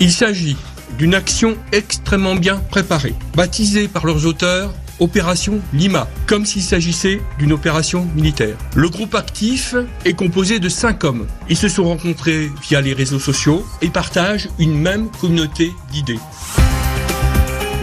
Il 0.00 0.12
s'agit 0.12 0.56
d'une 0.98 1.14
action 1.14 1.56
extrêmement 1.72 2.34
bien 2.34 2.56
préparée, 2.70 3.14
baptisée 3.34 3.88
par 3.88 4.06
leurs 4.06 4.26
auteurs 4.26 4.72
Opération 5.00 5.60
Lima, 5.72 6.08
comme 6.26 6.46
s'il 6.46 6.62
s'agissait 6.62 7.20
d'une 7.38 7.52
opération 7.52 8.06
militaire. 8.14 8.56
Le 8.76 8.88
groupe 8.88 9.14
actif 9.14 9.74
est 10.04 10.12
composé 10.12 10.60
de 10.60 10.68
cinq 10.68 11.02
hommes. 11.02 11.26
Ils 11.48 11.56
se 11.56 11.68
sont 11.68 11.84
rencontrés 11.84 12.50
via 12.62 12.80
les 12.80 12.92
réseaux 12.92 13.18
sociaux 13.18 13.66
et 13.82 13.88
partagent 13.88 14.48
une 14.58 14.78
même 14.78 15.08
communauté 15.20 15.72
d'idées. 15.90 16.20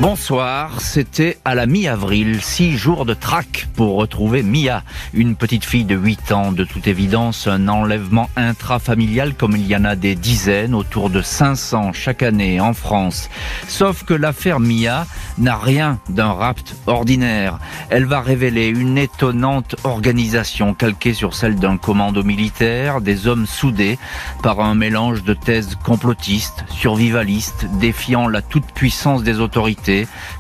Bonsoir, 0.02 0.81
c'était 0.81 1.38
à 1.45 1.54
la 1.54 1.68
mi-avril, 1.68 2.41
six 2.41 2.75
jours 2.75 3.05
de 3.05 3.13
traque 3.13 3.68
pour 3.75 3.97
retrouver 3.97 4.41
Mia, 4.41 4.81
une 5.13 5.36
petite 5.36 5.63
fille 5.63 5.83
de 5.83 5.95
8 5.95 6.31
ans, 6.31 6.51
de 6.51 6.63
toute 6.63 6.88
évidence 6.88 7.45
un 7.45 7.68
enlèvement 7.68 8.27
intrafamilial 8.36 9.36
comme 9.36 9.55
il 9.55 9.68
y 9.68 9.75
en 9.75 9.86
a 9.86 9.95
des 9.95 10.15
dizaines, 10.15 10.73
autour 10.73 11.11
de 11.11 11.21
500 11.21 11.93
chaque 11.93 12.24
année 12.24 12.60
en 12.60 12.74
France. 12.74 13.29
Sauf 13.68 14.04
que 14.04 14.15
l'affaire 14.15 14.60
Mia 14.60 15.05
n'a 15.37 15.55
rien 15.55 16.00
d'un 16.10 16.33
rapt 16.33 16.75
ordinaire. 16.88 17.60
Elle 17.91 18.05
va 18.05 18.21
révéler 18.21 18.69
une 18.69 18.97
étonnante 18.97 19.75
organisation 19.83 20.74
calquée 20.74 21.13
sur 21.13 21.36
celle 21.36 21.57
d'un 21.57 21.77
commando 21.77 22.24
militaire, 22.24 23.02
des 23.02 23.27
hommes 23.27 23.46
soudés 23.46 23.99
par 24.41 24.61
un 24.61 24.74
mélange 24.74 25.24
de 25.24 25.36
thèses 25.36 25.77
complotistes, 25.83 26.65
survivalistes, 26.69 27.68
défiant 27.79 28.27
la 28.27 28.41
toute-puissance 28.41 29.21
des 29.21 29.39
autorités 29.39 29.90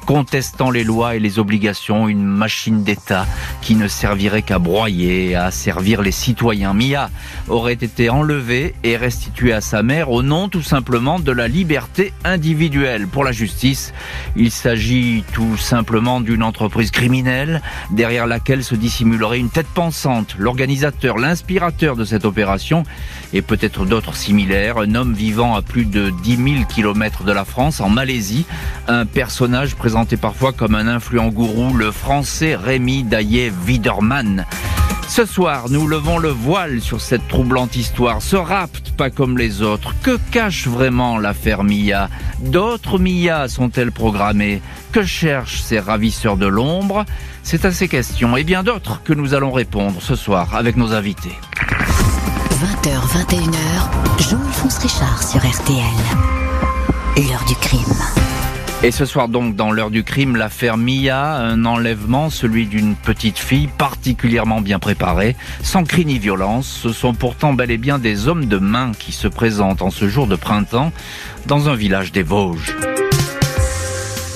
contestant 0.05 0.71
les 0.71 0.83
lois 0.83 1.15
et 1.15 1.19
les 1.19 1.39
obligations, 1.39 2.07
une 2.07 2.23
machine 2.23 2.83
d'État 2.83 3.25
qui 3.61 3.75
ne 3.75 3.87
servirait 3.87 4.41
qu'à 4.41 4.59
broyer, 4.59 5.35
à 5.35 5.51
servir 5.51 6.01
les 6.01 6.11
citoyens. 6.11 6.73
Mia 6.73 7.09
aurait 7.47 7.73
été 7.73 8.09
enlevée 8.09 8.73
et 8.83 8.97
restituée 8.97 9.53
à 9.53 9.61
sa 9.61 9.83
mère 9.83 10.11
au 10.11 10.23
nom 10.23 10.49
tout 10.49 10.61
simplement 10.61 11.19
de 11.19 11.31
la 11.31 11.47
liberté 11.47 12.13
individuelle. 12.23 13.07
Pour 13.07 13.23
la 13.23 13.31
justice, 13.31 13.93
il 14.35 14.51
s'agit 14.51 15.23
tout 15.33 15.57
simplement 15.57 16.21
d'une 16.21 16.43
entreprise 16.43 16.91
criminelle 16.91 17.61
derrière 17.91 18.27
laquelle 18.27 18.63
se 18.63 18.75
dissimulerait 18.75 19.39
une 19.39 19.49
tête 19.49 19.67
pensante. 19.67 20.35
L'organisateur, 20.37 21.17
l'inspirateur 21.17 21.95
de 21.95 22.05
cette 22.05 22.25
opération 22.25 22.83
et 23.33 23.41
peut-être 23.41 23.85
d'autres 23.85 24.15
similaires, 24.15 24.77
un 24.77 24.95
homme 24.95 25.13
vivant 25.13 25.55
à 25.55 25.61
plus 25.61 25.85
de 25.85 26.09
10 26.23 26.35
000 26.35 26.65
kilomètres 26.65 27.23
de 27.23 27.31
la 27.31 27.45
France, 27.45 27.79
en 27.79 27.89
Malaisie, 27.89 28.45
un 28.87 29.05
personnage 29.05 29.75
présenté 29.75 30.17
parfois 30.17 30.53
comme 30.53 30.75
un 30.75 30.87
influent 30.87 31.29
gourou, 31.29 31.73
le 31.73 31.91
français 31.91 32.55
Rémi 32.55 33.03
Daillé 33.03 33.51
Widerman. 33.65 34.45
Ce 35.11 35.25
soir, 35.25 35.65
nous 35.69 35.87
levons 35.87 36.19
le 36.19 36.29
voile 36.29 36.79
sur 36.79 37.01
cette 37.01 37.27
troublante 37.27 37.75
histoire. 37.75 38.21
Ce 38.21 38.37
rapt, 38.37 38.91
pas 38.91 39.09
comme 39.09 39.37
les 39.37 39.61
autres. 39.61 39.93
Que 40.01 40.17
cache 40.31 40.67
vraiment 40.67 41.17
l'affaire 41.17 41.65
Mia? 41.65 42.09
D'autres 42.39 42.97
Mia 42.97 43.49
sont-elles 43.49 43.91
programmées? 43.91 44.61
Que 44.93 45.03
cherchent 45.03 45.59
ces 45.63 45.79
ravisseurs 45.79 46.37
de 46.37 46.47
l'ombre? 46.47 47.05
C'est 47.43 47.65
à 47.65 47.73
ces 47.73 47.89
questions 47.89 48.37
et 48.37 48.45
bien 48.45 48.63
d'autres 48.63 49.03
que 49.03 49.11
nous 49.11 49.33
allons 49.33 49.51
répondre 49.51 50.01
ce 50.01 50.15
soir 50.15 50.55
avec 50.55 50.77
nos 50.77 50.93
invités. 50.93 51.35
20h, 52.61 52.91
21h, 53.25 54.29
Jean-Alphonse 54.29 54.77
Richard 54.77 55.23
sur 55.23 55.39
RTL. 55.39 55.81
L'heure 57.17 57.43
du 57.47 57.55
crime. 57.55 57.81
Et 58.83 58.91
ce 58.91 59.05
soir 59.05 59.29
donc 59.29 59.55
dans 59.55 59.71
l'heure 59.71 59.89
du 59.89 60.03
crime, 60.03 60.35
l'affaire 60.35 60.77
Mia, 60.77 61.37
un 61.37 61.65
enlèvement, 61.65 62.29
celui 62.29 62.67
d'une 62.67 62.93
petite 62.93 63.39
fille 63.39 63.67
particulièrement 63.79 64.61
bien 64.61 64.77
préparée, 64.77 65.35
sans 65.63 65.85
cri 65.85 66.05
ni 66.05 66.19
violence. 66.19 66.67
Ce 66.67 66.93
sont 66.93 67.15
pourtant 67.15 67.53
bel 67.53 67.71
et 67.71 67.79
bien 67.79 67.97
des 67.97 68.27
hommes 68.27 68.45
de 68.45 68.59
main 68.59 68.91
qui 68.91 69.11
se 69.11 69.27
présentent 69.27 69.81
en 69.81 69.89
ce 69.89 70.07
jour 70.07 70.27
de 70.27 70.35
printemps 70.35 70.91
dans 71.47 71.67
un 71.67 71.73
village 71.73 72.11
des 72.11 72.21
Vosges. 72.21 72.75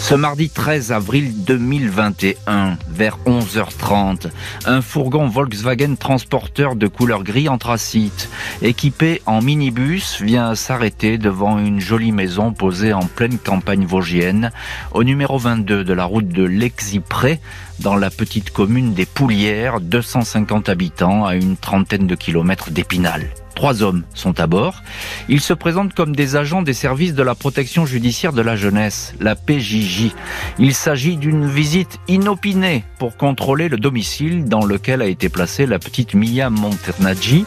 Ce 0.07 0.13
mardi 0.13 0.51
13 0.51 0.91
avril 0.91 1.33
2021, 1.45 2.77
vers 2.87 3.17
11h30, 3.25 4.27
un 4.67 4.83
fourgon 4.83 5.27
Volkswagen 5.27 5.95
transporteur 5.95 6.75
de 6.75 6.85
couleur 6.85 7.23
gris 7.23 7.49
anthracite, 7.49 8.29
équipé 8.61 9.23
en 9.25 9.41
minibus, 9.41 10.21
vient 10.21 10.53
s'arrêter 10.53 11.17
devant 11.17 11.57
une 11.57 11.79
jolie 11.79 12.11
maison 12.11 12.53
posée 12.53 12.93
en 12.93 13.07
pleine 13.07 13.39
campagne 13.39 13.87
vosgienne, 13.87 14.51
au 14.91 15.03
numéro 15.03 15.39
22 15.39 15.83
de 15.83 15.93
la 15.93 16.05
route 16.05 16.29
de 16.29 16.43
Lexipré, 16.43 17.39
dans 17.79 17.95
la 17.95 18.09
petite 18.09 18.51
commune 18.51 18.93
des 18.93 19.05
Poulières, 19.05 19.79
250 19.81 20.69
habitants 20.69 21.25
à 21.25 21.35
une 21.35 21.57
trentaine 21.57 22.07
de 22.07 22.15
kilomètres 22.15 22.71
d'Épinal. 22.71 23.27
Trois 23.55 23.83
hommes 23.83 24.03
sont 24.13 24.39
à 24.39 24.47
bord. 24.47 24.83
Ils 25.29 25.39
se 25.39 25.53
présentent 25.53 25.93
comme 25.93 26.15
des 26.15 26.35
agents 26.35 26.61
des 26.61 26.73
services 26.73 27.13
de 27.13 27.23
la 27.23 27.35
protection 27.35 27.85
judiciaire 27.85 28.33
de 28.33 28.41
la 28.41 28.55
jeunesse, 28.55 29.13
la 29.19 29.35
PJJ. 29.35 30.11
Il 30.59 30.73
s'agit 30.73 31.15
d'une 31.15 31.47
visite 31.47 31.99
inopinée 32.07 32.83
pour 32.99 33.15
contrôler 33.15 33.69
le 33.69 33.77
domicile 33.77 34.45
dans 34.45 34.65
lequel 34.65 35.01
a 35.01 35.07
été 35.07 35.29
placée 35.29 35.65
la 35.65 35.79
petite 35.79 36.15
Mia 36.15 36.49
Monternaggi, 36.49 37.45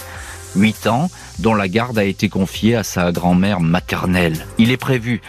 8 0.56 0.86
ans, 0.86 1.10
dont 1.38 1.54
la 1.54 1.68
garde 1.68 1.98
a 1.98 2.04
été 2.04 2.28
confiée 2.28 2.74
à 2.74 2.82
sa 2.82 3.12
grand-mère 3.12 3.60
maternelle. 3.60 4.46
Il 4.56 4.70
est 4.70 4.78
prévu 4.78 5.20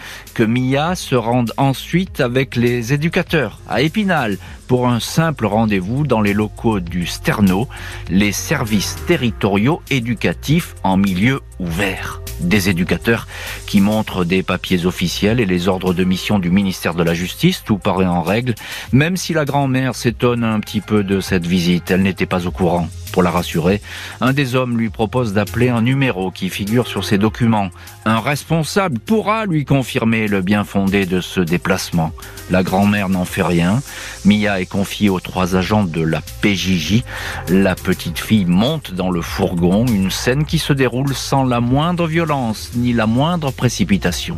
Mia 0.44 0.94
se 0.94 1.14
rende 1.14 1.52
ensuite 1.56 2.20
avec 2.20 2.56
les 2.56 2.92
éducateurs 2.92 3.58
à 3.68 3.82
Épinal 3.82 4.38
pour 4.70 4.88
un 4.88 5.00
simple 5.00 5.46
rendez-vous 5.46 6.06
dans 6.06 6.20
les 6.20 6.32
locaux 6.32 6.78
du 6.78 7.04
Sterno, 7.04 7.68
les 8.08 8.30
services 8.30 8.96
territoriaux 9.06 9.82
éducatifs 9.90 10.74
en 10.84 10.96
milieu 10.96 11.40
ouvert. 11.58 12.22
Des 12.40 12.68
éducateurs 12.68 13.26
qui 13.66 13.80
montrent 13.80 14.24
des 14.24 14.42
papiers 14.42 14.86
officiels 14.86 15.40
et 15.40 15.46
les 15.46 15.68
ordres 15.68 15.92
de 15.92 16.04
mission 16.04 16.38
du 16.38 16.50
ministère 16.50 16.94
de 16.94 17.02
la 17.02 17.14
Justice, 17.14 17.62
tout 17.64 17.78
paraît 17.78 18.06
en 18.06 18.22
règle, 18.22 18.54
même 18.92 19.16
si 19.16 19.32
la 19.32 19.44
grand-mère 19.44 19.94
s'étonne 19.94 20.44
un 20.44 20.60
petit 20.60 20.80
peu 20.80 21.02
de 21.02 21.20
cette 21.20 21.46
visite, 21.46 21.90
elle 21.90 22.02
n'était 22.02 22.26
pas 22.26 22.46
au 22.46 22.50
courant. 22.50 22.88
Pour 23.12 23.24
la 23.24 23.30
rassurer, 23.30 23.82
un 24.20 24.32
des 24.32 24.54
hommes 24.54 24.78
lui 24.78 24.88
propose 24.88 25.32
d'appeler 25.32 25.68
un 25.68 25.82
numéro 25.82 26.30
qui 26.30 26.48
figure 26.48 26.86
sur 26.86 27.04
ses 27.04 27.18
documents. 27.18 27.70
Un 28.04 28.20
responsable 28.20 29.00
pourra 29.00 29.46
lui 29.46 29.64
confirmer 29.64 30.28
le 30.30 30.40
bien 30.40 30.64
fondé 30.64 31.04
de 31.04 31.20
ce 31.20 31.40
déplacement. 31.40 32.12
La 32.50 32.62
grand-mère 32.62 33.08
n'en 33.08 33.24
fait 33.24 33.42
rien. 33.42 33.82
Mia 34.24 34.60
est 34.60 34.66
confiée 34.66 35.10
aux 35.10 35.20
trois 35.20 35.56
agents 35.56 35.84
de 35.84 36.00
la 36.00 36.20
PJJ. 36.40 37.02
La 37.48 37.74
petite 37.74 38.18
fille 38.18 38.46
monte 38.46 38.94
dans 38.94 39.10
le 39.10 39.20
fourgon, 39.20 39.84
une 39.86 40.10
scène 40.10 40.44
qui 40.44 40.58
se 40.58 40.72
déroule 40.72 41.14
sans 41.14 41.44
la 41.44 41.60
moindre 41.60 42.06
violence 42.06 42.70
ni 42.74 42.92
la 42.92 43.06
moindre 43.06 43.50
précipitation. 43.50 44.36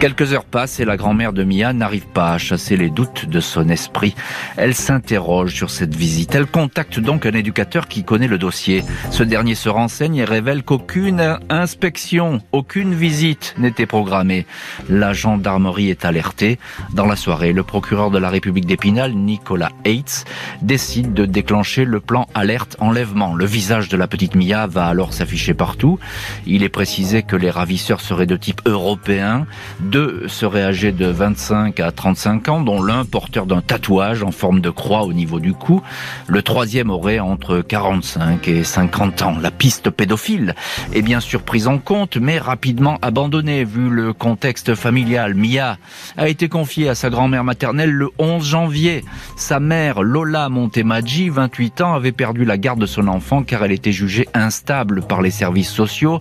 Quelques 0.00 0.32
heures 0.32 0.46
passent 0.46 0.80
et 0.80 0.86
la 0.86 0.96
grand-mère 0.96 1.34
de 1.34 1.44
Mia 1.44 1.74
n'arrive 1.74 2.06
pas 2.06 2.32
à 2.32 2.38
chasser 2.38 2.78
les 2.78 2.88
doutes 2.88 3.26
de 3.26 3.38
son 3.38 3.68
esprit. 3.68 4.14
Elle 4.56 4.74
s'interroge 4.74 5.54
sur 5.54 5.68
cette 5.68 5.94
visite. 5.94 6.34
Elle 6.34 6.46
contacte 6.46 6.98
donc 6.98 7.26
un 7.26 7.32
éducateur 7.32 7.86
qui 7.86 8.02
connaît 8.02 8.26
le 8.26 8.38
dossier. 8.38 8.82
Ce 9.10 9.22
dernier 9.22 9.54
se 9.54 9.68
renseigne 9.68 10.16
et 10.16 10.24
révèle 10.24 10.62
qu'aucune 10.62 11.38
inspection, 11.50 12.40
aucune 12.52 12.94
visite 12.94 13.54
n'était 13.58 13.84
programmée. 13.84 14.46
La 14.88 15.12
gendarmerie 15.12 15.90
est 15.90 16.06
alertée. 16.06 16.58
Dans 16.94 17.04
la 17.04 17.16
soirée, 17.16 17.52
le 17.52 17.62
procureur 17.62 18.10
de 18.10 18.16
la 18.16 18.30
République 18.30 18.64
d'Épinal, 18.64 19.12
Nicolas 19.12 19.72
Hates, 19.84 20.24
décide 20.62 21.12
de 21.12 21.26
déclencher 21.26 21.84
le 21.84 22.00
plan 22.00 22.26
alerte 22.32 22.74
enlèvement. 22.80 23.34
Le 23.34 23.44
visage 23.44 23.90
de 23.90 23.98
la 23.98 24.06
petite 24.06 24.34
Mia 24.34 24.66
va 24.66 24.86
alors 24.86 25.12
s'afficher 25.12 25.52
partout. 25.52 25.98
Il 26.46 26.62
est 26.62 26.70
précisé 26.70 27.22
que 27.22 27.36
les 27.36 27.50
ravisseurs 27.50 28.00
seraient 28.00 28.24
de 28.24 28.36
type 28.38 28.62
européen. 28.64 29.46
Deux 29.90 30.28
seraient 30.28 30.62
âgés 30.62 30.92
de 30.92 31.06
25 31.06 31.80
à 31.80 31.90
35 31.90 32.48
ans, 32.48 32.60
dont 32.60 32.80
l'un 32.80 33.04
porteur 33.04 33.44
d'un 33.44 33.60
tatouage 33.60 34.22
en 34.22 34.30
forme 34.30 34.60
de 34.60 34.70
croix 34.70 35.02
au 35.02 35.12
niveau 35.12 35.40
du 35.40 35.52
cou. 35.52 35.82
Le 36.28 36.42
troisième 36.42 36.90
aurait 36.90 37.18
entre 37.18 37.60
45 37.60 38.46
et 38.46 38.62
50 38.62 39.22
ans. 39.22 39.36
La 39.42 39.50
piste 39.50 39.90
pédophile 39.90 40.54
est 40.92 41.02
bien 41.02 41.18
sûr 41.18 41.42
prise 41.42 41.66
en 41.66 41.78
compte, 41.78 42.16
mais 42.18 42.38
rapidement 42.38 42.98
abandonnée 43.02 43.64
vu 43.64 43.90
le 43.90 44.12
contexte 44.12 44.76
familial. 44.76 45.34
Mia 45.34 45.76
a 46.16 46.28
été 46.28 46.48
confiée 46.48 46.88
à 46.88 46.94
sa 46.94 47.10
grand-mère 47.10 47.42
maternelle 47.42 47.90
le 47.90 48.10
11 48.20 48.46
janvier. 48.46 49.04
Sa 49.34 49.58
mère, 49.58 50.04
Lola 50.04 50.48
Montemaggi, 50.50 51.30
28 51.30 51.80
ans, 51.80 51.94
avait 51.94 52.12
perdu 52.12 52.44
la 52.44 52.58
garde 52.58 52.80
de 52.80 52.86
son 52.86 53.08
enfant 53.08 53.42
car 53.42 53.64
elle 53.64 53.72
était 53.72 53.90
jugée 53.90 54.28
instable 54.34 55.02
par 55.02 55.20
les 55.20 55.32
services 55.32 55.70
sociaux. 55.70 56.20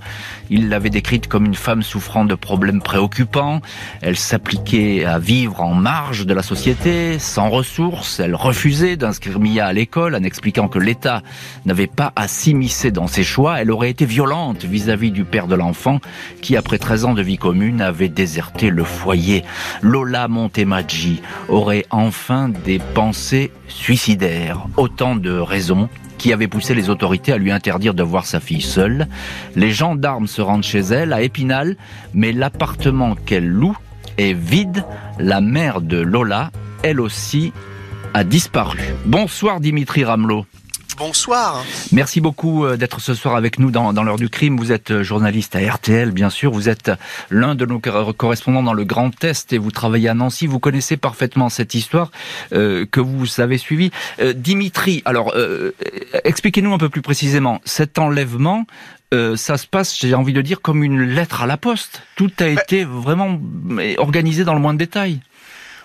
Il 0.50 0.70
l'avait 0.70 0.90
décrite 0.90 1.28
comme 1.28 1.46
une 1.46 1.54
femme 1.54 1.84
souffrant 1.84 2.26
de 2.26 2.34
problèmes 2.34 2.82
préoccupants 2.82 3.59
elle 4.02 4.16
s'appliquait 4.16 5.06
à 5.06 5.20
vivre 5.20 5.62
en 5.62 5.74
marge 5.74 6.26
de 6.26 6.34
la 6.34 6.44
société, 6.44 7.20
sans 7.20 7.50
ressources. 7.50 8.20
Elle 8.20 8.36
refusait 8.36 8.96
d'inscrire 8.96 9.40
Mia 9.40 9.66
à 9.66 9.74
l'école 9.74 10.16
en 10.16 10.24
expliquant 10.24 10.68
que 10.68 10.80
l'État 10.80 11.22
n'avait 11.66 11.88
pas 11.88 12.14
à 12.16 12.28
s'immiscer 12.28 12.92
dans 12.92 13.08
ses 13.08 13.24
choix. 13.24 13.62
Elle 13.62 13.72
aurait 13.72 13.90
été 13.90 14.06
violente 14.06 14.64
vis-à-vis 14.66 15.12
du 15.12 15.24
père 15.24 15.48
de 15.48 15.56
l'enfant 15.56 16.00
qui, 16.42 16.56
après 16.56 16.78
13 16.78 17.06
ans 17.06 17.14
de 17.14 17.22
vie 17.22 17.38
commune, 17.38 17.82
avait 17.82 18.10
déserté 18.10 18.70
le 18.70 18.84
foyer. 18.84 19.44
Lola 19.82 20.28
Montemaggi 20.28 21.22
aurait 21.48 21.86
enfin 21.90 22.50
des 22.50 22.80
pensées 22.80 23.52
suicidaires. 23.68 24.66
Autant 24.78 25.16
de 25.16 25.32
raisons 25.32 25.90
qui 26.20 26.34
avait 26.34 26.48
poussé 26.48 26.76
les 26.76 26.92
autorités 26.92 27.32
à 27.32 27.38
lui 27.38 27.52
interdire 27.52 27.96
de 27.96 28.04
voir 28.04 28.28
sa 28.28 28.40
fille 28.40 28.62
seule. 28.62 29.08
Les 29.56 29.72
gendarmes 29.72 30.28
se 30.28 30.42
rendent 30.42 30.64
chez 30.64 30.82
elle 30.82 31.14
à 31.14 31.24
Épinal, 31.24 31.78
mais 32.14 32.32
l'appartement 32.32 33.16
qu'elle 33.16 33.48
loue 33.48 33.78
est 34.20 34.34
vide. 34.34 34.84
La 35.18 35.42
mère 35.42 35.82
de 35.82 35.98
Lola, 35.98 36.52
elle 36.84 37.00
aussi, 37.00 37.54
a 38.14 38.24
disparu. 38.24 38.80
Bonsoir 39.06 39.60
Dimitri 39.60 40.04
Ramelot 40.04 40.46
bonsoir. 41.00 41.64
Merci 41.94 42.20
beaucoup 42.20 42.66
euh, 42.66 42.76
d'être 42.76 43.00
ce 43.00 43.14
soir 43.14 43.36
avec 43.36 43.58
nous 43.58 43.72
dans, 43.72 43.92
l'heure 44.04 44.18
du 44.18 44.30
crime. 44.30 44.58
Vous 44.58 44.74
êtes 44.74 44.92
euh, 44.92 45.02
journaliste 45.02 45.56
à 45.56 45.60
RTL, 45.60 46.12
bien 46.12 46.30
sûr. 46.30 46.52
Vous 46.52 46.68
êtes 46.68 46.92
l'un 47.30 47.56
de 47.56 47.66
nos 47.66 47.80
correspondants 47.80 48.62
dans 48.62 48.74
le 48.74 48.84
Grand 48.84 49.24
Est 49.24 49.54
et 49.54 49.58
vous 49.58 49.72
travaillez 49.72 50.10
à 50.10 50.14
Nancy. 50.14 50.46
Vous 50.46 50.60
connaissez 50.60 50.98
parfaitement 50.98 51.48
cette 51.48 51.74
histoire 51.74 52.12
euh, 52.52 52.86
que 52.86 53.00
vous 53.00 53.40
avez 53.40 53.58
suivie. 53.58 53.92
Dimitri, 54.36 55.02
alors 55.06 55.34
expliquez-nous 56.26 56.74
un 56.74 56.78
peu 56.78 56.90
plus 56.90 57.02
précisément 57.02 57.62
cet 57.64 57.98
enlèvement. 57.98 58.66
ça 59.12 59.58
se 59.58 59.68
passe, 59.68 59.98
j'ai 59.98 60.14
envie 60.14 60.34
de 60.34 60.42
dire, 60.42 60.62
comme 60.62 60.84
une 60.84 61.02
lettre 61.02 61.42
à 61.42 61.48
la 61.48 61.56
poste. 61.58 62.02
Tout 62.16 62.32
a 62.40 62.48
été 62.48 62.84
vraiment 62.84 63.40
organisé 63.98 64.44
dans 64.44 64.54
le 64.54 64.60
moins 64.60 64.74
de 64.74 64.80
détails. 64.80 65.22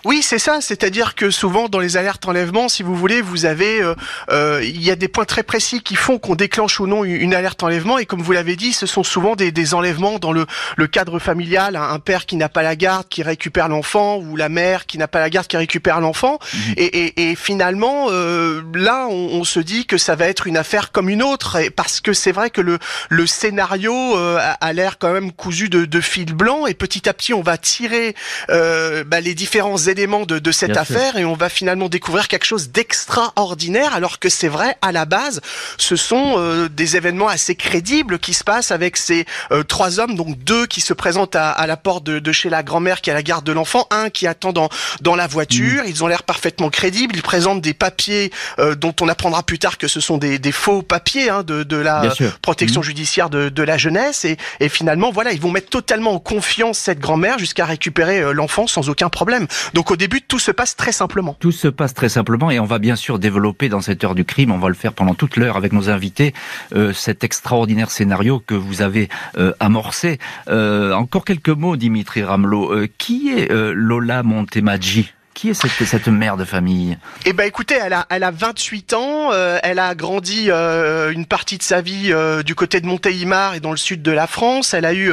Oui, 0.05 0.21
c'est 0.21 0.37
ça. 0.37 0.61
C'est-à-dire 0.61 1.15
que 1.15 1.31
souvent 1.31 1.67
dans 1.67 1.79
les 1.79 1.97
alertes 1.97 2.27
enlèvement, 2.27 2.69
si 2.69 2.83
vous 2.83 2.95
voulez, 2.95 3.21
vous 3.21 3.45
avez, 3.45 3.81
euh, 3.81 3.95
euh, 4.29 4.61
il 4.63 4.83
y 4.83 4.91
a 4.91 4.95
des 4.95 5.07
points 5.07 5.25
très 5.25 5.41
précis 5.41 5.81
qui 5.81 5.95
font 5.95 6.19
qu'on 6.19 6.35
déclenche 6.35 6.79
ou 6.79 6.85
non 6.85 7.03
une 7.03 7.33
alerte 7.33 7.63
enlèvement. 7.63 7.97
Et 7.97 8.05
comme 8.05 8.21
vous 8.21 8.31
l'avez 8.31 8.55
dit, 8.55 8.71
ce 8.71 8.85
sont 8.85 9.03
souvent 9.03 9.35
des, 9.35 9.51
des 9.51 9.73
enlèvements 9.73 10.19
dans 10.19 10.31
le, 10.31 10.45
le, 10.77 10.85
cadre 10.85 11.17
familial. 11.17 11.75
Un 11.75 11.97
père 11.97 12.27
qui 12.27 12.35
n'a 12.35 12.49
pas 12.49 12.61
la 12.61 12.75
garde, 12.75 13.07
qui 13.09 13.23
récupère 13.23 13.67
l'enfant, 13.67 14.17
ou 14.17 14.35
la 14.35 14.47
mère 14.47 14.85
qui 14.85 14.99
n'a 14.99 15.07
pas 15.07 15.19
la 15.19 15.31
garde, 15.31 15.47
qui 15.47 15.57
récupère 15.57 15.99
l'enfant. 15.99 16.37
Mhm. 16.53 16.73
Et, 16.77 16.85
et, 16.85 17.31
et, 17.31 17.35
finalement, 17.35 18.07
euh, 18.11 18.61
là, 18.75 19.07
on, 19.09 19.39
on, 19.39 19.43
se 19.43 19.59
dit 19.59 19.87
que 19.87 19.97
ça 19.97 20.15
va 20.15 20.27
être 20.27 20.45
une 20.45 20.57
affaire 20.57 20.91
comme 20.91 21.09
une 21.09 21.23
autre, 21.23 21.57
parce 21.75 21.99
que 21.99 22.13
c'est 22.13 22.31
vrai 22.31 22.51
que 22.51 22.61
le, 22.61 22.77
le 23.09 23.25
scénario 23.25 24.15
euh, 24.17 24.39
a, 24.61 24.73
l'air 24.73 24.99
quand 24.99 25.11
même 25.11 25.31
cousu 25.31 25.67
de, 25.67 25.85
de 25.85 26.01
fil 26.01 26.33
blanc. 26.33 26.67
Et 26.67 26.75
petit 26.75 27.09
à 27.09 27.13
petit, 27.13 27.33
on 27.33 27.41
va 27.41 27.57
tirer 27.57 28.13
euh, 28.51 29.03
bah, 29.03 29.19
les 29.19 29.33
différents 29.33 29.87
éléments 29.95 30.25
de, 30.25 30.39
de 30.39 30.51
cette 30.51 30.75
affaire 30.75 31.15
et 31.17 31.23
on 31.23 31.35
va 31.35 31.47
finalement 31.47 31.87
découvrir 31.87 32.27
quelque 32.27 32.45
chose 32.45 32.69
d'extraordinaire 32.69 33.93
alors 33.93 34.19
que 34.19 34.27
c'est 34.27 34.49
vrai 34.49 34.75
à 34.81 34.91
la 34.91 35.05
base 35.05 35.39
ce 35.77 35.95
sont 35.95 36.35
euh, 36.37 36.67
des 36.67 36.97
événements 36.97 37.29
assez 37.29 37.55
crédibles 37.55 38.19
qui 38.19 38.33
se 38.33 38.43
passent 38.43 38.71
avec 38.71 38.97
ces 38.97 39.25
euh, 39.51 39.63
trois 39.63 40.01
hommes 40.01 40.15
donc 40.15 40.37
deux 40.43 40.65
qui 40.65 40.81
se 40.81 40.93
présentent 40.93 41.37
à, 41.37 41.49
à 41.49 41.65
la 41.65 41.77
porte 41.77 42.03
de, 42.03 42.19
de, 42.19 42.31
chez 42.33 42.49
la 42.49 42.61
grand-mère 42.61 42.99
qui 42.99 43.09
est 43.09 43.13
à 43.13 43.15
la 43.15 43.23
garde 43.23 43.45
de 43.45 43.53
l'enfant 43.53 43.87
un 43.89 44.09
qui 44.09 44.27
attend 44.27 44.51
dans, 44.51 44.69
dans 45.01 45.15
la 45.15 45.27
voiture. 45.27 45.83
Mhm. 45.83 45.89
ils 45.89 46.03
ont 46.03 46.07
l'air 46.07 46.23
parfaitement 46.23 46.69
crédibles. 46.69 47.15
Ils 47.15 47.21
présentent 47.21 47.61
des 47.61 47.73
papiers 47.73 48.31
euh, 48.59 48.75
dont 48.75 48.93
on 49.01 49.07
apprendra 49.07 49.43
plus 49.43 49.59
tard 49.59 49.77
que 49.77 49.87
ce 49.87 50.01
sont 50.01 50.17
des, 50.17 50.39
des 50.39 50.51
faux 50.51 50.81
papiers 50.81 51.29
hein, 51.29 51.43
de, 51.43 51.63
de 51.63 51.77
la 51.77 52.13
protection 52.41 52.81
mhm. 52.81 52.85
judiciaire 52.87 53.29
de, 53.29 53.47
de 53.47 53.63
la 53.63 53.77
jeunesse. 53.77 54.25
Et, 54.25 54.37
et 54.59 54.67
finalement 54.67 55.11
voilà 55.11 55.31
ils 55.31 55.41
vont 55.41 55.51
mettre 55.51 55.69
totalement 55.69 56.11
en 56.11 56.19
confiance 56.19 56.77
cette 56.79 56.99
grand-mère 56.99 57.39
jusqu'à 57.39 57.65
récupérer 57.65 58.33
l'enfant 58.33 58.67
sans 58.67 58.89
aucun 58.89 59.09
problème 59.09 59.47
donc 59.75 59.91
au 59.91 59.97
début, 59.97 60.21
tout 60.21 60.39
se 60.39 60.51
passe 60.51 60.77
très 60.77 60.93
simplement. 60.93 61.35
Tout 61.37 61.51
se 61.51 61.67
passe 61.67 61.93
très 61.93 62.07
simplement 62.07 62.49
et 62.49 62.61
on 62.61 62.65
va 62.65 62.79
bien 62.79 62.95
sûr 62.95 63.19
développer 63.19 63.67
dans 63.67 63.81
cette 63.81 64.05
heure 64.05 64.15
du 64.15 64.23
crime, 64.23 64.53
on 64.53 64.57
va 64.57 64.69
le 64.69 64.73
faire 64.73 64.93
pendant 64.93 65.15
toute 65.15 65.35
l'heure 65.35 65.57
avec 65.57 65.73
nos 65.73 65.89
invités, 65.89 66.33
euh, 66.73 66.93
cet 66.93 67.25
extraordinaire 67.25 67.91
scénario 67.91 68.39
que 68.39 68.55
vous 68.55 68.81
avez 68.81 69.09
euh, 69.37 69.51
amorcé. 69.59 70.17
Euh, 70.47 70.93
encore 70.93 71.25
quelques 71.25 71.49
mots, 71.49 71.75
Dimitri 71.75 72.23
Ramelot. 72.23 72.87
qui 72.97 73.31
est 73.31 73.51
Lola 73.51 74.23
Montemaggi 74.23 75.11
qui 75.35 75.49
est 75.49 75.53
cette, 75.53 75.85
cette 75.85 76.07
mère 76.07 76.37
de 76.37 76.45
famille? 76.45 76.97
Eh 77.25 77.33
ben 77.33 77.43
écoutez, 77.43 77.75
elle 77.75 77.93
a, 77.93 78.07
elle 78.09 78.23
a 78.23 78.31
28 78.31 78.93
ans, 78.93 79.29
euh, 79.33 79.59
elle 79.61 79.79
a 79.79 79.93
grandi 79.93 80.45
euh, 80.47 81.11
une 81.11 81.25
partie 81.25 81.57
de 81.57 81.63
sa 81.63 81.81
vie 81.81 82.07
euh, 82.11 82.41
du 82.41 82.55
côté 82.55 82.79
de 82.79 82.87
Montélimar 82.87 83.53
et 83.53 83.59
dans 83.59 83.71
le 83.71 83.77
sud 83.77 84.01
de 84.01 84.11
la 84.11 84.27
France. 84.27 84.73
Elle 84.73 84.85
a 84.85 84.93
eu 84.93 85.11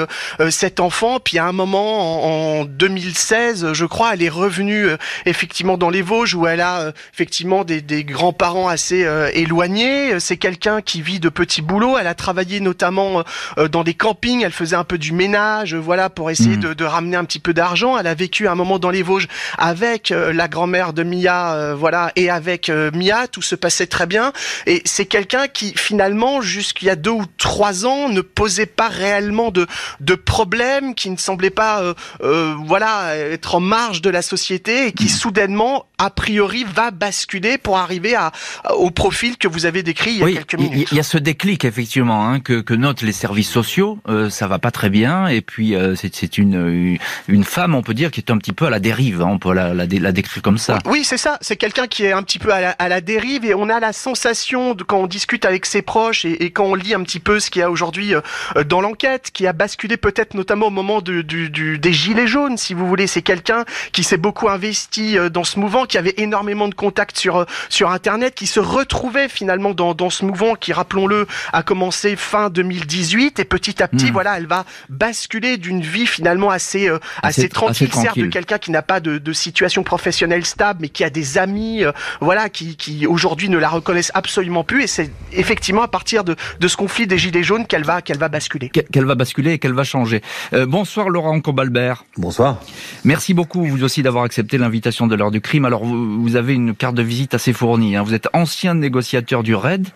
sept 0.49 0.81
enfants, 0.81 1.19
puis 1.19 1.39
à 1.39 1.47
un 1.47 1.53
moment, 1.53 2.61
en, 2.61 2.65
2016, 2.65 3.73
je 3.73 3.85
crois, 3.85 4.15
elle 4.15 4.23
est 4.23 4.29
revenue 4.29 4.87
effectivement 5.27 5.77
dans 5.77 5.91
les 5.91 6.03
Vosges 6.03 6.35
où 6.35 6.47
elle 6.47 6.61
a 6.61 6.93
effectivement 7.13 7.65
des, 7.65 7.81
des 7.81 8.05
grands-parents 8.05 8.69
assez 8.69 9.05
éloignés. 9.35 10.21
C'est 10.21 10.37
quelqu'un 10.37 10.81
qui 10.81 11.03
vit 11.03 11.19
de 11.19 11.29
petits 11.29 11.63
boulots. 11.63 11.99
Elle 11.99 12.07
a 12.07 12.15
travaillé 12.15 12.61
notamment 12.61 13.25
dans 13.71 13.83
des 13.83 13.95
campings, 13.95 14.43
elle 14.43 14.53
faisait 14.53 14.77
un 14.77 14.85
peu 14.85 14.99
du 14.99 15.13
ménage, 15.13 15.75
voilà, 15.75 16.09
pour 16.09 16.31
essayer 16.31 16.57
mmh. 16.57 16.61
de, 16.61 16.75
de 16.75 16.85
ramener 16.85 17.17
un 17.17 17.25
petit 17.25 17.41
peu 17.41 17.53
d'argent. 17.53 17.99
Elle 17.99 18.07
a 18.07 18.15
vécu 18.15 18.47
un 18.47 18.55
moment 18.55 18.79
dans 18.79 18.91
les 18.91 19.03
Vosges 19.03 19.27
avec 19.59 20.12
euh, 20.12 20.12
la 20.13 20.49
grand-mère 20.49 20.93
de 20.93 21.03
Mia, 21.03 21.55
euh, 21.55 21.75
voilà, 21.75 22.13
et 22.17 22.31
avec 22.31 22.69
euh, 22.69 22.91
Mia, 22.93 23.27
tout 23.29 23.43
se 23.43 23.55
passait 23.55 23.87
très 23.87 24.07
bien. 24.07 24.33
Et 24.67 24.83
c'est 24.85 25.07
quelqu'un 25.07 25.49
qui 25.49 25.73
finalement, 25.77 26.41
jusqu'il 26.41 26.87
y 26.87 26.91
a 26.91 26.97
deux 26.97 27.11
ou 27.11 27.25
trois 27.39 27.87
ans, 27.87 28.09
ne 28.09 28.21
posait 28.21 28.67
pas 28.67 28.89
réellement 28.89 29.51
de 29.51 29.67
de 30.01 30.15
problème, 30.15 30.95
qui 30.95 31.11
ne 31.11 31.17
semblait 31.17 31.51
pas, 31.51 31.95
voilà, 32.21 33.17
être 33.17 33.55
en 33.55 33.61
marge 33.61 34.03
de 34.03 34.11
la 34.11 34.23
société 34.23 34.89
et 34.89 34.93
qui 34.93 35.09
soudainement, 35.09 35.87
a 35.99 36.11
priori, 36.11 36.65
va 36.65 36.91
basculer 36.91 37.59
pour 37.59 37.79
arriver 37.79 38.15
à, 38.15 38.33
au 38.77 38.91
profil 38.91 39.37
que 39.37 39.49
vous 39.49 39.67
avez 39.67 39.83
décrit 39.83 40.13
il 40.13 40.19
y 40.19 40.25
a 40.25 40.33
quelques 40.33 40.59
minutes. 40.59 40.89
Il 40.91 40.97
y 40.97 41.01
a 41.01 41.05
ce 41.05 41.19
déclic 41.19 41.65
effectivement 41.65 42.29
hein, 42.29 42.41
que, 42.41 42.61
que 42.61 42.75
notent 42.75 43.03
les 43.03 43.13
services 43.13 43.51
sociaux. 43.51 43.99
ça 44.31 44.47
va 44.47 44.59
pas 44.59 44.71
très 44.71 44.91
bien 44.91 45.27
et 45.29 45.41
puis 45.41 45.75
c'est 45.97 46.39
une 46.39 46.99
une 47.29 47.45
femme, 47.45 47.75
on 47.75 47.83
peut 47.83 47.95
dire, 47.95 48.11
qui 48.11 48.21
est 48.21 48.31
un 48.31 48.39
petit 48.39 48.53
peu 48.53 48.67
à 48.67 48.71
la 48.71 48.81
dérive. 48.81 49.23
Hein, 49.23 49.29
on 49.31 49.39
peut 49.39 49.53
la, 49.53 49.75
la, 49.75 49.87
la 50.03 50.13
décrire 50.13 50.43
comme 50.43 50.59
ça. 50.59 50.79
Oui, 50.85 51.05
c'est 51.05 51.17
ça. 51.17 51.39
C'est 51.41 51.57
quelqu'un 51.57 51.87
qui 51.87 52.05
est 52.05 52.13
un 52.13 52.23
petit 52.23 52.39
peu 52.39 52.53
à 52.53 52.89
la, 52.89 53.01
dérive 53.01 53.45
et 53.45 53.55
on 53.55 53.69
a 53.69 53.81
la 53.81 53.93
sensation 53.93 54.75
de, 54.75 54.83
quand 54.83 54.99
on 54.99 55.07
discute 55.07 55.45
avec 55.45 55.65
ses 55.65 55.83
proches 55.83 56.25
et, 56.25 56.51
quand 56.51 56.65
on 56.65 56.75
lit 56.75 56.95
un 56.95 57.03
petit 57.03 57.21
peu 57.21 57.41
ce 57.41 57.51
qu'il 57.51 57.61
y 57.61 57.63
a 57.63 57.71
aujourd'hui 57.71 58.15
euh, 58.15 58.65
dans 58.65 58.81
l'enquête, 58.81 59.31
qui 59.33 59.47
a 59.47 59.53
basculé 59.53 59.97
peut-être 59.97 60.35
notamment 60.35 60.67
au 60.67 60.71
moment 60.71 61.01
du, 61.01 61.23
des 61.25 61.93
gilets 61.93 62.27
jaunes, 62.27 62.59
si 62.59 62.75
vous 62.75 62.87
voulez. 62.87 63.07
C'est 63.07 63.23
quelqu'un 63.23 63.65
qui 63.93 64.03
s'est 64.03 64.17
beaucoup 64.17 64.49
investi 64.49 65.17
euh, 65.17 65.31
dans 65.31 65.45
ce 65.45 65.59
mouvement, 65.59 65.87
qui 65.87 65.99
avait 65.99 66.15
énormément 66.19 66.69
de 66.69 66.75
contacts 66.75 67.17
sur 67.17 67.37
euh, 67.37 67.45
sur 67.69 67.91
Internet, 67.91 68.35
qui 68.35 68.47
se 68.47 68.61
retrouvait 68.61 69.29
finalement 69.29 69.73
dans, 69.73 69.95
dans 69.95 70.11
ce 70.11 70.25
mouvement 70.25 70.55
qui, 70.55 70.73
rappelons-le, 70.73 71.27
a 71.53 71.63
commencé 71.63 72.17
fin 72.17 72.51
2018 72.51 73.39
et 73.39 73.45
petit 73.45 73.83
à 73.83 73.89
petit, 73.89 74.11
hmm. 74.11 74.13
voilà, 74.13 74.37
elle 74.37 74.47
va 74.47 74.65
basculer 74.89 75.57
d'une 75.57 75.81
vie 75.81 76.07
finalement 76.07 76.51
assez 76.51 76.91
assez, 77.23 77.49
tranquille, 77.49 77.93
certes, 77.93 78.19
de 78.19 78.27
quelqu'un 78.27 78.59
qui 78.59 78.71
n'a 78.71 78.83
pas 78.83 79.01
de, 79.01 79.19
de 79.19 79.33
situation 79.33 79.83
professionnelle 79.93 80.47
stable, 80.47 80.79
mais 80.81 80.89
qui 80.89 81.05
a 81.05 81.11
des 81.11 81.37
amis, 81.37 81.85
euh, 81.85 81.93
voilà, 82.23 82.49
qui, 82.49 82.77
qui 82.77 83.07
aujourd'hui 83.07 83.51
ne 83.51 83.59
la 83.59 83.69
reconnaissent 83.69 84.11
absolument 84.15 84.65
plus. 84.65 84.85
Et 84.85 84.87
c'est 84.87 85.11
effectivement 85.33 85.83
à 85.83 85.89
partir 85.89 86.25
de, 86.25 86.35
de 86.59 86.69
ce 86.69 86.79
conflit 86.79 87.07
des 87.07 87.19
gilets 87.19 87.43
jaunes 87.43 87.67
qu'elle 87.67 87.85
va 87.85 88.01
qu'elle 88.01 88.17
va 88.17 88.31
basculer. 88.31 88.71
Qu'elle 88.71 89.05
va 89.05 89.15
basculer 89.15 89.53
et 89.53 89.59
qu'elle 89.59 89.75
va 89.75 89.85
changer. 89.85 90.23
Euh, 90.55 90.65
bonsoir 90.65 91.11
Laurent 91.11 91.39
Combalbert. 91.43 92.07
Bonsoir. 92.17 92.59
Merci 93.05 93.35
beaucoup 93.35 93.67
vous 93.67 93.85
aussi 93.85 94.03
d'avoir 94.03 94.25
accepté 94.25 94.57
l'invitation 94.57 95.07
de 95.07 95.15
l'heure 95.15 95.31
du 95.31 95.43
crime. 95.43 95.67
Alors 95.67 95.85
vous, 95.85 96.23
vous, 96.23 96.37
avez 96.37 96.55
une 96.55 96.75
carte 96.75 96.95
de 96.95 97.03
visite 97.03 97.35
assez 97.35 97.53
fournie. 97.53 97.95
Hein. 97.95 98.03
Vous 98.03 98.15
êtes 98.15 98.29
ancien 98.33 98.73
négociateur 98.73 99.43
du 99.43 99.55
RAID 99.55 99.89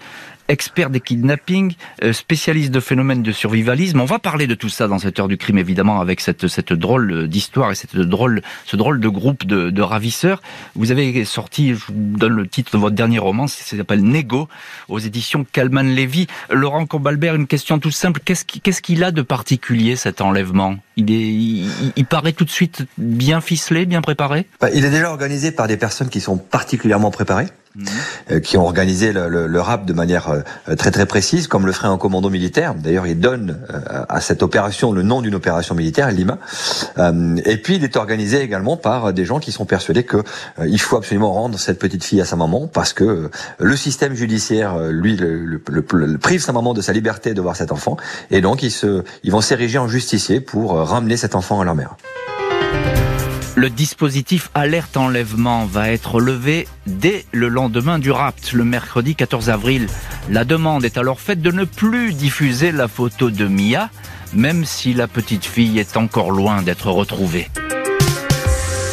expert 0.48 0.90
des 0.90 1.00
kidnappings, 1.00 1.74
euh, 2.02 2.12
spécialiste 2.12 2.70
de 2.70 2.80
phénomènes 2.80 3.22
de 3.22 3.32
survivalisme. 3.32 4.00
On 4.00 4.04
va 4.04 4.18
parler 4.18 4.46
de 4.46 4.54
tout 4.54 4.68
ça 4.68 4.88
dans 4.88 4.98
cette 4.98 5.18
heure 5.18 5.28
du 5.28 5.36
crime, 5.36 5.58
évidemment, 5.58 6.00
avec 6.00 6.20
cette, 6.20 6.48
cette 6.48 6.72
drôle 6.72 7.28
d'histoire 7.28 7.70
et 7.70 7.74
cette 7.74 7.96
drôle, 7.96 8.42
ce 8.64 8.76
drôle 8.76 9.00
de 9.00 9.08
groupe 9.08 9.46
de, 9.46 9.70
de 9.70 9.82
ravisseurs. 9.82 10.42
Vous 10.74 10.90
avez 10.90 11.24
sorti, 11.24 11.74
je 11.74 11.86
vous 11.88 11.92
donne 12.18 12.34
le 12.34 12.46
titre 12.46 12.72
de 12.72 12.78
votre 12.78 12.94
dernier 12.94 13.18
roman, 13.18 13.46
ça 13.46 13.76
s'appelle 13.76 14.02
Nego, 14.02 14.48
aux 14.88 14.98
éditions 14.98 15.44
Calman 15.50 15.82
Lévy. 15.82 16.26
Laurent 16.50 16.86
Combalbert, 16.86 17.34
une 17.34 17.46
question 17.46 17.78
toute 17.78 17.94
simple. 17.94 18.20
Qu'est-ce 18.24 18.82
qu'il 18.82 19.04
a 19.04 19.10
de 19.10 19.22
particulier, 19.22 19.96
cet 19.96 20.20
enlèvement? 20.20 20.76
Il, 20.96 21.10
est, 21.10 21.92
il, 21.96 22.06
paraît 22.06 22.32
tout 22.32 22.44
de 22.44 22.50
suite 22.50 22.84
bien 22.96 23.40
ficelé, 23.40 23.84
bien 23.84 24.00
préparé? 24.00 24.46
Bah, 24.60 24.68
Il 24.72 24.84
est 24.84 24.90
déjà 24.90 25.10
organisé 25.10 25.52
par 25.52 25.68
des 25.68 25.76
personnes 25.76 26.08
qui 26.08 26.20
sont 26.20 26.38
particulièrement 26.38 27.10
préparées. 27.10 27.46
Euh, 28.30 28.40
qui 28.40 28.56
ont 28.56 28.64
organisé 28.64 29.12
le, 29.12 29.47
le, 29.47 29.61
rap 29.61 29.85
de 29.85 29.92
manière 29.92 30.30
euh, 30.30 30.75
très 30.76 30.90
très 30.90 31.04
précise, 31.04 31.47
comme 31.47 31.66
le 31.66 31.73
ferait 31.73 31.88
un 31.88 31.99
commando 31.99 32.30
militaire. 32.30 32.75
D'ailleurs, 32.75 33.06
il 33.06 33.21
donne 33.21 33.59
euh, 33.71 34.04
à 34.09 34.21
cette 34.21 34.42
opération 34.42 34.92
le 34.92 35.02
nom 35.02 35.21
d'une 35.21 35.35
opération 35.35 35.75
militaire, 35.75 36.11
Lima. 36.11 36.38
et 37.45 37.56
puis, 37.59 37.76
il 37.76 37.85
est 37.85 37.97
organisé 37.97 38.40
également 38.40 38.76
par 38.76 39.12
des 39.12 39.25
gens 39.25 39.40
qui 39.40 39.52
sont 39.52 39.66
persuadés 39.66 40.04
que 40.04 40.23
il 40.66 40.80
faut 40.80 40.97
absolument 40.97 41.33
rendre 41.33 41.59
cette 41.59 41.78
petite 41.78 42.02
fille 42.02 42.21
à 42.21 42.25
sa 42.25 42.37
maman 42.37 42.66
parce 42.66 42.92
que 42.92 43.30
le 43.59 43.76
système 43.76 44.14
judiciaire, 44.14 44.78
lui, 44.88 45.16
le, 45.16 46.18
prive 46.18 46.40
sa 46.40 46.52
maman 46.52 46.73
de 46.73 46.80
sa 46.80 46.92
liberté 46.92 47.35
de 47.35 47.40
voir 47.40 47.56
cet 47.56 47.73
enfant, 47.73 47.97
et 48.30 48.40
donc 48.40 48.62
ils 48.62 48.71
se, 48.71 49.04
ils 49.23 49.33
vont 49.33 49.40
s'ériger 49.40 49.78
en 49.78 49.88
justicier 49.88 50.40
pour 50.40 50.75
ramener 50.76 51.16
cet 51.16 51.35
enfant 51.35 51.61
à 51.61 51.64
leur 51.64 51.75
mère. 51.75 51.97
Le 53.56 53.70
dispositif 53.70 54.50
alerte 54.52 54.98
enlèvement 54.98 55.64
va 55.64 55.88
être 55.88 56.20
levé 56.20 56.68
dès 56.86 57.25
le 57.32 57.48
lendemain 57.48 57.98
du 57.98 58.10
rapt, 58.10 58.52
le 58.52 58.64
mercredi 58.64 59.14
14 59.14 59.48
avril. 59.48 59.86
La 60.28 60.44
demande 60.44 60.84
est 60.84 60.98
alors 60.98 61.20
faite 61.20 61.40
de 61.40 61.50
ne 61.50 61.64
plus 61.64 62.12
diffuser 62.12 62.70
la 62.70 62.86
photo 62.86 63.30
de 63.30 63.46
Mia, 63.46 63.88
même 64.34 64.66
si 64.66 64.92
la 64.92 65.08
petite 65.08 65.46
fille 65.46 65.78
est 65.78 65.96
encore 65.96 66.32
loin 66.32 66.60
d'être 66.60 66.90
retrouvée. 66.90 67.48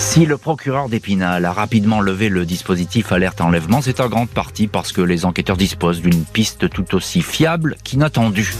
Si 0.05 0.27
le 0.27 0.37
procureur 0.37 0.89
d'Épinal 0.89 1.43
a 1.43 1.53
rapidement 1.53 1.99
levé 1.99 2.29
le 2.29 2.45
dispositif 2.45 3.11
alerte 3.11 3.41
enlèvement, 3.41 3.81
c'est 3.81 3.99
en 3.99 4.09
grande 4.09 4.29
partie 4.29 4.67
parce 4.67 4.91
que 4.91 5.01
les 5.01 5.25
enquêteurs 5.25 5.57
disposent 5.57 6.01
d'une 6.01 6.23
piste 6.23 6.69
tout 6.69 6.93
aussi 6.93 7.23
fiable 7.23 7.77
qu'inattendue. 7.83 8.53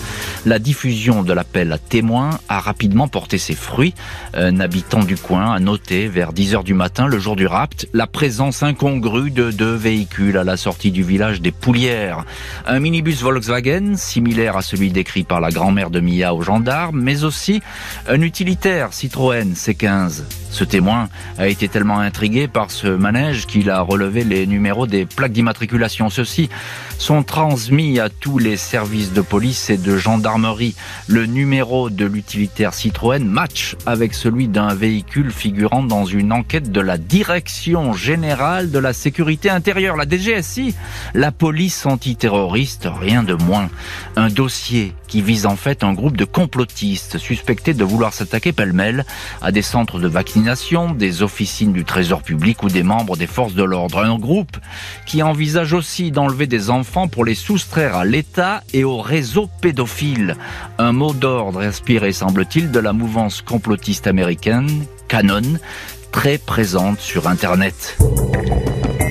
La 0.48 0.58
diffusion 0.58 1.22
de 1.22 1.32
l'appel 1.32 1.72
à 1.72 1.78
témoins 1.78 2.40
a 2.50 2.60
rapidement 2.60 3.08
porté 3.08 3.38
ses 3.38 3.54
fruits. 3.54 3.94
Un 4.34 4.60
habitant 4.62 5.04
du 5.04 5.16
coin 5.16 5.54
a 5.54 5.60
noté 5.60 6.08
vers 6.08 6.34
10 6.34 6.56
heures 6.56 6.64
du 6.64 6.74
matin, 6.74 7.06
le 7.06 7.20
jour 7.20 7.36
du 7.36 7.46
rapt, 7.46 7.88
la 7.94 8.08
présence 8.08 8.64
incongrue 8.64 9.30
de 9.30 9.52
deux 9.52 9.76
véhicules 9.76 10.38
à 10.38 10.44
la 10.44 10.58
sortie 10.58 10.92
du 10.92 11.04
village 11.04 11.40
des 11.40 11.52
Poulières. 11.52 12.26
Un 12.66 12.80
minibus 12.80 13.22
Volkswagen, 13.22 13.96
similaire 13.96 14.58
à 14.58 14.64
celui 14.64 14.92
décrit 14.92 15.24
par 15.24 15.40
la 15.40 15.52
grand-mère 15.52 15.92
de 15.92 16.00
Mia 16.00 16.34
aux 16.34 16.42
gendarmes, 16.42 17.00
mais 17.00 17.26
aussi 17.26 17.62
un 18.08 18.22
utilitaire 18.22 18.92
Citroën 18.94 19.54
C15. 19.54 20.24
Ce 20.54 20.64
témoin 20.64 21.10
a 21.40 21.48
été 21.48 21.68
tellement 21.68 21.98
intrigué 21.98 22.48
par 22.48 22.70
ce 22.70 22.86
manège 22.88 23.48
qu'il 23.48 23.72
a 23.72 23.82
relevé 23.82 24.24
les 24.24 24.46
numéros 24.46 24.86
des 24.86 25.08
plaques 25.08 25.32
d'immatriculation. 25.32 26.12
Ceux-ci 26.12 26.48
sont 27.04 27.24
transmis 27.24 28.00
à 28.00 28.08
tous 28.08 28.38
les 28.38 28.56
services 28.56 29.12
de 29.12 29.20
police 29.20 29.70
et 29.70 29.76
de 29.76 29.98
gendarmerie. 29.98 30.74
Le 31.08 31.26
numéro 31.26 31.90
de 31.90 32.06
l'utilitaire 32.06 32.74
Citroën 32.74 33.26
match 33.26 33.76
avec 33.86 34.14
celui 34.14 34.48
d'un 34.48 34.74
véhicule 34.74 35.30
figurant 35.30 35.84
dans 35.84 36.06
une 36.06 36.32
enquête 36.32 36.72
de 36.72 36.80
la 36.80 36.98
Direction 36.98 37.92
générale 37.92 38.72
de 38.72 38.80
la 38.80 38.94
sécurité 38.94 39.50
intérieure, 39.50 39.98
la 39.98 40.08
DGSI, 40.08 40.76
la 41.14 41.34
police 41.34 41.86
antiterroriste, 41.86 42.88
rien 42.90 43.22
de 43.22 43.34
moins. 43.34 43.70
Un 44.16 44.30
dossier 44.30 44.94
qui 45.10 45.22
vise 45.22 45.46
en 45.46 45.58
fait 45.58 45.84
un 45.84 45.92
groupe 45.92 46.16
de 46.16 46.26
complotistes 46.26 47.18
suspectés 47.18 47.74
de 47.74 47.84
vouloir 47.84 48.14
s'attaquer 48.14 48.54
pêle-mêle 48.54 49.06
à 49.42 49.52
des 49.52 49.62
centres 49.62 50.00
de 50.00 50.08
vaccination, 50.08 50.94
des 50.94 51.22
officines 51.22 51.74
du 51.74 51.84
Trésor 51.84 52.22
public 52.22 52.64
ou 52.64 52.70
des 52.70 52.82
membres 52.82 53.18
des 53.18 53.28
forces 53.28 53.56
de 53.56 53.64
l'ordre. 53.64 54.00
Un 54.00 54.18
groupe 54.18 54.56
qui 55.06 55.22
envisage 55.22 55.74
aussi 55.74 56.10
d'enlever 56.10 56.48
des 56.48 56.70
enfants 56.70 56.93
pour 56.94 57.26
les 57.26 57.34
soustraire 57.34 57.96
à 57.96 58.06
l'État 58.06 58.64
et 58.72 58.84
au 58.84 59.02
réseau 59.02 59.50
pédophile. 59.62 60.36
Un 60.78 60.92
mot 60.92 61.12
d'ordre 61.14 61.62
inspiré, 61.62 62.12
semble-t-il, 62.12 62.70
de 62.70 62.80
la 62.80 62.94
mouvance 62.94 63.42
complotiste 63.42 64.06
américaine, 64.06 64.86
Canon, 65.08 65.58
très 66.12 66.38
présente 66.38 67.00
sur 67.00 67.28
Internet. 67.28 67.98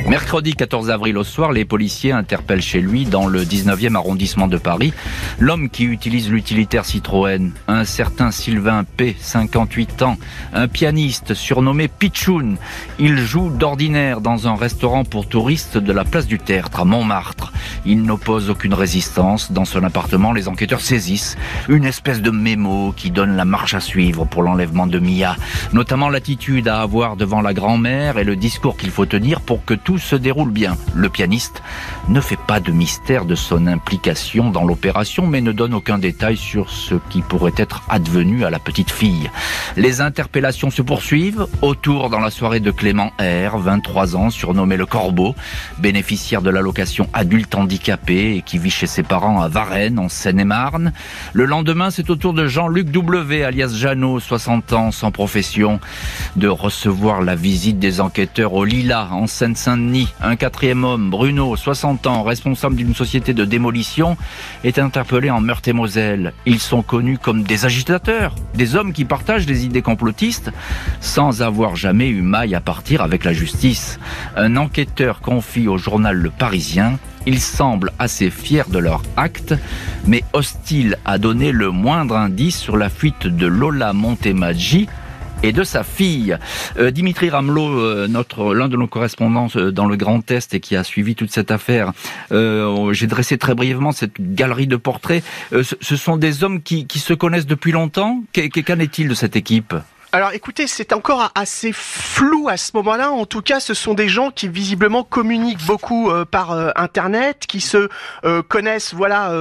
Mercredi 0.09 0.53
14 0.53 0.91
avril 0.91 1.19
au 1.19 1.25
soir, 1.25 1.51
les 1.51 1.65
policiers 1.65 2.13
interpellent 2.13 2.63
chez 2.63 2.81
lui, 2.81 3.05
dans 3.05 3.27
le 3.27 3.45
19e 3.45 3.97
arrondissement 3.97 4.47
de 4.47 4.59
Paris, 4.59 4.93
l'homme 5.41 5.69
qui 5.69 5.85
utilise 5.85 6.31
l'utilitaire 6.31 6.85
Citroën, 6.85 7.51
un 7.67 7.85
certain 7.85 8.31
Sylvain 8.31 8.85
P, 8.85 9.17
58 9.19 10.03
ans, 10.03 10.19
un 10.53 10.69
pianiste 10.69 11.35
surnommé 11.35 11.89
Pichoun. 11.89 12.59
Il 13.01 13.19
joue 13.19 13.51
d'ordinaire 13.51 14.21
dans 14.21 14.47
un 14.47 14.55
restaurant 14.55 15.05
pour 15.05 15.29
touristes 15.29 15.79
de 15.79 15.93
la 15.93 16.05
place 16.05 16.29
du 16.29 16.39
Tertre 16.39 16.81
à 16.81 16.85
Montmartre. 16.85 17.42
Il 17.85 18.03
n'oppose 18.05 18.49
aucune 18.49 18.75
résistance. 18.75 19.51
Dans 19.51 19.65
son 19.65 19.83
appartement, 19.83 20.33
les 20.33 20.47
enquêteurs 20.47 20.81
saisissent 20.81 21.37
une 21.69 21.85
espèce 21.85 22.23
de 22.23 22.31
mémo 22.31 22.95
qui 22.97 23.11
donne 23.11 23.37
la 23.37 23.45
marche 23.45 23.75
à 23.75 23.81
suivre 23.81 24.25
pour 24.25 24.43
l'enlèvement 24.43 24.87
de 24.87 25.01
Mia, 25.01 25.37
notamment 25.73 26.09
l'attitude 26.09 26.69
à 26.69 26.81
avoir 26.81 27.17
devant 27.17 27.41
la 27.41 27.55
grand-mère 27.55 28.19
et 28.19 28.25
le 28.25 28.37
discours 28.37 28.77
qu'il 28.77 28.91
faut 28.91 29.07
tenir 29.07 29.41
pour 29.41 29.65
que 29.65 29.75
tout 29.75 29.99
se 29.99 30.15
déroule 30.15 30.53
bien. 30.53 30.77
Le 30.95 31.09
pianiste 31.09 31.63
ne 32.09 32.21
fait 32.21 32.39
pas 32.47 32.61
de 32.61 32.71
mystère 32.71 33.25
de 33.25 33.35
son 33.35 33.67
implication 33.67 34.51
dans 34.51 34.65
l'opération, 34.65 35.27
mais 35.27 35.41
ne 35.41 35.51
donne 35.51 35.75
aucun 35.75 35.99
détail 35.99 36.37
sur 36.37 36.71
ce 36.71 36.95
qui 37.11 37.21
pourrait 37.21 37.53
être 37.57 37.83
advenu 37.89 38.45
à 38.45 38.51
la 38.51 38.61
petite 38.61 38.93
fille. 38.93 39.29
Les 39.77 40.01
interpellations 40.01 40.71
se 40.71 40.83
poursuivent. 40.83 41.47
Autour 41.63 42.11
dans 42.11 42.21
la 42.21 42.31
soirée 42.31 42.61
de 42.61 42.71
Clément 42.71 43.11
R, 43.19 43.59
23 43.59 44.15
ans, 44.15 44.31
surnommé 44.31 44.77
le 44.77 44.87
Corbeau, 44.87 45.35
bénéficiaire 45.79 46.43
de 46.43 46.51
l'allocation 46.51 47.09
adulte 47.13 47.55
handicapé 47.55 47.72
et 48.09 48.43
qui 48.45 48.59
vit 48.59 48.71
chez 48.71 48.87
ses 48.87 49.03
parents 49.03 49.41
à 49.41 49.49
Varennes, 49.49 49.99
en 49.99 50.09
Seine-et-Marne. 50.09 50.93
Le 51.33 51.47
lendemain, 51.47 51.91
c'est 51.91 52.11
au 52.11 52.17
tour 52.17 52.35
de 52.35 52.47
Jean-Luc 52.47 52.91
W, 52.91 53.45
alias 53.45 53.73
Jeannot, 53.75 54.21
60 54.21 54.73
ans, 54.73 54.91
sans 54.91 55.11
profession, 55.11 55.81
de 56.37 56.49
recevoir 56.49 57.23
la 57.23 57.35
visite 57.35 57.79
des 57.79 58.01
enquêteurs 58.01 58.53
au 58.53 58.65
Lila, 58.65 59.09
en 59.11 59.27
Seine-Saint-Denis. 59.27 60.09
Un 60.21 60.37
quatrième 60.37 60.85
homme, 60.85 61.11
Bruno, 61.11 61.57
60 61.57 62.07
ans, 62.07 62.23
responsable 62.23 62.77
d'une 62.77 62.95
société 62.95 63.33
de 63.33 63.45
démolition, 63.45 64.17
est 64.65 64.79
interpellé 64.79 65.31
en 65.31 65.41
Meurthe-et-Moselle. 65.41 66.35
Ils 66.45 66.61
sont 66.61 66.83
connus 66.83 67.19
comme 67.19 67.43
des 67.43 67.65
agitateurs, 67.65 68.35
des 68.55 68.77
hommes 68.77 68.93
qui 68.93 69.05
partagent 69.05 69.47
des 69.47 69.65
idées 69.65 69.83
complotistes 69.83 70.51
sans 71.01 71.43
avoir 71.43 71.77
jamais 71.77 72.09
eu 72.09 72.23
maille 72.23 72.55
à 72.55 72.61
partir 72.61 73.03
avec 73.03 73.25
la 73.25 73.33
justice. 73.33 73.99
Un 74.37 74.57
enquêteur 74.57 75.21
confie 75.21 75.69
au 75.69 75.79
journal 75.79 76.17
Le 76.17 76.31
Parisien 76.31 76.99
ils 77.27 77.41
semblent 77.41 77.93
assez 77.99 78.31
fiers 78.31 78.69
de 78.69 78.79
leur 78.79 79.03
acte, 79.17 79.55
mais 80.07 80.25
hostiles 80.33 80.97
à 81.05 81.19
donner 81.19 81.53
le 81.53 81.71
moindre 81.71 82.17
indice 82.17 82.59
sur 82.59 82.77
la 82.77 82.89
fuite 82.89 83.27
de 83.27 83.47
Lola 83.47 83.93
Montemaggi, 83.93 84.89
et 85.43 85.53
de 85.53 85.65
sa 85.65 85.83
fille. 85.83 86.37
Euh, 86.79 86.91
Dimitri 86.91 87.31
Ramelot, 87.31 87.69
euh, 87.69 88.55
l'un 88.55 88.69
de 88.69 88.77
nos 88.77 88.87
correspondants 88.87 89.49
euh, 89.57 89.71
dans 89.71 89.87
le 89.87 89.97
Grand 89.97 90.31
Est 90.31 90.55
et 90.55 90.61
qui 90.61 90.77
a 90.77 90.85
suivi 90.85 91.15
toute 91.15 91.33
cette 91.33 91.51
affaire, 91.51 91.93
j'ai 92.31 93.07
dressé 93.07 93.39
très 93.39 93.55
brièvement 93.55 93.93
cette 93.93 94.21
galerie 94.21 94.67
de 94.67 94.77
portraits. 94.77 95.25
Ce, 95.51 95.97
sont 95.97 96.17
des 96.17 96.45
hommes 96.45 96.63
qui 96.63 96.87
se 96.95 97.15
connaissent 97.15 97.47
depuis 97.47 97.73
longtemps? 97.73 98.23
Qu'en 98.35 98.79
est-il 98.79 99.09
de 99.09 99.15
cette 99.15 99.37
équipe? 99.37 99.75
Alors 100.15 100.33
écoutez, 100.35 100.67
c'est 100.67 100.93
encore 100.93 101.33
assez 101.35 101.73
flou 101.73 102.51
à 102.51 102.59
ce 102.59 102.73
moment-là. 102.75 103.11
En 103.11 103.25
tout 103.25 103.41
cas, 103.41 103.61
ce 103.61 103.73
sont 103.73 103.95
des 103.95 104.09
gens 104.09 104.31
qui 104.31 104.47
visiblement 104.47 105.05
communiquent 105.05 105.65
beaucoup 105.65 106.11
euh, 106.11 106.27
par 106.27 106.53
euh, 106.53 106.69
Internet, 106.77 107.47
qui 107.49 107.63
se 107.63 107.89
euh, 108.27 108.43
connaissent 108.43 108.93
voilà 108.93 109.33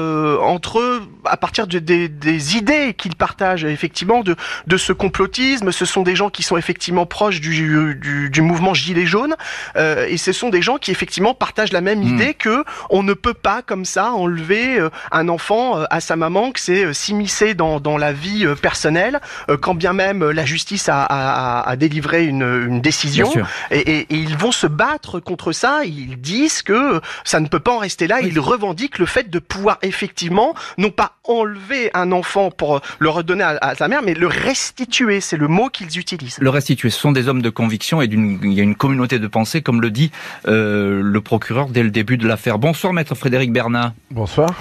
entre 0.42 0.80
eux 0.80 1.01
à 1.25 1.36
partir 1.36 1.68
de, 1.68 1.80
des, 1.80 2.08
des, 2.08 2.56
idées 2.56 2.94
qu'ils 2.94 3.18
partagent 3.18 3.66
effectivement 3.66 4.22
de, 4.22 4.38
de 4.66 4.78
ce 4.78 4.94
complotisme. 4.94 5.74
Ce 5.74 5.84
sont 5.84 6.04
des 6.04 6.16
gens 6.16 6.30
qui 6.30 6.42
sont 6.42 6.56
effectivement 6.56 7.06
proches 7.06 7.42
du, 7.42 7.96
du, 7.96 8.30
du 8.30 8.42
mouvement 8.42 8.74
Gilets 8.74 9.06
jaunes 9.06 9.36
et 9.75 10.18
ce 10.18 10.32
sont 10.32 10.50
des 10.50 10.62
gens 10.62 10.78
qui 10.78 10.92
effectivement 10.92 11.34
partagent 11.34 11.74
la 11.74 11.82
même 11.82 12.00
hmm. 12.00 12.16
idée 12.16 12.34
que 12.34 12.63
on 12.90 13.04
ne 13.04 13.13
peut 13.13 13.34
pas 13.34 13.62
comme 13.62 13.86
ça 13.86 14.12
enlever 14.13 14.80
un 15.12 15.28
enfant 15.28 15.84
à 15.90 16.00
sa 16.00 16.16
maman, 16.16 16.51
que 16.51 16.60
c'est 16.60 16.94
s'immiscer 16.94 17.54
dans, 17.54 17.80
dans 17.80 17.98
la 17.98 18.13
vie 18.13 18.46
personnelle, 18.62 19.20
quand 19.62 19.75
bien 19.75 19.94
même 19.94 20.30
la 20.30 20.46
justice 20.46 20.61
justice 20.62 20.89
a, 20.91 21.75
délivré 21.75 22.25
une, 22.25 22.82
décision 22.82 23.32
et, 23.72 24.06
ils 24.12 24.38
vont 24.38 24.51
se 24.51 24.68
battre 24.68 25.20
contre 25.20 25.53
ça. 25.53 25.82
Ils 25.86 26.22
disent 26.22 26.62
que 26.62 27.01
ça 27.24 27.39
ne 27.39 27.48
peut 27.48 27.60
pas 27.60 27.74
en 27.74 27.80
rester 27.80 28.06
là. 28.06 28.22
Ils 28.22 28.39
revendiquent 28.39 29.00
le 29.00 29.08
fait 29.08 29.30
de 29.30 29.39
pouvoir 29.39 29.80
effectivement 29.82 30.53
non 30.77 30.91
pas 30.91 31.13
enlever 31.27 31.89
un 31.96 32.12
enfant 32.12 32.51
pour 32.51 32.82
le 33.00 33.10
redonner 33.10 33.44
à, 33.44 33.74
sa 33.75 33.88
mère, 33.88 34.01
mais 34.03 34.13
le 34.13 34.27
restituer. 34.27 35.20
C'est 35.20 35.38
le 35.38 35.48
mot 35.48 35.70
qu'ils 35.70 35.98
utilisent. 35.98 36.38
Le 36.39 36.50
restituer. 36.50 36.91
Ce 36.91 37.00
sont 37.00 37.12
des 37.12 37.27
hommes 37.27 37.41
de 37.41 37.50
conviction 37.50 38.01
et 38.01 38.06
il 38.06 38.53
y 38.53 38.60
a 38.60 38.63
une 38.63 38.75
communauté 38.75 39.18
de 39.18 39.27
pensée, 39.27 39.63
comme 39.63 39.82
le 39.82 39.89
dit 39.89 40.12
euh, 40.48 41.01
le 41.03 41.22
procureur 41.22 41.70
dès 41.70 41.82
le 41.82 41.89
début 41.89 42.18
de 42.18 42.27
l'affaire. 42.27 42.60
Bonsoir, 42.60 42.94
maître 42.94 43.15
Frédéric 43.15 43.51
Bernat. 43.51 43.96
Bonsoir. 44.12 44.53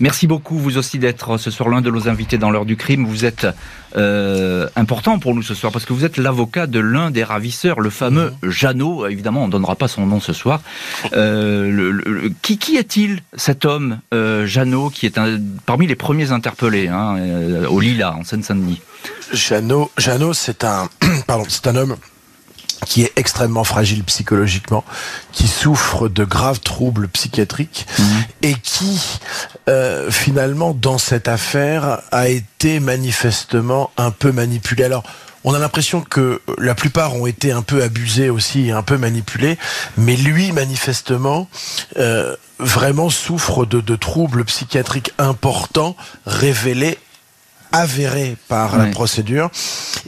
Merci 0.00 0.26
beaucoup, 0.26 0.58
vous 0.58 0.78
aussi, 0.78 0.98
d'être 0.98 1.38
ce 1.38 1.52
soir 1.52 1.68
l'un 1.68 1.80
de 1.80 1.90
nos 1.90 2.08
invités 2.08 2.38
dans 2.38 2.50
l'heure 2.50 2.66
du 2.66 2.76
crime. 2.76 3.06
Vous 3.06 3.24
êtes 3.24 3.46
euh, 3.96 4.68
important 4.76 5.18
pour 5.18 5.34
nous 5.34 5.42
ce 5.42 5.54
soir 5.54 5.72
parce 5.72 5.84
que 5.84 5.92
vous 5.92 6.04
êtes 6.04 6.16
l'avocat 6.16 6.66
de 6.66 6.80
l'un 6.80 7.10
des 7.10 7.24
ravisseurs, 7.24 7.80
le 7.80 7.90
fameux 7.90 8.32
mhm. 8.42 8.50
Jeannot. 8.50 9.06
Évidemment, 9.06 9.44
on 9.44 9.46
ne 9.46 9.52
donnera 9.52 9.76
pas 9.76 9.88
son 9.88 10.06
nom 10.06 10.20
ce 10.20 10.32
soir. 10.32 10.60
Euh, 11.12 11.70
le, 11.70 12.32
qui, 12.42 12.58
qui 12.58 12.76
est-il, 12.76 13.20
cet 13.34 13.64
homme, 13.64 14.00
euh, 14.12 14.46
Jeannot, 14.46 14.90
qui 14.90 15.06
est 15.06 15.18
un, 15.18 15.38
parmi 15.66 15.86
les 15.86 15.96
premiers 15.96 16.32
interpellés 16.32 16.88
hein, 16.88 17.16
euh, 17.18 17.66
au 17.68 17.80
Lila, 17.80 18.14
en 18.14 18.24
Seine-Saint-Denis? 18.24 18.80
Jeannot, 19.32 19.90
Jeannot 19.98 20.34
c'est 20.34 20.64
un, 20.64 20.88
pardon, 21.26 21.44
c'est 21.48 21.66
un 21.66 21.76
homme 21.76 21.96
qui 22.86 23.02
est 23.02 23.12
extrêmement 23.16 23.64
fragile 23.64 24.04
psychologiquement, 24.04 24.84
qui 25.32 25.48
souffre 25.48 26.08
de 26.08 26.24
graves 26.24 26.60
troubles 26.60 27.08
psychiatriques 27.08 27.86
mhm. 27.98 28.24
et 28.42 28.54
qui 28.54 29.00
euh, 29.68 30.10
finalement 30.10 30.74
dans 30.74 30.98
cette 30.98 31.28
affaire 31.28 32.02
a 32.12 32.28
été 32.28 32.80
manifestement 32.80 33.90
un 33.96 34.10
peu 34.10 34.32
manipulé. 34.32 34.84
Alors 34.84 35.04
on 35.44 35.52
a 35.52 35.58
l'impression 35.58 36.00
que 36.00 36.40
la 36.58 36.74
plupart 36.74 37.14
ont 37.16 37.26
été 37.26 37.52
un 37.52 37.62
peu 37.62 37.82
abusés 37.82 38.30
aussi 38.30 38.70
un 38.70 38.82
peu 38.82 38.96
manipulés, 38.96 39.58
mais 39.98 40.16
lui 40.16 40.52
manifestement 40.52 41.48
euh, 41.98 42.34
vraiment 42.58 43.10
souffre 43.10 43.66
de, 43.66 43.80
de 43.80 43.96
troubles 43.96 44.44
psychiatriques 44.44 45.12
importants 45.18 45.96
révélés 46.24 46.98
avéré 47.74 48.36
par 48.48 48.76
la 48.76 48.86
procédure. 48.86 49.50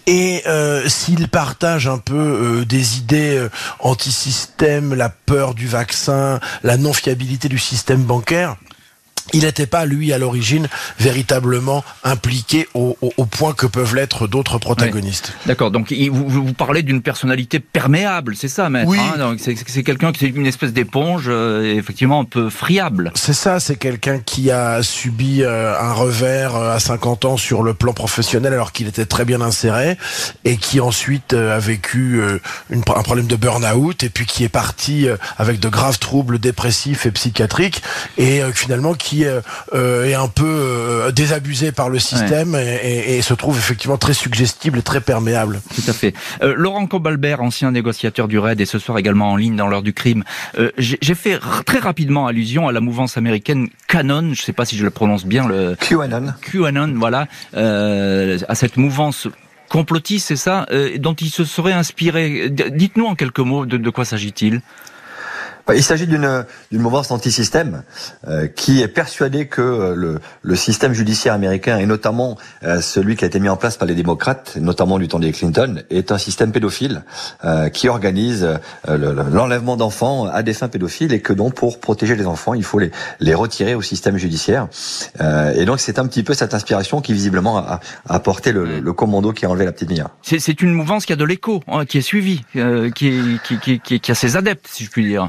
Et 0.06 0.42
euh, 0.46 0.88
s'il 0.88 1.28
partage 1.28 1.88
un 1.88 1.98
peu 1.98 2.14
euh, 2.14 2.64
des 2.64 2.98
idées 2.98 3.36
euh, 3.36 3.50
anti-système, 3.80 4.94
la 4.94 5.08
peur 5.08 5.54
du 5.54 5.66
vaccin, 5.66 6.38
la 6.62 6.76
non-fiabilité 6.76 7.48
du 7.48 7.58
système 7.58 8.02
bancaire, 8.02 8.56
il 9.32 9.42
n'était 9.42 9.66
pas, 9.66 9.84
lui, 9.84 10.12
à 10.12 10.18
l'origine, 10.18 10.68
véritablement 10.98 11.84
impliqué 12.04 12.68
au, 12.74 12.96
point 13.30 13.52
que 13.52 13.66
peuvent 13.66 13.94
l'être 13.94 14.28
d'autres 14.28 14.58
protagonistes. 14.58 15.32
D'accord, 15.46 15.70
donc 15.70 15.92
vous, 15.92 16.28
vous 16.28 16.52
parlez 16.52 16.82
d'une 16.82 17.02
personnalité 17.02 17.58
perméable, 17.58 18.36
c'est 18.36 18.48
ça, 18.48 18.70
maître 18.70 18.88
Oui. 18.88 18.98
Hein 18.98 19.36
c'est 19.38 19.82
quelqu'un 19.82 20.12
qui 20.12 20.26
est 20.26 20.28
une 20.28 20.46
espèce 20.46 20.72
d'éponge, 20.72 21.24
euh, 21.28 21.76
effectivement 21.76 22.20
un 22.20 22.24
peu 22.24 22.50
friable. 22.50 23.12
C'est 23.14 23.32
ça, 23.32 23.60
c'est 23.60 23.76
quelqu'un 23.76 24.18
qui 24.18 24.50
a 24.50 24.82
subi 24.82 25.42
euh, 25.42 25.78
un 25.78 25.92
revers 25.92 26.54
euh, 26.54 26.74
à 26.74 26.80
50 26.80 27.24
ans 27.24 27.36
sur 27.36 27.62
le 27.62 27.74
plan 27.74 27.92
professionnel 27.92 28.52
alors 28.52 28.72
qu'il 28.72 28.86
était 28.86 29.06
très 29.06 29.24
bien 29.24 29.40
inséré, 29.40 29.98
et 30.44 30.56
qui 30.56 30.80
ensuite 30.80 31.32
a 31.32 31.58
vécu 31.58 32.20
une, 32.70 32.80
un 32.80 33.02
problème 33.02 33.26
de 33.26 33.36
burn-out, 33.36 34.02
et 34.04 34.08
puis 34.08 34.26
qui 34.26 34.44
est 34.44 34.48
parti 34.48 35.06
avec 35.38 35.60
de 35.60 35.68
graves 35.68 35.98
troubles 35.98 36.38
dépressifs 36.38 37.06
et 37.06 37.10
psychiatriques, 37.10 37.82
et 38.18 38.42
finalement 38.54 38.94
qui 38.94 39.15
euh, 39.24 39.40
euh, 39.74 40.04
est 40.04 40.14
un 40.14 40.28
peu 40.28 40.44
euh, 40.46 41.10
désabusé 41.12 41.72
par 41.72 41.88
le 41.88 41.98
système 41.98 42.54
et, 42.54 43.20
se 43.22 43.34
trouve 43.34 43.58
effectivement 43.58 43.96
très 43.96 44.14
suggestible 44.14 44.78
et 44.78 44.82
très 44.82 45.00
perméable. 45.00 45.60
Tout 45.74 45.90
à 45.90 45.92
fait. 45.92 46.14
Laurent 46.42 46.86
Cobalbert, 46.86 47.42
ancien 47.42 47.72
négociateur 47.72 48.28
du 48.28 48.38
RAID 48.38 48.60
et 48.60 48.66
ce 48.66 48.78
soir 48.78 48.98
également 48.98 49.32
en 49.32 49.36
ligne 49.36 49.56
dans 49.56 49.66
l'heure 49.66 49.82
du 49.82 49.92
crime. 49.92 50.22
J'ai 50.78 51.14
fait 51.14 51.40
très 51.64 51.78
rapidement 51.78 52.26
allusion 52.26 52.68
à 52.68 52.72
la 52.72 52.80
mouvance 52.80 53.16
américaine 53.16 53.68
Canon, 53.88 54.34
je 54.34 54.40
ne 54.40 54.44
sais 54.44 54.52
pas 54.52 54.64
si 54.64 54.76
je 54.76 54.84
le 54.84 54.90
prononce 54.90 55.24
bien, 55.24 55.48
le 55.48 55.76
QAnon. 55.80 56.34
QAnon, 56.40 56.94
voilà, 56.96 57.26
à 57.54 58.54
cette 58.54 58.76
mouvance 58.76 59.26
complotiste, 59.68 60.28
c'est 60.28 60.36
ça, 60.36 60.66
dont 60.98 61.14
il 61.14 61.30
se 61.30 61.44
serait 61.44 61.72
inspiré. 61.72 62.48
Dites-nous 62.50 63.06
en 63.06 63.14
quelques 63.16 63.40
mots 63.40 63.66
de 63.66 63.90
quoi 63.90 64.04
s'agit-il 64.04 64.60
il 65.74 65.82
s'agit 65.82 66.06
d'une 66.06 66.44
d'une 66.70 66.80
mouvance 66.80 67.10
anti-système 67.10 67.82
euh, 68.28 68.46
qui 68.46 68.82
est 68.82 68.88
persuadée 68.88 69.46
que 69.46 69.62
euh, 69.62 69.94
le, 69.94 70.20
le 70.42 70.56
système 70.56 70.92
judiciaire 70.92 71.34
américain 71.34 71.78
et 71.78 71.86
notamment 71.86 72.36
euh, 72.62 72.80
celui 72.80 73.16
qui 73.16 73.24
a 73.24 73.26
été 73.26 73.40
mis 73.40 73.48
en 73.48 73.56
place 73.56 73.76
par 73.76 73.88
les 73.88 73.94
démocrates, 73.94 74.56
notamment 74.56 74.98
du 74.98 75.08
temps 75.08 75.18
des 75.18 75.32
Clinton, 75.32 75.82
est 75.90 76.12
un 76.12 76.18
système 76.18 76.52
pédophile 76.52 77.02
qui 77.72 77.88
organise 77.88 78.58
l'enlèvement 78.86 79.76
d'enfants 79.76 80.26
à 80.26 80.42
des 80.42 80.52
fins 80.52 80.68
pédophiles 80.68 81.12
et 81.12 81.20
que 81.20 81.32
donc 81.32 81.54
pour 81.54 81.80
protéger 81.80 82.16
les 82.16 82.26
enfants, 82.26 82.54
il 82.54 82.64
faut 82.64 82.78
les 82.78 82.90
les 83.20 83.34
retirer 83.34 83.74
au 83.74 83.82
système 83.82 84.16
judiciaire. 84.16 84.68
et 85.20 85.64
donc 85.64 85.80
c'est 85.80 85.98
un 85.98 86.06
petit 86.06 86.22
peu 86.22 86.34
cette 86.34 86.54
inspiration 86.54 87.00
qui 87.00 87.12
visiblement 87.12 87.58
a, 87.58 87.80
a 88.08 88.20
porté 88.20 88.52
le, 88.52 88.80
le, 88.80 88.92
commando 88.92 89.32
qui 89.32 89.46
a 89.46 89.50
enlevé 89.50 89.64
la 89.64 89.72
petite 89.72 89.90
Mia. 89.90 90.10
C'est 90.22 90.62
une 90.62 90.72
mouvance 90.72 91.06
qui 91.06 91.12
a 91.12 91.16
de 91.16 91.24
l'écho, 91.24 91.62
hein, 91.68 91.84
qui 91.84 91.98
est 91.98 92.02
suivie, 92.02 92.44
qui, 92.52 93.38
qui, 93.44 93.58
qui, 93.58 93.80
qui, 93.80 94.00
qui 94.00 94.10
a 94.10 94.14
ses 94.14 94.36
adeptes, 94.36 94.66
si 94.68 94.84
je 94.84 94.90
puis 94.90 95.04
dire. 95.06 95.28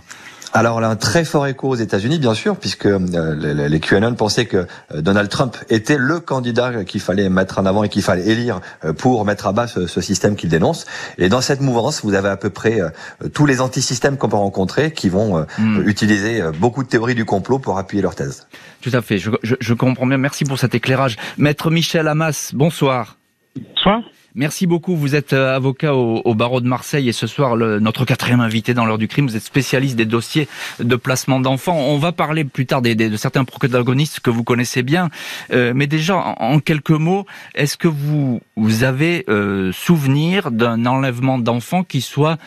Alors, 0.58 0.80
a 0.84 0.88
un 0.88 0.96
très 0.96 1.24
fort 1.24 1.46
écho 1.46 1.68
aux 1.68 1.76
États-Unis, 1.76 2.18
bien 2.18 2.34
sûr, 2.34 2.58
puisque 2.58 2.88
euh, 2.88 3.68
les, 3.70 3.80
QAnon 3.80 4.16
pensaient 4.16 4.48
que 4.48 4.66
euh, 4.92 5.02
Donald 5.02 5.30
Trump 5.30 5.56
était 5.70 6.00
le 6.00 6.20
candidat 6.20 6.84
qu'il 6.84 7.00
fallait 7.00 7.30
mettre 7.30 7.60
en 7.60 7.68
avant 7.68 7.84
et 7.84 7.90
qu'il 7.90 8.02
fallait 8.02 8.28
élire 8.28 8.60
euh, 8.84 8.92
pour 8.92 9.24
mettre 9.24 9.46
à 9.46 9.52
bas 9.52 9.68
ce, 9.68 9.86
système 10.02 10.36
qu'il 10.36 10.50
dénonce. 10.50 10.88
Et 11.20 11.30
dans 11.30 11.42
cette 11.42 11.62
mouvance, 11.62 12.04
vous 12.04 12.16
avez 12.16 12.30
à 12.30 12.38
peu 12.38 12.50
près 12.50 12.80
tous 13.36 13.46
les 13.46 13.62
antisystèmes 13.62 14.18
qu'on 14.18 14.30
peut 14.30 14.36
rencontrer 14.36 14.92
qui 14.92 15.10
vont 15.10 15.46
hmm. 15.60 15.88
utiliser 15.88 16.42
beaucoup 16.58 16.84
de 16.84 16.88
théories 16.88 17.14
du 17.14 17.26
complot 17.26 17.60
pour 17.60 17.78
appuyer 17.78 18.02
leur 18.02 18.16
thèse. 18.16 18.48
Tout 18.82 18.92
à 18.94 19.02
fait, 19.04 19.20
je, 19.20 19.30
je 19.44 19.74
comprends 19.76 20.08
bien. 20.08 20.18
Merci 20.18 20.44
pour 20.44 20.58
cet 20.58 20.74
éclairage. 20.74 21.18
Maître 21.38 21.70
Michel 21.70 22.08
Hamas, 22.08 22.52
bonsoir. 22.56 23.18
Bonsoir. 23.56 24.02
Merci 24.38 24.68
beaucoup. 24.68 24.96
Vous 24.96 25.16
êtes 25.16 25.34
euh, 25.34 25.56
avocat 25.56 25.96
au, 25.96 26.36
barreau 26.36 26.62
de 26.62 26.68
Marseille 26.68 27.10
et 27.10 27.12
ce 27.12 27.26
soir, 27.26 27.56
le, 27.56 27.80
notre 27.80 28.06
quatrième 28.06 28.40
invité 28.40 28.76
dans 28.76 28.86
l'heure 28.86 29.00
du 29.00 29.08
crime, 29.08 29.26
vous 29.26 29.36
êtes 29.36 29.42
spécialiste 29.42 29.98
des 29.98 30.06
dossiers 30.06 30.48
de 30.80 30.96
placement 30.96 31.40
d'enfants. 31.40 31.76
On 31.76 31.98
va 31.98 32.12
parler 32.12 32.44
plus 32.44 32.68
tard 32.68 32.84
des, 32.84 32.94
de 32.94 33.18
certains 33.18 33.46
protagonistes 33.46 34.20
que 34.20 34.30
vous 34.30 34.44
connaissez 34.44 34.84
bien. 34.84 35.10
Euh, 35.52 35.74
mais 35.76 35.88
déjà, 35.88 36.18
en, 36.18 36.60
quelques 36.60 36.92
mots, 36.92 37.26
est-ce 37.56 37.78
que 37.78 37.88
vous, 37.88 38.40
vous 38.56 38.84
avez 38.84 39.26
euh, 39.28 39.72
souvenir 39.72 40.52
d'un 40.52 40.86
enlèvement 40.86 41.40
d'enfants 41.40 41.84
qui 41.84 42.02
soit 42.02 42.38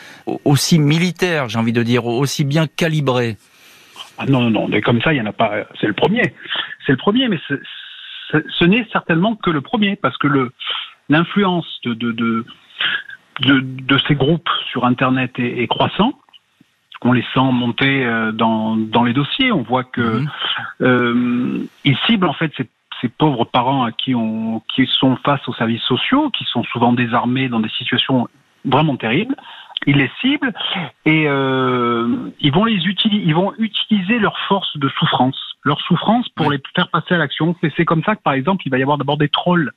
aussi 0.45 0.79
militaire, 0.79 1.49
j'ai 1.49 1.59
envie 1.59 1.73
de 1.73 1.83
dire, 1.83 2.05
aussi 2.05 2.45
bien 2.45 2.67
calibré? 2.67 3.35
Ah 4.17 4.25
non, 4.29 4.49
non, 4.49 4.69
non, 4.69 4.79
comme 4.79 5.01
ça, 5.01 5.11
il 5.11 5.15
n'y 5.15 5.27
en 5.27 5.29
a 5.29 5.33
pas. 5.33 5.65
C'est 5.81 5.87
le 5.87 5.93
premier. 5.93 6.33
C'est 6.85 6.93
le 6.93 6.97
premier, 6.97 7.27
mais 7.27 7.39
ce 8.31 8.63
n'est 8.63 8.87
certainement 8.93 9.35
que 9.35 9.49
le 9.49 9.59
premier, 9.59 9.97
parce 9.97 10.17
que 10.17 10.27
le, 10.27 10.51
l'influence 11.09 11.67
de, 11.83 11.93
de, 11.93 12.45
de, 13.41 13.97
ces 14.07 14.15
groupes 14.15 14.49
sur 14.69 14.85
Internet 14.85 15.31
est, 15.37 15.67
croissant. 15.67 16.13
On 17.03 17.13
les 17.13 17.25
sent 17.33 17.51
monter 17.51 18.05
euh, 18.05 18.31
dans, 18.31 18.75
dans 18.75 19.03
les 19.03 19.13
dossiers. 19.13 19.51
On 19.51 19.63
voit 19.63 19.83
que 19.83 20.19
mhm. 20.19 20.29
euh, 20.81 21.59
ils 21.83 21.97
ciblent 22.05 22.27
en 22.27 22.33
fait 22.33 22.51
ces, 22.55 22.69
ces, 23.01 23.09
pauvres 23.09 23.45
parents 23.45 23.83
à 23.83 23.91
qui, 23.91 24.13
on, 24.13 24.61
qui 24.73 24.85
sont 24.85 25.15
face 25.17 25.47
aux 25.47 25.53
services 25.53 25.81
sociaux, 25.83 26.29
qui 26.29 26.45
sont 26.45 26.63
souvent 26.65 26.93
désarmés 26.93 27.49
dans 27.49 27.59
des 27.59 27.69
situations 27.69 28.27
vraiment 28.65 28.97
terribles. 28.97 29.35
Ils 29.87 29.97
les 29.97 30.11
ciblent 30.21 30.53
et 31.05 31.25
euh, 31.27 32.29
ils 32.39 32.53
vont 32.53 32.65
les 32.65 32.85
utiliser, 32.85 33.23
ils 33.25 33.33
vont 33.33 33.53
utiliser 33.57 34.19
leur 34.19 34.37
force 34.47 34.77
de 34.77 34.87
souffrance, 34.89 35.39
leur 35.63 35.81
souffrance 35.81 36.29
pour 36.29 36.51
les 36.51 36.59
faire 36.75 36.89
passer 36.89 37.15
à 37.15 37.17
l'action. 37.17 37.55
C'est 37.75 37.85
comme 37.85 38.03
ça 38.03 38.15
que 38.15 38.21
par 38.21 38.33
exemple 38.33 38.61
il 38.67 38.69
va 38.69 38.77
y 38.77 38.83
avoir 38.83 38.99
d'abord 38.99 39.17
des 39.17 39.29
trolls 39.29 39.71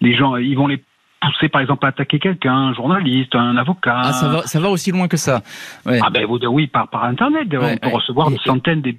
les 0.00 0.14
gens, 0.14 0.36
ils 0.36 0.56
vont 0.56 0.66
les 0.66 0.82
pousser 1.20 1.48
par 1.48 1.60
exemple 1.60 1.84
à 1.84 1.90
attaquer 1.90 2.18
quelqu'un, 2.18 2.54
un 2.54 2.74
journaliste, 2.74 3.34
un 3.34 3.56
avocat. 3.56 4.00
Ah, 4.04 4.12
ça 4.12 4.28
va, 4.28 4.42
ça 4.42 4.58
va 4.58 4.70
aussi 4.70 4.90
loin 4.90 5.08
que 5.08 5.16
ça. 5.16 5.42
Ah 5.86 6.10
ben 6.10 6.24
oui, 6.24 6.66
par, 6.66 6.88
par 6.88 7.04
internet, 7.04 7.46
on 7.52 7.76
peut 7.76 7.94
recevoir 7.94 8.30
des 8.30 8.38
centaines 8.44 8.80
de, 8.80 8.94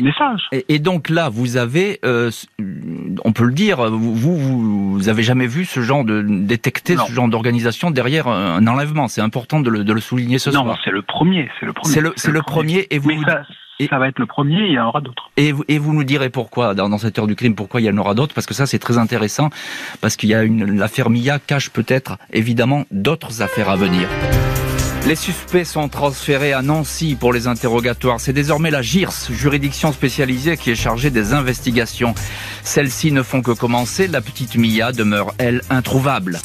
messages. 0.00 0.48
Et, 0.68 0.78
donc 0.78 1.10
là, 1.10 1.28
vous 1.28 1.56
avez, 1.56 1.98
euh, 2.04 2.30
on 3.24 3.32
peut 3.32 3.44
le 3.44 3.52
dire, 3.52 3.90
vous, 3.90 4.14
vous, 4.14 4.92
vous 4.92 5.08
avez 5.08 5.22
jamais 5.22 5.46
vu 5.46 5.64
ce 5.64 5.80
genre 5.80 6.04
de 6.04 6.22
détecter 6.22 6.96
ce 6.96 7.12
genre 7.12 7.28
d'organisation 7.28 7.90
derrière 7.90 8.28
un 8.28 8.66
enlèvement. 8.66 9.08
C'est 9.08 9.20
important 9.20 9.60
de 9.60 9.70
le, 9.70 9.84
de 9.84 9.92
le 9.92 10.00
souligner 10.00 10.38
ce 10.38 10.50
soir. 10.50 10.64
Non, 10.64 10.76
c'est 10.84 10.90
le 10.90 11.02
premier, 11.02 11.50
c'est 11.58 11.66
le 11.66 11.72
premier. 11.72 11.92
C'est 11.94 12.00
le, 12.00 12.12
c'est 12.16 12.32
le, 12.32 12.42
premier. 12.42 12.86
et 12.90 12.98
vous. 12.98 13.10
Et, 13.80 13.88
ça 13.88 13.98
va 13.98 14.08
être 14.08 14.18
le 14.18 14.26
premier, 14.26 14.66
il 14.66 14.72
y 14.72 14.78
en 14.78 14.88
aura 14.88 15.00
d'autres. 15.00 15.30
Et, 15.36 15.52
et, 15.68 15.78
vous 15.78 15.92
nous 15.92 16.04
direz 16.04 16.30
pourquoi, 16.30 16.74
dans, 16.74 16.96
cette 16.98 17.18
heure 17.18 17.26
du 17.26 17.34
crime, 17.34 17.54
pourquoi 17.54 17.80
il 17.80 17.84
y 17.84 17.90
en 17.90 17.98
aura 17.98 18.14
d'autres, 18.14 18.34
parce 18.34 18.46
que 18.46 18.54
ça 18.54 18.66
c'est 18.66 18.78
très 18.78 18.98
intéressant, 18.98 19.50
parce 20.00 20.16
qu'il 20.16 20.28
y 20.28 20.34
a 20.34 20.42
une, 20.42 20.78
l'affaire 20.78 21.10
Mia 21.10 21.38
cache 21.38 21.70
peut-être 21.70 22.18
évidemment 22.32 22.84
d'autres 22.90 23.42
affaires 23.42 23.68
à 23.68 23.76
venir. 23.76 24.08
Les 25.06 25.16
suspects 25.16 25.64
sont 25.64 25.88
transférés 25.90 26.54
à 26.54 26.62
Nancy 26.62 27.14
pour 27.14 27.34
les 27.34 27.46
interrogatoires. 27.46 28.20
C'est 28.20 28.32
désormais 28.32 28.70
la 28.70 28.80
GIRS, 28.80 29.30
juridiction 29.30 29.92
spécialisée, 29.92 30.56
qui 30.56 30.70
est 30.70 30.74
chargée 30.74 31.10
des 31.10 31.34
investigations. 31.34 32.14
Celles-ci 32.62 33.12
ne 33.12 33.22
font 33.22 33.42
que 33.42 33.50
commencer. 33.50 34.08
La 34.08 34.22
petite 34.22 34.56
Mia 34.56 34.92
demeure, 34.92 35.34
elle, 35.36 35.60
introuvable. 35.68 36.38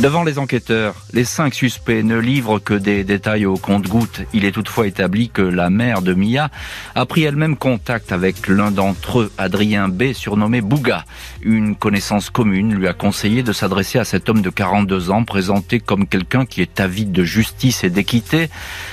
Devant 0.00 0.24
les 0.24 0.38
enquêteurs, 0.38 0.94
les 1.14 1.24
cinq 1.24 1.54
suspects 1.54 2.02
ne 2.02 2.18
livrent 2.18 2.58
que 2.58 2.74
des 2.74 3.02
détails 3.02 3.46
au 3.46 3.56
compte-gouttes. 3.56 4.20
Il 4.34 4.44
est 4.44 4.52
toutefois 4.52 4.86
établi 4.86 5.30
que 5.30 5.40
la 5.40 5.70
mère 5.70 6.02
de 6.02 6.12
Mia 6.12 6.50
a 6.94 7.06
pris 7.06 7.22
elle-même 7.22 7.56
contact 7.56 8.12
avec 8.12 8.46
l'un 8.46 8.70
d'entre 8.70 9.20
eux, 9.20 9.32
Adrien 9.38 9.88
B, 9.88 10.12
surnommé 10.12 10.60
Bouga. 10.60 11.06
Une 11.40 11.76
connaissance 11.76 12.28
commune 12.28 12.74
lui 12.74 12.88
a 12.88 12.92
conseillé 12.92 13.42
de 13.42 13.54
s'adresser 13.54 13.98
à 13.98 14.04
cet 14.04 14.28
homme 14.28 14.42
de 14.42 14.50
42 14.50 15.10
ans, 15.10 15.24
présenté 15.24 15.80
comme 15.80 16.06
quelqu'un 16.06 16.44
qui 16.44 16.60
est 16.60 16.78
avide 16.78 17.10
de 17.10 17.24
justice 17.24 17.82
et 17.82 17.88
d'équité, 17.88 18.50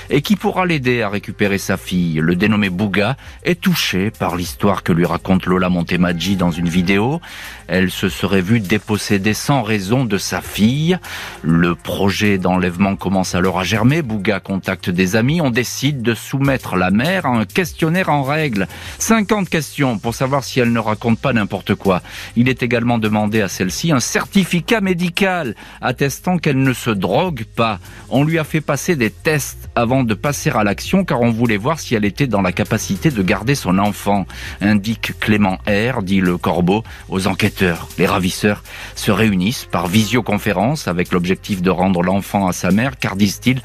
et 0.08 0.22
qui 0.22 0.36
pourra 0.36 0.64
l'aider 0.64 1.02
à 1.02 1.10
récupérer 1.10 1.58
sa 1.58 1.76
fille. 1.76 2.14
Le 2.14 2.34
dénommé 2.34 2.70
Bouga 2.70 3.18
est 3.42 3.60
touché 3.60 4.10
par 4.10 4.36
l'histoire 4.36 4.82
que 4.82 4.92
lui 4.92 5.04
raconte 5.04 5.44
Lola 5.44 5.68
Montemaggi 5.68 6.36
dans 6.36 6.50
une 6.50 6.68
vidéo. 6.70 7.20
Elle 7.68 7.90
se 7.90 8.08
serait 8.08 8.42
vue 8.42 8.60
déposséder 8.60 9.34
sans 9.34 9.62
raison 9.62 10.04
de 10.04 10.18
sa 10.18 10.40
fille. 10.40 10.98
Le 11.42 11.74
projet 11.74 12.38
d'enlèvement 12.38 12.96
commence 12.96 13.34
alors 13.34 13.58
à 13.58 13.64
germer. 13.64 14.02
Bouga 14.02 14.40
contacte 14.40 14.90
des 14.90 15.16
amis. 15.16 15.40
On 15.40 15.50
décide 15.50 16.02
de 16.02 16.14
soumettre 16.14 16.76
la 16.76 16.90
mère 16.90 17.26
à 17.26 17.30
un 17.30 17.44
questionnaire 17.44 18.10
en 18.10 18.22
règle. 18.22 18.68
50 18.98 19.48
questions 19.48 19.98
pour 19.98 20.14
savoir 20.14 20.44
si 20.44 20.60
elle 20.60 20.72
ne 20.72 20.78
raconte 20.78 21.18
pas 21.18 21.32
n'importe 21.32 21.74
quoi. 21.74 22.02
Il 22.36 22.48
est 22.48 22.62
également 22.62 22.98
demandé 22.98 23.40
à 23.40 23.48
celle-ci 23.48 23.92
un 23.92 24.00
certificat 24.00 24.80
médical 24.80 25.54
attestant 25.80 26.38
qu'elle 26.38 26.62
ne 26.62 26.72
se 26.72 26.90
drogue 26.90 27.44
pas. 27.56 27.78
On 28.10 28.24
lui 28.24 28.38
a 28.38 28.44
fait 28.44 28.60
passer 28.60 28.96
des 28.96 29.10
tests 29.10 29.70
avant 29.74 30.04
de 30.04 30.14
passer 30.14 30.50
à 30.50 30.64
l'action 30.64 31.04
car 31.04 31.22
on 31.22 31.30
voulait 31.30 31.56
voir 31.56 31.80
si 31.80 31.94
elle 31.94 32.04
était 32.04 32.26
dans 32.26 32.42
la 32.42 32.52
capacité 32.52 33.10
de 33.10 33.22
garder 33.22 33.54
son 33.54 33.78
enfant, 33.78 34.26
indique 34.60 35.18
Clément 35.20 35.58
R, 35.66 36.02
dit 36.02 36.20
le 36.20 36.36
corbeau, 36.36 36.84
aux 37.08 37.26
enquêteurs. 37.26 37.53
Les 37.98 38.06
ravisseurs 38.06 38.62
se 38.94 39.10
réunissent 39.10 39.66
par 39.70 39.86
visioconférence 39.86 40.88
avec 40.88 41.12
l'objectif 41.12 41.62
de 41.62 41.70
rendre 41.70 42.02
l'enfant 42.02 42.46
à 42.46 42.52
sa 42.52 42.70
mère 42.70 42.98
car, 42.98 43.16
disent-ils, 43.16 43.62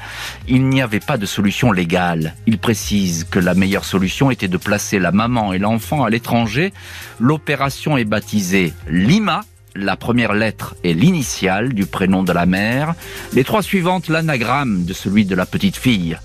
il 0.48 0.66
n'y 0.68 0.82
avait 0.82 1.00
pas 1.00 1.16
de 1.16 1.26
solution 1.26 1.72
légale. 1.72 2.34
Ils 2.46 2.58
précisent 2.58 3.24
que 3.24 3.38
la 3.38 3.54
meilleure 3.54 3.84
solution 3.84 4.30
était 4.30 4.48
de 4.48 4.56
placer 4.56 4.98
la 4.98 5.12
maman 5.12 5.52
et 5.52 5.58
l'enfant 5.58 6.04
à 6.04 6.10
l'étranger. 6.10 6.72
L'opération 7.18 7.96
est 7.96 8.04
baptisée 8.04 8.72
Lima 8.88 9.42
la 9.74 9.96
première 9.96 10.32
lettre 10.32 10.74
est 10.84 10.92
l'initiale 10.92 11.72
du 11.72 11.86
prénom 11.86 12.22
de 12.22 12.32
la 12.32 12.46
mère, 12.46 12.94
les 13.32 13.44
trois 13.44 13.62
suivantes 13.62 14.08
l'anagramme 14.08 14.84
de 14.84 14.92
celui 14.92 15.24
de 15.24 15.34
la 15.34 15.46
petite 15.46 15.76
fille. 15.76 16.18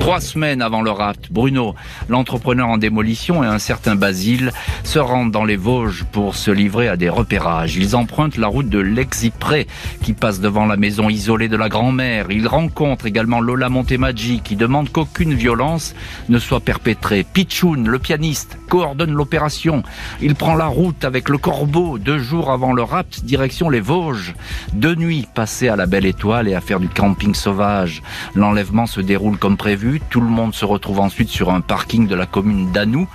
Trois 0.00 0.20
semaines 0.20 0.62
avant 0.62 0.80
le 0.80 0.90
rapt, 0.90 1.30
Bruno, 1.30 1.74
l'entrepreneur 2.08 2.68
en 2.68 2.78
démolition 2.78 3.44
et 3.44 3.46
un 3.46 3.58
certain 3.58 3.94
Basile 3.94 4.52
se 4.82 4.98
rendent 4.98 5.32
dans 5.32 5.44
les 5.44 5.56
Vosges 5.56 6.04
pour 6.10 6.34
se 6.34 6.50
livrer 6.50 6.88
à 6.88 6.96
des 6.96 7.10
repérages. 7.10 7.76
Ils 7.76 7.94
empruntent 7.94 8.38
la 8.38 8.46
route 8.46 8.70
de 8.70 8.78
l'Exipré 8.78 9.66
qui 10.02 10.14
passe 10.14 10.40
devant 10.40 10.64
la 10.64 10.76
maison 10.76 11.10
isolée 11.10 11.48
de 11.48 11.56
la 11.56 11.68
grand-mère. 11.68 12.30
Ils 12.30 12.48
rencontrent 12.48 13.06
également 13.06 13.40
Lola 13.40 13.68
Montemaggi 13.68 14.40
qui 14.40 14.56
demande 14.56 14.90
qu'aucune 14.90 15.34
violence 15.34 15.94
ne 16.30 16.38
soit 16.38 16.60
perpétrée. 16.60 17.24
Pichoun, 17.24 17.86
le 17.86 17.98
pianiste, 17.98 18.56
coordonne 18.70 19.12
l'opération. 19.12 19.82
Il 20.22 20.36
prend 20.36 20.54
la 20.54 20.66
route 20.66 21.04
avec 21.04 21.28
le 21.28 21.36
corbeau 21.36 21.98
deux 21.98 22.18
jours 22.18 22.50
avant 22.50 22.67
le 22.72 22.82
rapt, 22.82 23.24
direction 23.24 23.70
les 23.70 23.80
Vosges. 23.80 24.34
Deux 24.72 24.94
nuits 24.94 25.26
passées 25.34 25.68
à 25.68 25.76
la 25.76 25.86
Belle 25.86 26.06
Étoile 26.06 26.48
et 26.48 26.54
à 26.54 26.60
faire 26.60 26.80
du 26.80 26.88
camping 26.88 27.34
sauvage. 27.34 28.02
L'enlèvement 28.34 28.86
se 28.86 29.00
déroule 29.00 29.38
comme 29.38 29.56
prévu. 29.56 30.00
Tout 30.10 30.20
le 30.20 30.28
monde 30.28 30.54
se 30.54 30.64
retrouve 30.64 31.00
ensuite 31.00 31.28
sur 31.28 31.50
un 31.50 31.60
parking 31.60 32.06
de 32.06 32.14
la 32.14 32.26
commune 32.26 32.72
d'Anou. 32.72 33.08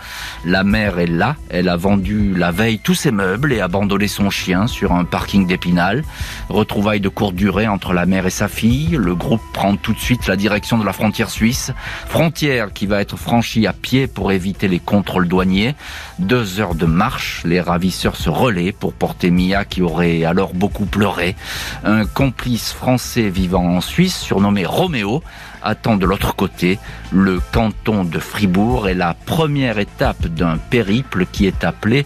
La 0.46 0.64
mère 0.64 1.00
est 1.00 1.08
là. 1.08 1.36
Elle 1.50 1.70
a 1.70 1.78
vendu 1.78 2.34
la 2.36 2.52
veille 2.52 2.80
tous 2.80 2.96
ses 2.96 3.12
meubles 3.12 3.54
et 3.54 3.62
abandonné 3.62 4.08
son 4.08 4.30
chien 4.30 4.68
sur 4.68 4.92
un 4.92 5.04
parking 5.04 5.48
d'Épinal. 5.48 6.04
Retrouvailles 6.50 7.02
de 7.02 7.10
courte 7.10 7.36
durée 7.36 7.68
entre 7.68 7.94
la 7.94 8.06
mère 8.06 8.26
et 8.26 8.32
sa 8.32 8.48
fille. 8.48 8.98
Le 8.98 9.16
groupe 9.16 9.42
prend 9.54 9.76
tout 9.76 9.94
de 9.94 10.00
suite 10.00 10.28
la 10.28 10.36
direction 10.36 10.78
de 10.78 10.86
la 10.86 10.94
frontière 10.94 11.30
suisse. 11.30 11.72
Frontière 12.08 12.74
qui 12.74 12.86
va 12.86 13.02
être 13.02 13.18
franchie 13.18 13.68
à 13.68 13.74
pied 13.74 14.08
pour 14.08 14.32
éviter 14.32 14.68
les 14.68 14.80
contrôles 14.80 15.28
douaniers. 15.28 15.76
Deux 16.20 16.60
heures 16.60 16.76
de 16.76 16.86
marche. 16.86 17.42
Les 17.46 17.62
ravisseurs 17.62 18.16
se 18.16 18.30
relaient 18.30 18.72
pour 18.72 18.94
porter 18.94 19.32
Qui 19.70 19.82
aurait 19.82 20.24
alors 20.24 20.54
beaucoup 20.54 20.86
pleuré. 20.86 21.36
Un 21.84 22.06
complice 22.06 22.72
français 22.72 23.30
vivant 23.30 23.76
en 23.76 23.82
Suisse, 23.82 24.18
surnommé 24.18 24.66
Roméo, 24.66 25.22
attend 25.62 25.98
de 25.98 26.06
l'autre 26.06 26.36
côté. 26.36 26.80
Le 27.12 27.40
canton 27.52 28.04
de 28.04 28.20
Fribourg 28.20 28.88
est 28.88 28.94
la 28.94 29.14
première 29.14 29.80
étape 29.80 30.28
d'un 30.28 30.58
périple 30.58 31.26
qui 31.26 31.46
est 31.46 31.64
appelé 31.64 32.06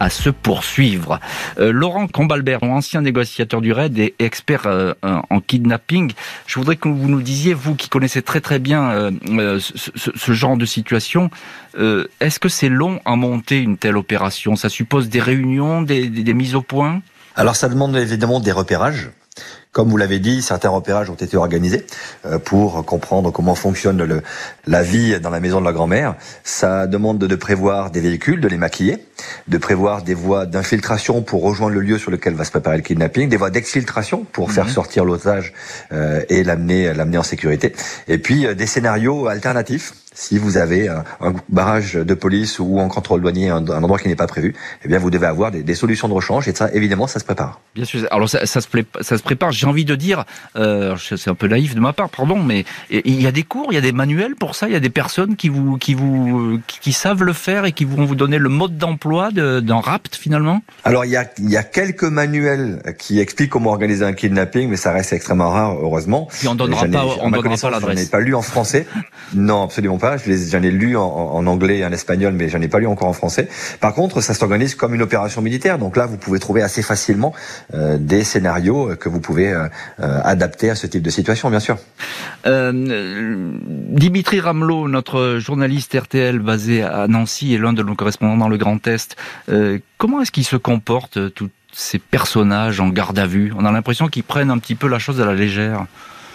à 0.00 0.10
se 0.10 0.30
poursuivre. 0.30 1.20
Euh, 1.58 1.72
Laurent 1.72 2.06
Combalbert, 2.06 2.62
ancien 2.62 3.00
négociateur 3.00 3.60
du 3.60 3.72
RAID 3.72 3.98
et 3.98 4.14
expert 4.18 4.66
euh, 4.66 4.94
en 5.02 5.40
kidnapping, 5.40 6.12
je 6.46 6.58
voudrais 6.58 6.76
que 6.76 6.88
vous 6.88 7.08
nous 7.08 7.22
disiez, 7.22 7.54
vous 7.54 7.74
qui 7.74 7.88
connaissez 7.88 8.22
très 8.22 8.40
très 8.40 8.58
bien 8.58 8.90
euh, 8.90 9.58
ce, 9.60 10.32
genre 10.32 10.56
de 10.56 10.66
situation, 10.66 11.30
est-ce 12.20 12.38
que 12.38 12.48
c'est 12.48 12.68
long 12.68 13.00
à 13.04 13.16
monter 13.16 13.58
une 13.58 13.76
telle 13.76 13.96
opération? 13.96 14.56
Ça 14.56 14.68
suppose 14.68 15.08
des 15.08 15.20
réunions, 15.20 15.82
des 15.82 16.34
mises 16.34 16.54
au 16.54 16.62
point? 16.62 17.02
Alors 17.36 17.54
ça 17.54 17.68
demande 17.68 17.96
évidemment 17.96 18.40
des 18.40 18.52
repérages. 18.52 19.10
Comme 19.76 19.90
vous 19.90 19.98
l'avez 19.98 20.20
dit, 20.20 20.40
certains 20.40 20.70
repérages 20.70 21.10
ont 21.10 21.16
été 21.16 21.36
organisés 21.36 21.84
euh, 22.24 22.38
pour 22.38 22.82
comprendre 22.86 23.30
comment 23.30 23.54
fonctionne 23.54 24.02
le, 24.02 24.22
la 24.66 24.82
vie 24.82 25.20
dans 25.20 25.28
la 25.28 25.38
maison 25.38 25.60
de 25.60 25.66
la 25.66 25.72
grand-mère. 25.72 26.14
Ça 26.44 26.86
demande 26.86 27.18
de 27.18 27.36
prévoir 27.36 27.90
des 27.90 28.00
véhicules, 28.00 28.40
de 28.40 28.48
les 28.48 28.56
maquiller, 28.56 29.04
de 29.48 29.58
prévoir 29.58 30.00
des 30.00 30.14
voies 30.14 30.46
d'infiltration 30.46 31.20
pour 31.20 31.42
rejoindre 31.42 31.74
le 31.74 31.82
lieu 31.82 31.98
sur 31.98 32.10
lequel 32.10 32.32
va 32.32 32.44
se 32.44 32.52
préparer 32.52 32.78
le 32.78 32.82
kidnapping, 32.82 33.28
des 33.28 33.36
voies 33.36 33.50
d'exfiltration 33.50 34.24
pour 34.32 34.50
faire 34.50 34.64
mhm. 34.64 34.70
sortir 34.70 35.04
l'otage 35.04 35.52
euh, 35.92 36.22
et 36.30 36.42
l'amener 36.42 36.94
l'amener 36.94 37.18
en 37.18 37.22
sécurité, 37.22 37.74
et 38.08 38.16
puis 38.16 38.46
euh, 38.46 38.54
des 38.54 38.66
scénarios 38.66 39.26
alternatifs 39.26 39.92
si 40.16 40.38
vous 40.38 40.56
avez 40.56 40.88
un, 40.88 41.04
barrage 41.50 41.94
de 41.94 42.14
police 42.14 42.58
ou 42.58 42.80
un 42.80 42.88
contrôle 42.88 43.20
douanier, 43.20 43.50
un, 43.50 43.68
un 43.68 43.82
endroit 43.82 43.98
qui 43.98 44.08
n'est 44.08 44.16
pas 44.16 44.26
prévu, 44.26 44.54
eh 44.82 44.88
bien 44.88 44.98
vous 44.98 45.10
devez 45.10 45.26
avoir 45.26 45.50
des, 45.50 45.62
des, 45.62 45.74
solutions 45.74 46.08
de 46.08 46.14
rechange 46.14 46.48
et 46.48 46.54
ça, 46.54 46.70
évidemment, 46.72 47.06
ça 47.06 47.20
se 47.20 47.24
prépare. 47.24 47.60
Bien 47.74 47.84
sûr. 47.84 48.08
Alors 48.10 48.28
ça, 48.28 48.46
ça, 48.46 48.62
se, 48.62 48.68
ça 49.02 49.18
se 49.18 49.22
prépare. 49.22 49.52
J'ai 49.52 49.65
envie 49.66 49.84
de 49.84 49.94
dire, 49.94 50.24
euh, 50.56 50.96
c'est 50.98 51.28
un 51.28 51.34
peu 51.34 51.48
naïf 51.48 51.74
de 51.74 51.80
ma 51.80 51.92
part, 51.92 52.08
pardon, 52.08 52.42
mais 52.42 52.64
il 52.90 53.20
y 53.20 53.26
a 53.26 53.32
des 53.32 53.42
cours, 53.42 53.68
il 53.70 53.74
y 53.74 53.78
a 53.78 53.82
des 53.82 53.92
manuels 53.92 54.34
pour 54.36 54.54
ça. 54.54 54.68
Il 54.68 54.72
y 54.72 54.76
a 54.76 54.80
des 54.80 54.90
personnes 54.90 55.36
qui 55.36 55.48
vous, 55.48 55.78
qui 55.78 55.94
vous, 55.94 56.60
qui, 56.66 56.92
savent 56.92 57.22
le 57.22 57.32
faire 57.32 57.64
et 57.64 57.72
qui 57.72 57.84
vont 57.84 58.04
vous 58.04 58.14
donner 58.14 58.38
le 58.38 58.48
mode 58.48 58.78
d'emploi 58.78 59.30
d'un 59.30 59.80
rapt 59.80 60.16
finalement? 60.16 60.62
Alors 60.84 61.04
il 61.04 61.10
y 61.10 61.16
a, 61.16 61.26
il 61.38 61.50
y 61.50 61.56
a 61.56 61.62
quelques 61.62 62.04
manuels 62.04 62.82
qui 62.98 63.20
expliquent 63.20 63.50
comment 63.50 63.70
organiser 63.70 64.04
un 64.04 64.12
kidnapping, 64.12 64.68
mais 64.68 64.76
ça 64.76 64.92
reste 64.92 65.12
extrêmement 65.12 65.50
rare, 65.50 65.76
heureusement. 65.80 66.28
Puis 66.30 66.48
on 66.48 66.54
donnera 66.54 66.86
pas, 66.86 67.04
on 67.20 67.30
donnera 67.30 67.56
pas 67.56 67.70
l'adresse. 67.70 67.98
Je 67.98 68.04
n'ai 68.04 68.10
pas 68.10 68.20
lu 68.20 68.34
en 68.34 68.42
français. 68.42 68.86
non, 69.34 69.62
absolument 69.62 69.98
pas. 69.98 70.16
J'en 70.16 70.62
ai 70.62 70.70
lu 70.70 70.96
en, 70.96 71.46
anglais 71.46 71.78
et 71.78 71.84
en 71.84 71.92
espagnol, 71.92 72.32
mais 72.32 72.48
j'en 72.48 72.60
ai 72.60 72.68
pas 72.68 72.78
lu 72.78 72.86
encore 72.86 73.08
en 73.08 73.12
français. 73.12 73.48
Par 73.80 73.94
contre, 73.94 74.20
ça 74.20 74.34
s'organise 74.34 74.74
comme 74.74 74.94
une 74.94 75.02
opération 75.02 75.42
militaire. 75.42 75.78
Donc 75.78 75.96
là, 75.96 76.06
vous 76.06 76.16
pouvez 76.16 76.38
trouver 76.38 76.62
assez 76.62 76.82
facilement 76.82 77.32
euh, 77.74 77.98
des 77.98 78.24
scénarios 78.24 78.96
que 78.96 79.08
vous 79.08 79.20
pouvez 79.20 79.52
euh, 79.56 79.68
euh, 80.00 80.20
adapter 80.24 80.70
à 80.70 80.74
ce 80.74 80.86
type 80.86 81.02
de 81.02 81.10
situation, 81.10 81.50
bien 81.50 81.60
sûr. 81.60 81.78
Dimitri 82.44 84.40
Ramelot, 84.40 84.88
notre 84.88 85.38
journaliste 85.38 85.96
RTL 85.98 86.38
basé 86.38 86.82
à 86.82 87.08
Nancy 87.08 87.54
et 87.54 87.58
l'un 87.58 87.72
de 87.72 87.82
nos 87.82 87.94
correspondants 87.94 88.36
dans 88.36 88.48
le 88.48 88.56
Grand 88.56 88.86
Est, 88.86 89.16
comment 89.98 90.20
est-ce 90.20 90.30
qu'il 90.30 90.44
se 90.44 90.56
comporte 90.56 91.34
tous 91.34 91.50
ces 91.72 91.98
personnages 91.98 92.80
en 92.80 92.88
garde 92.88 93.18
à 93.18 93.26
vue? 93.26 93.52
On 93.56 93.64
a 93.64 93.72
l'impression 93.72 94.06
qu'ils 94.08 94.22
prennent 94.22 94.50
un 94.50 94.58
petit 94.58 94.76
peu 94.76 94.88
la 94.88 94.98
chose 94.98 95.20
à 95.20 95.26
la 95.26 95.34
légère. 95.34 95.86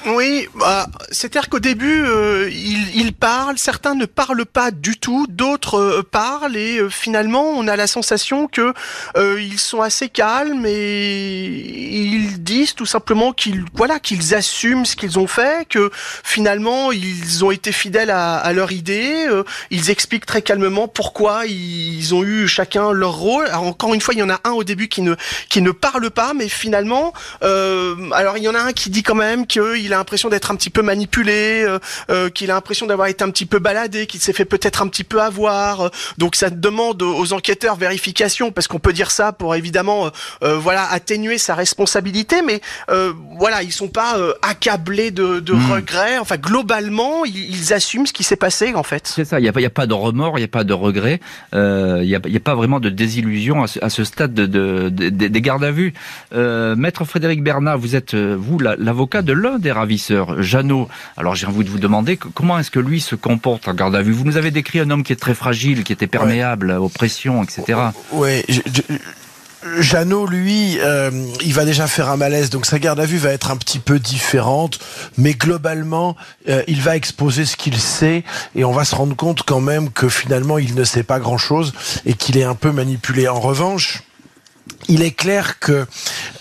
Oui, 0.08 0.48
bah, 0.56 0.88
c'est-à-dire 1.12 1.48
qu'au 1.48 1.60
début, 1.60 2.04
euh, 2.04 2.50
ils, 2.52 3.14
parlent, 3.14 3.60
certains 3.60 3.94
ne 3.94 4.06
parlent 4.06 4.48
pas 4.48 4.72
du 4.72 4.98
tout, 4.98 5.28
d'autres 5.30 5.78
euh, 5.78 6.04
parlent, 6.10 6.58
et 6.58 6.80
euh, 6.80 6.90
finalement, 6.90 7.52
on 7.52 7.68
a 7.68 7.76
la 7.76 7.86
sensation 7.86 8.48
que 8.48 8.74
ils 9.40 9.60
sont 9.60 9.82
assez 9.82 10.10
calmes 10.10 10.66
et 10.66 11.46
ils 11.46 12.42
disent 12.42 12.74
tout 12.74 12.86
simplement 12.86 13.32
qu'ils, 13.32 13.64
voilà, 13.76 14.00
qu'ils 14.00 14.34
assument 14.34 14.86
ce 14.86 14.96
qu'ils 14.96 15.20
ont 15.20 15.28
fait, 15.28 15.68
que 15.68 15.92
finalement, 16.24 16.92
ils 16.92 17.46
ont 17.46 17.52
été 17.52 17.72
fidèles 17.72 18.10
à, 18.10 18.38
à 18.38 18.54
leur 18.54 18.72
idée. 18.72 19.28
ils 19.70 19.90
expliquent 19.92 20.26
très 20.26 20.42
calmement 20.42 20.88
pourquoi 20.88 21.46
ils 21.46 22.16
ont 22.16 22.24
eu 22.24 22.48
chacun 22.48 22.92
leur 22.92 23.14
rôle. 23.14 23.46
Alors, 23.48 23.64
encore 23.64 23.94
une 23.94 24.02
fois, 24.02 24.14
il 24.14 24.20
y 24.20 24.24
en 24.24 24.30
a 24.30 24.40
un 24.44 24.52
au 24.52 24.64
début 24.64 24.88
qui 24.88 25.02
ne 25.02 25.16
qui 25.50 25.62
ne 25.62 25.72
parle 25.72 26.10
pas, 26.10 26.34
mais 26.34 26.50
finalement, 26.50 27.14
alors 27.42 28.38
il 28.38 28.44
y 28.44 28.50
en 28.50 28.56
a 28.56 28.62
un 28.62 28.74
qui 28.74 28.90
dit 28.90 29.04
quand 29.04 29.16
même 29.16 29.46
qu'il 29.46 29.91
il 29.92 29.94
a 29.94 29.98
l'impression 29.98 30.30
d'être 30.30 30.52
un 30.52 30.56
petit 30.56 30.70
peu 30.70 30.82
manipulé, 30.82 31.64
euh, 31.66 31.78
euh, 32.10 32.30
qu'il 32.30 32.50
a 32.50 32.54
l'impression 32.54 32.86
d'avoir 32.86 33.10
été 33.10 33.26
un 33.26 33.30
petit 33.30 33.46
peu 33.46 33.60
baladé, 33.60 34.08
qu'il 34.08 34.22
s'est 34.22 34.32
fait 34.32 34.46
peut-être 34.46 34.82
un 34.82 34.88
petit 34.88 35.04
peu 35.04 35.22
avoir. 35.22 35.82
Euh, 35.82 35.90
donc 36.18 36.38
ça 36.38 36.50
demande 36.50 37.02
aux 37.02 37.34
enquêteurs 37.34 37.76
vérification, 37.76 38.52
parce 38.52 38.68
qu'on 38.68 38.80
peut 38.80 38.94
dire 38.94 39.12
ça 39.12 39.34
pour 39.34 39.54
évidemment, 39.56 40.10
voilà, 40.42 40.90
atténuer 40.90 41.38
sa 41.38 41.56
responsabilité, 41.56 42.42
mais 42.42 42.62
voilà, 43.38 43.64
ils 43.64 43.72
sont 43.72 43.90
pas 43.90 44.18
accablés 44.42 45.12
de, 45.12 45.40
de 45.40 45.54
hmm. 45.54 45.72
regrets. 45.72 46.18
Enfin, 46.20 46.38
globalement, 46.38 47.26
ils, 47.26 47.74
assument 47.74 48.06
ce 48.06 48.14
qui 48.14 48.24
s'est 48.24 48.36
passé 48.36 48.74
en 48.76 48.84
fait. 48.84 49.08
C'est 49.08 49.26
ça. 49.26 49.40
Il 49.40 49.44
n'y 49.44 49.50
a, 49.50 49.68
a, 49.68 49.70
pas 49.70 49.88
de 49.88 49.94
remords, 49.94 50.38
il 50.38 50.42
n'y 50.42 50.46
a 50.46 50.50
pas 50.50 50.64
de 50.64 50.74
regrets, 50.74 51.20
il 51.54 52.02
n'y 52.04 52.16
a, 52.16 52.20
a, 52.20 52.40
pas 52.40 52.56
vraiment 52.56 52.80
de 52.80 52.90
désillusion 52.90 53.64
à 53.64 53.68
ce, 53.68 53.84
à 53.84 53.90
ce 53.90 54.04
stade 54.04 54.34
de, 54.34 54.46
de, 54.46 54.90
des 55.10 55.42
gardes 55.42 55.64
à 55.64 55.72
vue. 55.72 55.94
Maître 56.32 57.04
Frédéric 57.06 57.44
Bernard, 57.44 57.78
vous 57.78 57.96
êtes 57.96 58.16
vous 58.16 58.60
l'avocat 58.60 59.22
de 59.22 59.34
l'un 59.34 59.60
des 59.60 59.72
ravisseur, 59.82 60.42
Jeannot. 60.42 60.88
Alors 61.18 61.36
j'ai 61.36 61.48
envie 61.48 61.64
de 61.64 61.70
vous 61.70 61.80
demander 61.80 62.18
comment 62.18 62.58
est-ce 62.58 62.72
que 62.72 62.80
lui 62.80 63.02
se 63.02 63.16
comporte? 63.16 63.68
En 63.68 63.74
garde 63.74 63.96
à 63.96 64.02
vue. 64.02 64.14
Vous 64.14 64.26
nous 64.26 64.38
avez 64.38 64.52
décrit 64.52 64.80
un 64.80 64.90
homme 64.90 65.04
qui 65.04 65.14
est 65.14 65.20
très 65.20 65.34
fragile, 65.34 65.84
qui 65.84 65.92
était 65.92 66.08
perméable 66.08 66.72
aux 66.72 66.90
pressions, 66.90 67.44
etc. 67.44 67.80
Oui. 68.12 68.44
Jeannot, 69.80 70.26
lui, 70.26 70.80
euh, 70.80 71.12
il 71.44 71.54
va 71.54 71.66
déjà 71.66 71.86
faire 71.86 72.10
un 72.10 72.18
malaise, 72.18 72.50
donc 72.50 72.66
sa 72.66 72.80
garde 72.80 73.00
à 73.00 73.06
vue 73.06 73.18
va 73.18 73.30
être 73.30 73.52
un 73.52 73.58
petit 73.58 73.78
peu 73.78 74.00
différente, 74.00 74.80
mais 75.18 75.34
globalement, 75.34 76.16
euh, 76.50 76.64
il 76.68 76.82
va 76.82 76.96
exposer 76.96 77.46
ce 77.46 77.56
qu'il 77.56 77.78
sait, 77.78 78.24
et 78.56 78.66
on 78.66 78.72
va 78.72 78.86
se 78.86 78.96
rendre 78.96 79.16
compte 79.16 79.44
quand 79.44 79.62
même 79.62 79.92
que 79.92 80.10
finalement, 80.10 80.58
il 80.58 80.74
ne 80.74 80.84
sait 80.84 81.04
pas 81.04 81.20
grand-chose, 81.20 81.74
et 82.08 82.16
qu'il 82.16 82.40
est 82.40 82.44
un 82.44 82.56
peu 82.56 82.72
manipulé. 82.72 83.28
En 83.28 83.40
revanche, 83.40 84.02
il 84.88 85.04
est 85.04 85.12
clair 85.12 85.60
que 85.60 85.86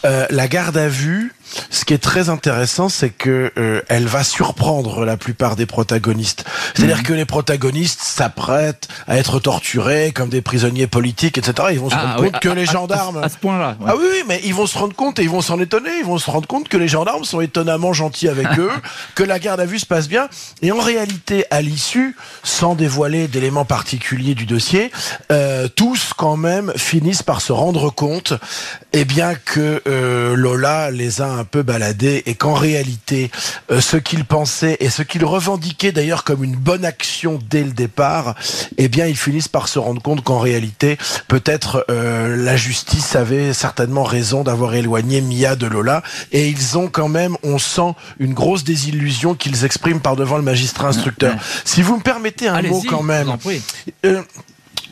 euh, 0.07 0.27
la 0.31 0.49
garde 0.49 0.79
à 0.79 0.89
vue, 0.89 1.35
ce 1.71 1.85
qui 1.85 1.95
est 1.95 1.99
très 1.99 2.29
intéressant, 2.29 2.89
c'est 2.89 3.11
que 3.11 3.53
euh, 3.59 3.81
elle 3.89 4.07
va 4.07 4.25
surprendre 4.25 5.05
la 5.05 5.17
plupart 5.17 5.57
des 5.57 5.67
protagonistes. 5.67 6.45
C'est-à-dire 6.75 6.99
mhm. 6.99 7.03
que 7.03 7.13
les 7.13 7.25
protagonistes 7.25 8.01
s'apprêtent 8.01 8.89
à 9.07 9.17
être 9.17 9.41
torturés 9.41 10.13
comme 10.13 10.29
des 10.29 10.43
prisonniers 10.43 10.87
politiques, 10.87 11.39
etc. 11.39 11.69
Ils 11.73 11.81
vont 11.81 11.91
se 11.91 11.95
ah, 11.97 12.15
rendre 12.15 12.31
compte 12.31 12.41
que 12.41 12.49
les 12.49 12.67
gendarmes... 12.67 13.23
À, 13.23 13.29
ce 13.29 13.39
point-là. 13.39 13.77
Ah 13.87 13.95
oui, 13.97 14.05
oui, 14.11 14.25
mais 14.29 14.41
ils 14.45 14.55
vont 14.55 14.67
se 14.67 14.79
rendre 14.79 14.95
compte 14.95 15.19
et 15.19 15.23
ils 15.23 15.31
vont 15.31 15.41
s'en 15.41 15.61
étonner. 15.61 15.91
Ils 15.99 16.05
vont 16.05 16.19
se 16.19 16.31
rendre 16.31 16.47
compte 16.47 16.69
que 16.69 16.77
les 16.77 16.89
gendarmes 16.89 17.25
sont 17.25 17.41
étonnamment 17.41 17.93
gentils 17.93 18.29
avec 18.29 18.59
eux, 18.59 18.71
que 19.15 19.23
la 19.23 19.39
garde 19.39 19.61
à 19.61 19.67
vue 19.67 19.79
se 19.79 19.87
passe 19.87 20.09
bien. 20.09 20.29
Et 20.63 20.73
en 20.73 20.81
réalité, 20.81 21.45
à 21.51 21.63
l'issue, 21.63 22.17
sans 22.43 22.75
dévoiler 22.75 23.29
d'éléments 23.29 23.65
particuliers 23.65 24.35
du 24.35 24.47
dossier, 24.47 24.91
euh, 25.33 25.69
tous 25.69 26.13
quand 26.17 26.37
même 26.37 26.73
finissent 26.77 27.23
par 27.23 27.41
se 27.41 27.53
rendre 27.53 27.91
compte, 27.91 28.35
eh 28.93 29.05
bien 29.05 29.35
que 29.35 29.83
euh, 29.87 30.35
Lola 30.35 30.91
les 30.91 31.21
a 31.21 31.40
un 31.41 31.45
peu 31.45 31.63
baladé 31.63 32.23
et 32.27 32.35
qu'en 32.35 32.55
réalité, 32.55 33.31
euh, 33.71 33.81
ce 33.81 33.97
qu'il 33.97 34.25
pensait 34.25 34.77
et 34.81 34.91
ce 34.91 35.03
qu'il 35.03 35.25
revendiquait 35.25 35.91
d'ailleurs 35.91 36.23
comme 36.23 36.45
une 36.45 36.57
bonne 36.57 36.85
action 36.85 37.41
dès 37.49 37.65
le 37.65 37.73
départ, 37.73 38.35
eh 38.77 38.89
bien, 38.89 39.07
ils 39.07 39.17
finissent 39.17 39.49
par 39.49 39.69
se 39.69 39.79
rendre 39.79 40.03
compte 40.03 40.23
qu'en 40.23 40.39
réalité, 40.39 40.99
peut-être 41.29 41.85
euh, 41.91 42.37
la 42.37 42.57
justice 42.57 43.17
avait 43.17 43.53
certainement 43.53 44.05
raison 44.05 44.45
d'avoir 44.45 44.75
éloigné 44.75 45.21
Mia 45.21 45.57
de 45.57 45.67
Lola, 45.67 46.03
et 46.33 46.49
ils 46.49 46.77
ont 46.79 46.89
quand 46.89 47.09
même, 47.09 47.37
on 47.43 47.59
sent 47.59 47.95
une 48.19 48.35
grosse 48.35 48.65
désillusion 48.65 49.35
qu'ils 49.35 49.65
expriment 49.65 50.01
par 50.01 50.17
devant 50.17 50.37
le 50.37 50.43
magistrat 50.43 50.89
instructeur. 50.89 51.35
Si 51.65 51.83
vous 51.83 51.97
me 51.97 52.03
permettez 52.03 52.49
un 52.49 52.63
mot 52.63 52.83
quand 52.89 53.03
même. 53.03 53.37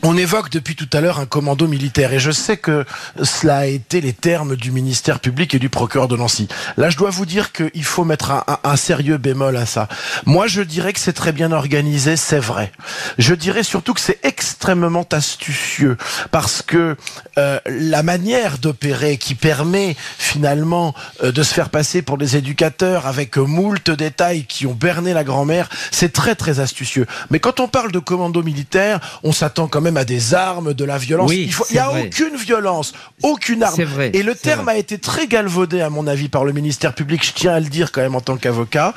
On 0.01 0.15
évoque 0.15 0.49
depuis 0.49 0.77
tout 0.77 0.87
à 0.93 1.01
l'heure 1.01 1.19
un 1.19 1.25
commando 1.25 1.67
militaire 1.67 2.13
et 2.13 2.19
je 2.19 2.31
sais 2.31 2.55
que 2.55 2.85
cela 3.21 3.57
a 3.57 3.65
été 3.65 3.99
les 3.99 4.13
termes 4.13 4.55
du 4.55 4.71
ministère 4.71 5.19
public 5.19 5.53
et 5.53 5.59
du 5.59 5.67
procureur 5.67 6.07
de 6.07 6.15
Nancy. 6.15 6.47
Là, 6.77 6.89
je 6.89 6.95
dois 6.95 7.09
vous 7.09 7.25
dire 7.25 7.51
qu'il 7.51 7.83
faut 7.83 8.05
mettre 8.05 8.31
un, 8.63 8.75
sérieux 8.77 9.17
bémol 9.17 9.57
à 9.57 9.65
ça. 9.65 9.89
Moi, 10.25 10.47
je 10.47 10.61
dirais 10.61 10.93
que 10.93 10.99
c'est 11.01 11.13
très 11.13 11.33
bien 11.33 11.51
organisé, 11.51 12.15
c'est 12.15 12.39
vrai. 12.39 12.71
Je 13.17 13.33
dirais 13.33 13.63
surtout 13.63 13.93
que 13.93 13.99
c'est 13.99 14.19
extrêmement 14.23 15.05
astucieux 15.11 15.97
parce 16.31 16.61
que 16.61 16.95
euh, 17.37 17.59
la 17.65 18.01
manière 18.01 18.57
d'opérer 18.57 19.17
qui 19.17 19.35
permet 19.35 19.97
finalement 20.17 20.95
euh, 21.23 21.33
de 21.33 21.43
se 21.43 21.53
faire 21.53 21.69
passer 21.69 22.01
pour 22.01 22.17
des 22.17 22.37
éducateurs 22.37 23.05
avec 23.05 23.35
moult 23.35 23.91
détails 23.91 24.45
qui 24.45 24.65
ont 24.65 24.73
berné 24.73 25.13
la 25.13 25.25
grand-mère, 25.25 25.67
c'est 25.91 26.13
très 26.13 26.35
très 26.35 26.61
astucieux. 26.61 27.05
Mais 27.31 27.39
quand 27.39 27.59
on 27.59 27.67
parle 27.67 27.91
de 27.91 27.99
commando 27.99 28.41
militaire, 28.43 29.01
on 29.23 29.33
s'attend 29.33 29.67
quand 29.67 29.81
même 29.81 29.88
à 29.97 30.05
des 30.05 30.33
armes, 30.33 30.73
de 30.73 30.85
la 30.85 30.97
violence. 30.97 31.31
il 31.33 31.51
n'y 31.71 31.79
a 31.79 31.91
aucune 31.91 32.35
violence, 32.35 32.93
aucune 33.23 33.63
arme. 33.63 33.83
Vrai, 33.83 34.11
et 34.13 34.23
le 34.23 34.35
terme 34.35 34.67
a 34.69 34.75
été 34.75 34.97
très 34.97 35.27
galvaudé, 35.27 35.81
à 35.81 35.89
mon 35.89 36.07
avis, 36.07 36.29
par 36.29 36.43
le 36.43 36.51
ministère 36.51 36.93
public. 36.93 37.25
Je 37.25 37.31
tiens 37.33 37.53
à 37.53 37.59
le 37.59 37.67
dire 37.67 37.91
quand 37.91 38.01
même 38.01 38.15
en 38.15 38.21
tant 38.21 38.37
qu'avocat. 38.37 38.93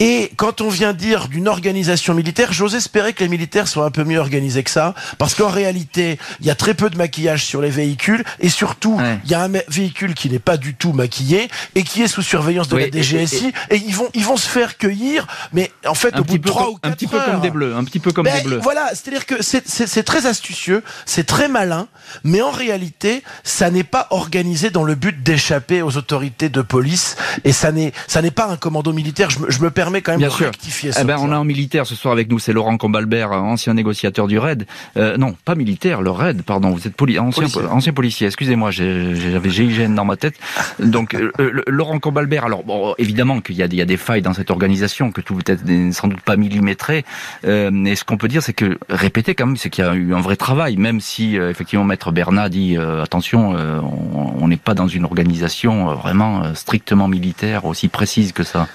Et 0.00 0.30
quand 0.36 0.60
on 0.60 0.68
vient 0.68 0.92
dire 0.92 1.28
d'une 1.28 1.48
organisation 1.48 2.14
militaire, 2.14 2.52
j'ose 2.52 2.74
espérer 2.74 3.12
que 3.12 3.22
les 3.22 3.28
militaires 3.28 3.68
soient 3.68 3.84
un 3.84 3.90
peu 3.90 4.04
mieux 4.04 4.18
organisés 4.18 4.62
que 4.62 4.70
ça, 4.70 4.94
parce 5.18 5.34
qu'en 5.34 5.48
réalité, 5.48 6.18
il 6.40 6.46
y 6.46 6.50
a 6.50 6.54
très 6.54 6.74
peu 6.74 6.90
de 6.90 6.96
maquillage 6.96 7.44
sur 7.44 7.60
les 7.60 7.70
véhicules, 7.70 8.24
et 8.40 8.48
surtout, 8.48 8.98
il 9.24 9.30
y 9.30 9.34
a 9.34 9.42
un 9.42 9.50
véhicule 9.68 10.14
qui 10.14 10.30
n'est 10.30 10.38
pas 10.38 10.56
du 10.56 10.74
tout 10.74 10.92
maquillé 10.92 11.48
et 11.74 11.82
qui 11.82 12.02
est 12.02 12.08
sous 12.08 12.22
surveillance 12.22 12.68
de 12.68 12.76
la 12.76 12.90
DGSI, 12.90 13.52
et, 13.70 13.76
ils 13.76 13.94
vont 13.94 14.08
ils 14.14 14.24
vont 14.24 14.36
se 14.36 14.48
faire 14.48 14.78
cueillir, 14.78 15.26
mais 15.52 15.70
en 15.86 15.94
fait, 15.94 16.18
au 16.18 16.24
bout 16.24 16.38
de 16.38 16.48
trois 16.48 16.70
ou 16.70 16.74
quatre 16.76 16.92
un 16.92 16.92
petit 16.92 17.06
peu 17.06 17.18
comme 17.20 17.40
des 17.40 17.50
bleus, 17.50 17.74
un 17.74 17.84
petit 17.84 17.98
peu 17.98 18.12
comme 18.12 18.24
ben, 18.24 18.36
des 18.36 18.44
bleus. 18.44 18.60
Voilà, 18.62 18.88
c'est-à-dire 18.90 19.26
que 19.26 19.42
c'est 19.42 20.02
très 20.02 20.26
astucieux, 20.28 20.82
c'est 21.06 21.24
très 21.24 21.48
malin, 21.48 21.88
mais 22.24 22.42
en 22.42 22.50
réalité, 22.50 23.22
ça 23.44 23.70
n'est 23.70 23.84
pas 23.84 24.06
organisé 24.10 24.70
dans 24.70 24.84
le 24.84 24.94
but 24.94 25.22
d'échapper 25.22 25.82
aux 25.82 25.96
autorités 25.96 26.48
de 26.48 26.62
police, 26.62 27.16
et 27.44 27.52
ça 27.52 27.72
n'est 27.72 27.92
ça 28.06 28.22
n'est 28.22 28.30
pas 28.30 28.46
un 28.46 28.56
commando 28.56 28.92
militaire. 28.92 29.30
Je 29.30 29.60
me, 29.60 29.70
permets 29.70 30.02
quand 30.02 30.12
même 30.12 30.20
de 30.20 30.26
rectifier 30.26 30.92
ça. 30.92 31.00
Eh 31.02 31.04
ben, 31.04 31.18
on 31.20 31.30
a 31.32 31.36
un 31.36 31.44
militaire 31.44 31.86
ce 31.86 31.94
soir 31.94 32.12
avec 32.12 32.30
nous, 32.30 32.38
c'est 32.38 32.52
Laurent 32.52 32.76
Combalbert, 32.76 33.32
ancien 33.32 33.74
négociateur 33.74 34.26
du 34.26 34.38
RAID. 34.38 34.66
Euh, 34.96 35.16
non, 35.16 35.34
pas 35.44 35.54
militaire, 35.54 36.02
le 36.02 36.10
RAID, 36.10 36.42
pardon. 36.42 36.70
Vous 36.70 36.86
êtes 36.86 37.00
ancien, 37.18 37.42
policier. 37.42 37.62
ancien 37.70 37.92
policier. 37.92 38.26
Excusez-moi, 38.26 38.70
j'avais 38.70 39.50
GIGN 39.50 39.94
dans 39.94 40.04
ma 40.04 40.16
tête. 40.16 40.34
Donc 40.78 41.14
euh, 41.14 41.32
euh, 41.40 41.62
Laurent 41.66 41.98
Combalbert. 41.98 42.44
Alors 42.44 42.64
bon, 42.64 42.94
évidemment 42.98 43.40
qu'il 43.40 43.56
y, 43.56 43.58
y, 43.58 43.82
a 43.82 43.84
des 43.84 43.96
failles 43.96 44.22
dans 44.22 44.34
cette 44.34 44.50
organisation, 44.50 45.12
que 45.12 45.20
tout 45.20 45.34
peut 45.34 45.52
être 45.52 45.62
sans 45.92 46.08
doute 46.08 46.20
pas 46.20 46.36
millimétré. 46.36 47.04
Euh, 47.44 47.70
mais 47.72 47.96
ce 47.96 48.04
qu'on 48.04 48.16
peut 48.16 48.28
dire, 48.28 48.42
c'est 48.42 48.52
que 48.52 48.78
répéter 48.88 49.34
quand 49.34 49.46
même, 49.46 49.56
c'est 49.56 49.70
qu'il 49.70 49.84
y 49.84 49.88
a 49.88 49.94
eu 49.94 50.14
un 50.14 50.17
vrai 50.20 50.36
travail, 50.36 50.76
même 50.76 51.00
si 51.00 51.38
euh, 51.38 51.50
effectivement 51.50 51.84
Maître 51.84 52.12
Bernard 52.12 52.50
dit 52.50 52.76
euh, 52.76 53.02
attention, 53.02 53.54
euh, 53.56 53.80
on 53.80 54.48
n'est 54.48 54.56
pas 54.56 54.74
dans 54.74 54.88
une 54.88 55.04
organisation 55.04 55.94
vraiment 55.94 56.54
strictement 56.54 57.08
militaire 57.08 57.64
aussi 57.64 57.88
précise 57.88 58.32
que 58.32 58.42
ça. 58.42 58.66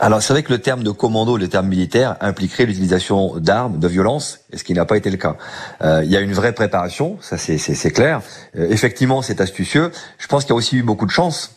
Alors 0.00 0.20
c'est 0.20 0.32
vrai 0.32 0.42
que 0.42 0.52
le 0.52 0.58
terme 0.58 0.82
de 0.82 0.90
commando, 0.90 1.36
le 1.36 1.48
terme 1.48 1.68
militaire, 1.68 2.16
impliquerait 2.20 2.66
l'utilisation 2.66 3.38
d'armes, 3.38 3.78
de 3.78 3.88
violence, 3.88 4.40
ce 4.52 4.64
qui 4.64 4.74
n'a 4.74 4.84
pas 4.84 4.96
été 4.96 5.10
le 5.10 5.16
cas. 5.16 5.36
il 5.80 6.10
y 6.10 6.16
a 6.16 6.20
une 6.20 6.32
vraie 6.32 6.52
préparation, 6.52 7.18
ça 7.20 7.38
c'est 7.38 7.90
clair. 7.92 8.20
effectivement, 8.54 9.22
c'est 9.22 9.40
astucieux. 9.40 9.92
Je 10.18 10.26
pense 10.26 10.42
qu'il 10.42 10.50
y 10.50 10.54
a 10.54 10.56
aussi 10.56 10.76
eu 10.76 10.82
beaucoup 10.82 11.06
de 11.06 11.12
chance. 11.12 11.56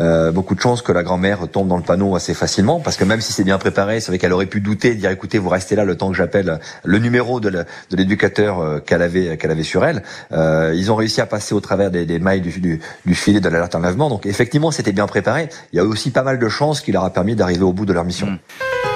Euh, 0.00 0.32
beaucoup 0.32 0.54
de 0.54 0.60
chances 0.60 0.82
que 0.82 0.92
la 0.92 1.02
grand-mère 1.02 1.48
tombe 1.48 1.68
dans 1.68 1.76
le 1.76 1.82
panneau 1.82 2.16
assez 2.16 2.34
facilement, 2.34 2.80
parce 2.80 2.96
que 2.96 3.04
même 3.04 3.20
si 3.20 3.32
c'est 3.32 3.44
bien 3.44 3.58
préparé, 3.58 4.00
c'est 4.00 4.10
vrai 4.10 4.18
qu'elle 4.18 4.32
aurait 4.32 4.46
pu 4.46 4.60
douter, 4.60 4.94
dire 4.94 5.10
écoutez, 5.10 5.38
vous 5.38 5.50
restez 5.50 5.76
là 5.76 5.84
le 5.84 5.96
temps 5.96 6.10
que 6.10 6.16
j'appelle 6.16 6.60
le 6.84 6.98
numéro 6.98 7.40
de 7.40 7.64
l'éducateur 7.90 8.60
euh, 8.60 8.78
qu'elle 8.78 9.02
avait 9.02 9.36
qu'elle 9.36 9.50
avait 9.50 9.62
sur 9.62 9.84
elle. 9.84 10.02
Euh, 10.32 10.72
ils 10.74 10.90
ont 10.90 10.96
réussi 10.96 11.20
à 11.20 11.26
passer 11.26 11.54
au 11.54 11.60
travers 11.60 11.90
des, 11.90 12.18
mailles 12.18 12.40
du, 12.40 12.80
filet 13.14 13.40
de 13.40 13.48
l'alerte 13.48 13.74
enlèvement. 13.74 14.08
Donc 14.08 14.26
effectivement, 14.26 14.70
c'était 14.70 14.92
bien 14.92 15.06
préparé. 15.06 15.48
Il 15.72 15.76
y 15.76 15.80
a 15.80 15.84
aussi 15.84 16.10
pas 16.10 16.22
mal 16.22 16.38
de 16.38 16.48
chances 16.48 16.80
qui 16.80 16.92
leur 16.92 17.04
a 17.04 17.10
permis 17.10 17.36
d'arriver 17.36 17.64
au 17.64 17.72
bout 17.72 17.86
de 17.86 17.92
leur 17.92 18.04
mission. 18.04 18.28
Mmh. 18.28 18.91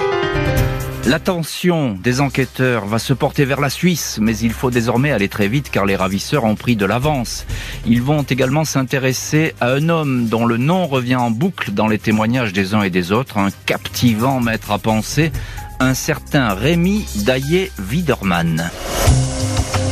L'attention 1.07 1.97
des 2.03 2.19
enquêteurs 2.19 2.85
va 2.85 2.99
se 2.99 3.13
porter 3.13 3.45
vers 3.45 3.61
la 3.61 3.69
Suisse, 3.69 4.19
mais 4.21 4.37
il 4.39 4.51
faut 4.51 4.69
désormais 4.69 5.13
aller 5.13 5.29
très 5.29 5.47
vite 5.47 5.69
car 5.71 5.85
les 5.85 5.95
ravisseurs 5.95 6.43
ont 6.43 6.55
pris 6.55 6.75
de 6.75 6.85
l'avance. 6.85 7.45
Ils 7.85 8.01
vont 8.01 8.23
également 8.23 8.65
s'intéresser 8.65 9.55
à 9.61 9.71
un 9.71 9.87
homme 9.87 10.27
dont 10.27 10.45
le 10.45 10.57
nom 10.57 10.85
revient 10.85 11.15
en 11.15 11.31
boucle 11.31 11.71
dans 11.71 11.87
les 11.87 11.97
témoignages 11.97 12.51
des 12.51 12.73
uns 12.73 12.81
et 12.81 12.89
des 12.89 13.13
autres, 13.13 13.37
un 13.37 13.51
captivant 13.65 14.41
maître 14.41 14.71
à 14.71 14.79
penser, 14.79 15.31
un 15.79 15.93
certain 15.93 16.53
Rémi 16.53 17.05
Daillé-Widerman. 17.23 18.69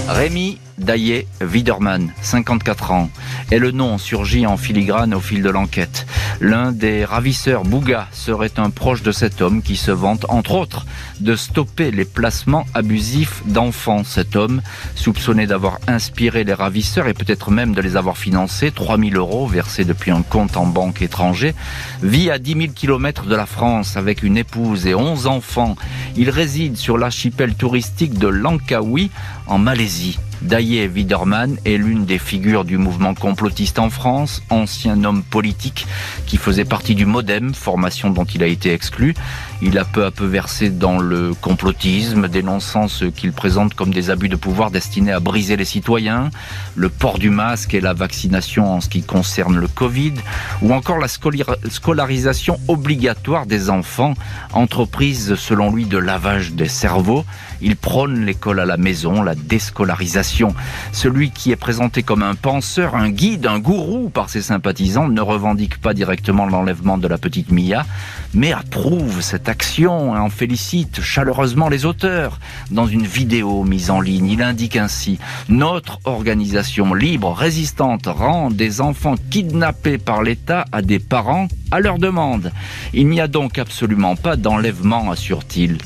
Rémi 0.09 0.59
Daillé 0.77 1.27
Widerman, 1.41 2.11
54 2.21 2.91
ans, 2.91 3.09
et 3.51 3.59
le 3.59 3.71
nom 3.71 3.97
surgit 3.97 4.45
en 4.45 4.57
filigrane 4.57 5.13
au 5.13 5.19
fil 5.19 5.41
de 5.41 5.49
l'enquête. 5.49 6.05
L'un 6.41 6.71
des 6.71 7.05
ravisseurs 7.05 7.63
Bouga 7.63 8.07
serait 8.11 8.51
un 8.57 8.69
proche 8.69 9.01
de 9.01 9.13
cet 9.13 9.41
homme 9.41 9.61
qui 9.61 9.77
se 9.77 9.91
vante, 9.91 10.25
entre 10.27 10.55
autres, 10.55 10.85
de 11.21 11.35
stopper 11.35 11.91
les 11.91 12.03
placements 12.03 12.65
abusifs 12.73 13.41
d'enfants. 13.45 14.03
Cet 14.03 14.35
homme, 14.35 14.61
soupçonné 14.95 15.47
d'avoir 15.47 15.79
inspiré 15.87 16.43
les 16.43 16.53
ravisseurs 16.53 17.07
et 17.07 17.13
peut-être 17.13 17.51
même 17.51 17.73
de 17.73 17.81
les 17.81 17.95
avoir 17.95 18.17
financés, 18.17 18.71
3000 18.71 19.15
euros 19.15 19.47
versés 19.47 19.85
depuis 19.85 20.11
un 20.11 20.23
compte 20.23 20.57
en 20.57 20.65
banque 20.65 21.01
étranger, 21.01 21.55
vit 22.03 22.29
à 22.29 22.37
10 22.37 22.53
000 22.53 22.73
kilomètres 22.73 23.25
de 23.25 23.35
la 23.35 23.45
France 23.45 23.95
avec 23.95 24.23
une 24.23 24.37
épouse 24.37 24.87
et 24.87 24.95
11 24.95 25.27
enfants. 25.27 25.75
Il 26.17 26.29
réside 26.29 26.75
sur 26.75 26.97
l'archipel 26.97 27.55
touristique 27.55 28.19
de 28.19 28.27
Langkawi, 28.27 29.09
en 29.47 29.57
Malaisie. 29.57 30.19
Daye 30.41 30.87
Widerman 30.87 31.57
est 31.65 31.77
l'une 31.77 32.05
des 32.05 32.19
figures 32.19 32.65
du 32.65 32.77
mouvement 32.77 33.13
complotiste 33.13 33.79
en 33.79 33.89
France, 33.89 34.43
ancien 34.49 35.03
homme 35.03 35.23
politique 35.23 35.87
qui 36.25 36.37
faisait 36.37 36.65
partie 36.65 36.95
du 36.95 37.05
Modem, 37.05 37.53
formation 37.53 38.09
dont 38.09 38.25
il 38.25 38.43
a 38.43 38.47
été 38.47 38.73
exclu. 38.73 39.13
Il 39.61 39.77
a 39.77 39.85
peu 39.85 40.05
à 40.05 40.11
peu 40.11 40.25
versé 40.25 40.69
dans 40.69 40.99
le 40.99 41.33
complotisme, 41.33 42.27
dénonçant 42.27 42.87
ce 42.87 43.05
qu'il 43.05 43.31
présente 43.31 43.73
comme 43.73 43.93
des 43.93 44.09
abus 44.09 44.29
de 44.29 44.35
pouvoir 44.35 44.71
destinés 44.71 45.11
à 45.11 45.19
briser 45.19 45.55
les 45.55 45.65
citoyens, 45.65 46.29
le 46.75 46.89
port 46.89 47.17
du 47.19 47.29
masque 47.29 47.73
et 47.73 47.81
la 47.81 47.93
vaccination 47.93 48.71
en 48.71 48.81
ce 48.81 48.89
qui 48.89 49.01
concerne 49.01 49.57
le 49.57 49.67
Covid, 49.67 50.13
ou 50.61 50.73
encore 50.73 50.99
la 50.99 51.07
scolarisation 51.07 52.59
obligatoire 52.67 53.45
des 53.45 53.69
enfants, 53.69 54.13
entreprise 54.53 55.35
selon 55.35 55.71
lui 55.71 55.85
de 55.85 55.97
lavage 55.97 56.53
des 56.53 56.67
cerveaux. 56.67 57.25
Il 57.61 57.75
prône 57.75 58.25
l'école 58.25 58.59
à 58.59 58.65
la 58.65 58.77
maison, 58.77 59.21
la 59.21 59.35
déscolarisation. 59.35 60.53
Celui 60.91 61.31
qui 61.31 61.51
est 61.51 61.55
présenté 61.55 62.03
comme 62.03 62.23
un 62.23 62.35
penseur, 62.35 62.95
un 62.95 63.09
guide, 63.09 63.47
un 63.47 63.59
gourou 63.59 64.09
par 64.09 64.29
ses 64.29 64.41
sympathisants 64.41 65.07
ne 65.07 65.21
revendique 65.21 65.79
pas 65.79 65.93
directement 65.93 66.45
l'enlèvement 66.45 66.97
de 66.97 67.07
la 67.07 67.17
petite 67.17 67.51
Mia, 67.51 67.85
mais 68.33 68.51
approuve 68.51 69.21
cette 69.21 69.49
action 69.49 70.15
et 70.15 70.19
en 70.19 70.29
félicite 70.29 71.01
chaleureusement 71.01 71.69
les 71.69 71.85
auteurs. 71.85 72.39
Dans 72.71 72.87
une 72.87 73.05
vidéo 73.05 73.63
mise 73.63 73.89
en 73.89 74.01
ligne, 74.01 74.29
il 74.29 74.41
indique 74.41 74.75
ainsi 74.75 75.19
Notre 75.49 75.99
organisation 76.05 76.93
libre, 76.93 77.31
résistante, 77.33 78.07
rend 78.07 78.51
des 78.51 78.81
enfants 78.81 79.15
kidnappés 79.29 79.97
par 79.97 80.23
l'État 80.23 80.65
à 80.71 80.81
des 80.81 80.99
parents 80.99 81.47
à 81.71 81.79
leur 81.79 81.97
demande. 81.97 82.51
Il 82.93 83.07
n'y 83.07 83.21
a 83.21 83.27
donc 83.27 83.57
absolument 83.57 84.15
pas 84.15 84.35
d'enlèvement, 84.35 85.11
assure-t-il. 85.11 85.77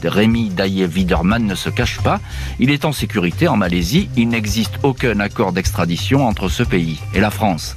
Ne 1.39 1.55
se 1.59 1.69
cache 1.69 1.99
pas. 2.01 2.19
Il 2.59 2.71
est 2.71 2.85
en 2.85 2.91
sécurité 2.91 3.47
en 3.47 3.57
Malaisie. 3.57 4.09
Il 4.15 4.29
n'existe 4.29 4.79
aucun 4.83 5.19
accord 5.19 5.51
d'extradition 5.51 6.25
entre 6.25 6.49
ce 6.49 6.63
pays 6.63 6.99
et 7.13 7.19
la 7.19 7.29
France. 7.29 7.75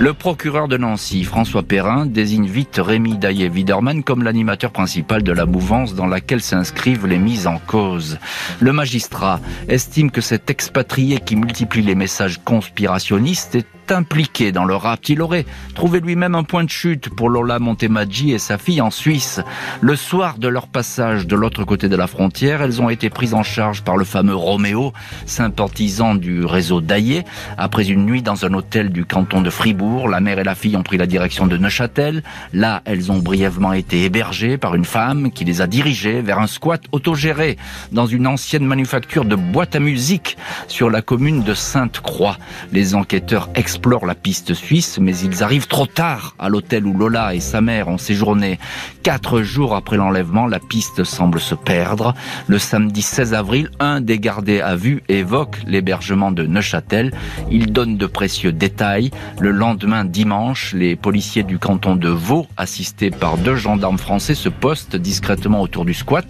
Le 0.00 0.14
procureur 0.14 0.68
de 0.68 0.76
Nancy, 0.76 1.24
François 1.24 1.64
Perrin, 1.64 2.06
désigne 2.06 2.46
vite 2.46 2.80
Rémi 2.80 3.18
Daillé-Widerman 3.18 4.04
comme 4.04 4.22
l'animateur 4.22 4.70
principal 4.70 5.24
de 5.24 5.32
la 5.32 5.44
mouvance 5.44 5.96
dans 5.96 6.06
laquelle 6.06 6.40
s'inscrivent 6.40 7.08
les 7.08 7.18
mises 7.18 7.48
en 7.48 7.58
cause. 7.58 8.18
Le 8.60 8.72
magistrat 8.72 9.40
estime 9.68 10.12
que 10.12 10.20
cet 10.20 10.50
expatrié 10.50 11.18
qui 11.18 11.34
multiplie 11.34 11.82
les 11.82 11.96
messages 11.96 12.38
conspirationnistes 12.44 13.56
est 13.56 13.66
impliqué 13.92 14.52
dans 14.52 14.64
le 14.64 14.74
rapt. 14.74 15.08
Il 15.08 15.22
aurait 15.22 15.46
trouvé 15.74 16.00
lui-même 16.00 16.34
un 16.34 16.44
point 16.44 16.64
de 16.64 16.70
chute 16.70 17.08
pour 17.08 17.28
Lola 17.28 17.58
Montemaggi 17.58 18.32
et 18.32 18.38
sa 18.38 18.58
fille 18.58 18.80
en 18.80 18.90
Suisse. 18.90 19.40
Le 19.80 19.96
soir 19.96 20.38
de 20.38 20.48
leur 20.48 20.66
passage 20.66 21.26
de 21.26 21.36
l'autre 21.36 21.64
côté 21.64 21.88
de 21.88 21.96
la 21.96 22.06
frontière, 22.06 22.62
elles 22.62 22.80
ont 22.82 22.90
été 22.90 23.10
prises 23.10 23.34
en 23.34 23.42
charge 23.42 23.82
par 23.82 23.96
le 23.96 24.04
fameux 24.04 24.34
Roméo, 24.34 24.92
sympathisant 25.26 26.14
du 26.14 26.44
réseau 26.44 26.80
Daillé. 26.80 27.24
Après 27.56 27.88
une 27.88 28.04
nuit 28.04 28.22
dans 28.22 28.44
un 28.44 28.54
hôtel 28.54 28.90
du 28.90 29.04
canton 29.04 29.40
de 29.40 29.50
Fribourg, 29.50 30.08
la 30.08 30.20
mère 30.20 30.38
et 30.38 30.44
la 30.44 30.54
fille 30.54 30.76
ont 30.76 30.82
pris 30.82 30.98
la 30.98 31.06
direction 31.06 31.46
de 31.46 31.56
Neuchâtel. 31.56 32.22
Là, 32.52 32.82
elles 32.84 33.10
ont 33.12 33.18
brièvement 33.18 33.72
été 33.72 34.04
hébergées 34.04 34.58
par 34.58 34.74
une 34.74 34.84
femme 34.84 35.30
qui 35.30 35.44
les 35.44 35.60
a 35.60 35.66
dirigées 35.66 36.22
vers 36.22 36.38
un 36.38 36.46
squat 36.46 36.82
autogéré 36.92 37.56
dans 37.92 38.06
une 38.06 38.26
ancienne 38.26 38.64
manufacture 38.64 39.24
de 39.24 39.36
boîtes 39.36 39.76
à 39.76 39.80
musique 39.80 40.36
sur 40.66 40.90
la 40.90 41.02
commune 41.02 41.42
de 41.42 41.54
Sainte-Croix. 41.54 42.36
Les 42.72 42.94
enquêteurs 42.94 43.48
explorent 43.78 44.06
la 44.06 44.16
piste 44.16 44.54
suisse, 44.54 44.98
mais 45.00 45.16
ils 45.18 45.44
arrivent 45.44 45.68
trop 45.68 45.86
tard 45.86 46.34
à 46.40 46.48
l'hôtel 46.48 46.84
où 46.84 46.98
Lola 46.98 47.36
et 47.36 47.38
sa 47.38 47.60
mère 47.60 47.86
ont 47.86 47.96
séjourné. 47.96 48.58
Quatre 49.04 49.42
jours 49.42 49.76
après 49.76 49.96
l'enlèvement, 49.96 50.48
la 50.48 50.58
piste 50.58 51.04
semble 51.04 51.38
se 51.38 51.54
perdre. 51.54 52.12
Le 52.48 52.58
samedi 52.58 53.02
16 53.02 53.34
avril, 53.34 53.70
un 53.78 54.00
des 54.00 54.18
gardés 54.18 54.60
à 54.60 54.74
vue 54.74 55.04
évoque 55.08 55.58
l'hébergement 55.64 56.32
de 56.32 56.44
Neuchâtel. 56.44 57.12
Il 57.52 57.72
donne 57.72 57.96
de 57.96 58.06
précieux 58.06 58.50
détails. 58.50 59.12
Le 59.38 59.52
lendemain, 59.52 60.04
dimanche, 60.04 60.74
les 60.74 60.96
policiers 60.96 61.44
du 61.44 61.60
canton 61.60 61.94
de 61.94 62.08
Vaud, 62.08 62.48
assistés 62.56 63.12
par 63.12 63.38
deux 63.38 63.54
gendarmes 63.54 63.98
français, 63.98 64.34
se 64.34 64.48
postent 64.48 64.96
discrètement 64.96 65.62
autour 65.62 65.84
du 65.84 65.94
squat. 65.94 66.26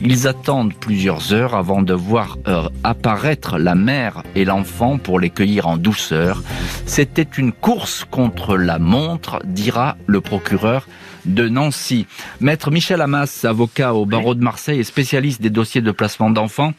Ils 0.00 0.26
attendent 0.26 0.74
plusieurs 0.74 1.32
heures 1.32 1.54
avant 1.54 1.82
de 1.82 1.94
voir 1.94 2.36
euh, 2.48 2.68
apparaître 2.82 3.58
la 3.58 3.76
mère 3.76 4.24
et 4.34 4.44
l'enfant 4.44 4.98
pour 4.98 5.20
les 5.20 5.30
cueillir 5.30 5.68
en 5.68 5.76
douceur. 5.76 6.42
C'était 6.86 7.28
une 7.38 7.52
course 7.52 8.04
contre 8.04 8.56
la 8.56 8.78
montre, 8.78 9.40
dira 9.44 9.96
le 10.06 10.20
procureur 10.20 10.86
de 11.26 11.48
Nancy. 11.48 12.06
Maître 12.40 12.70
Michel 12.70 13.00
Hamas, 13.00 13.44
avocat 13.44 13.94
au 13.94 14.06
barreau 14.06 14.34
de 14.34 14.42
Marseille 14.42 14.80
et 14.80 14.84
spécialiste 14.84 15.42
des 15.42 15.50
dossiers 15.50 15.82
de 15.82 15.90
placement 15.92 16.30
d'enfants. 16.30 16.72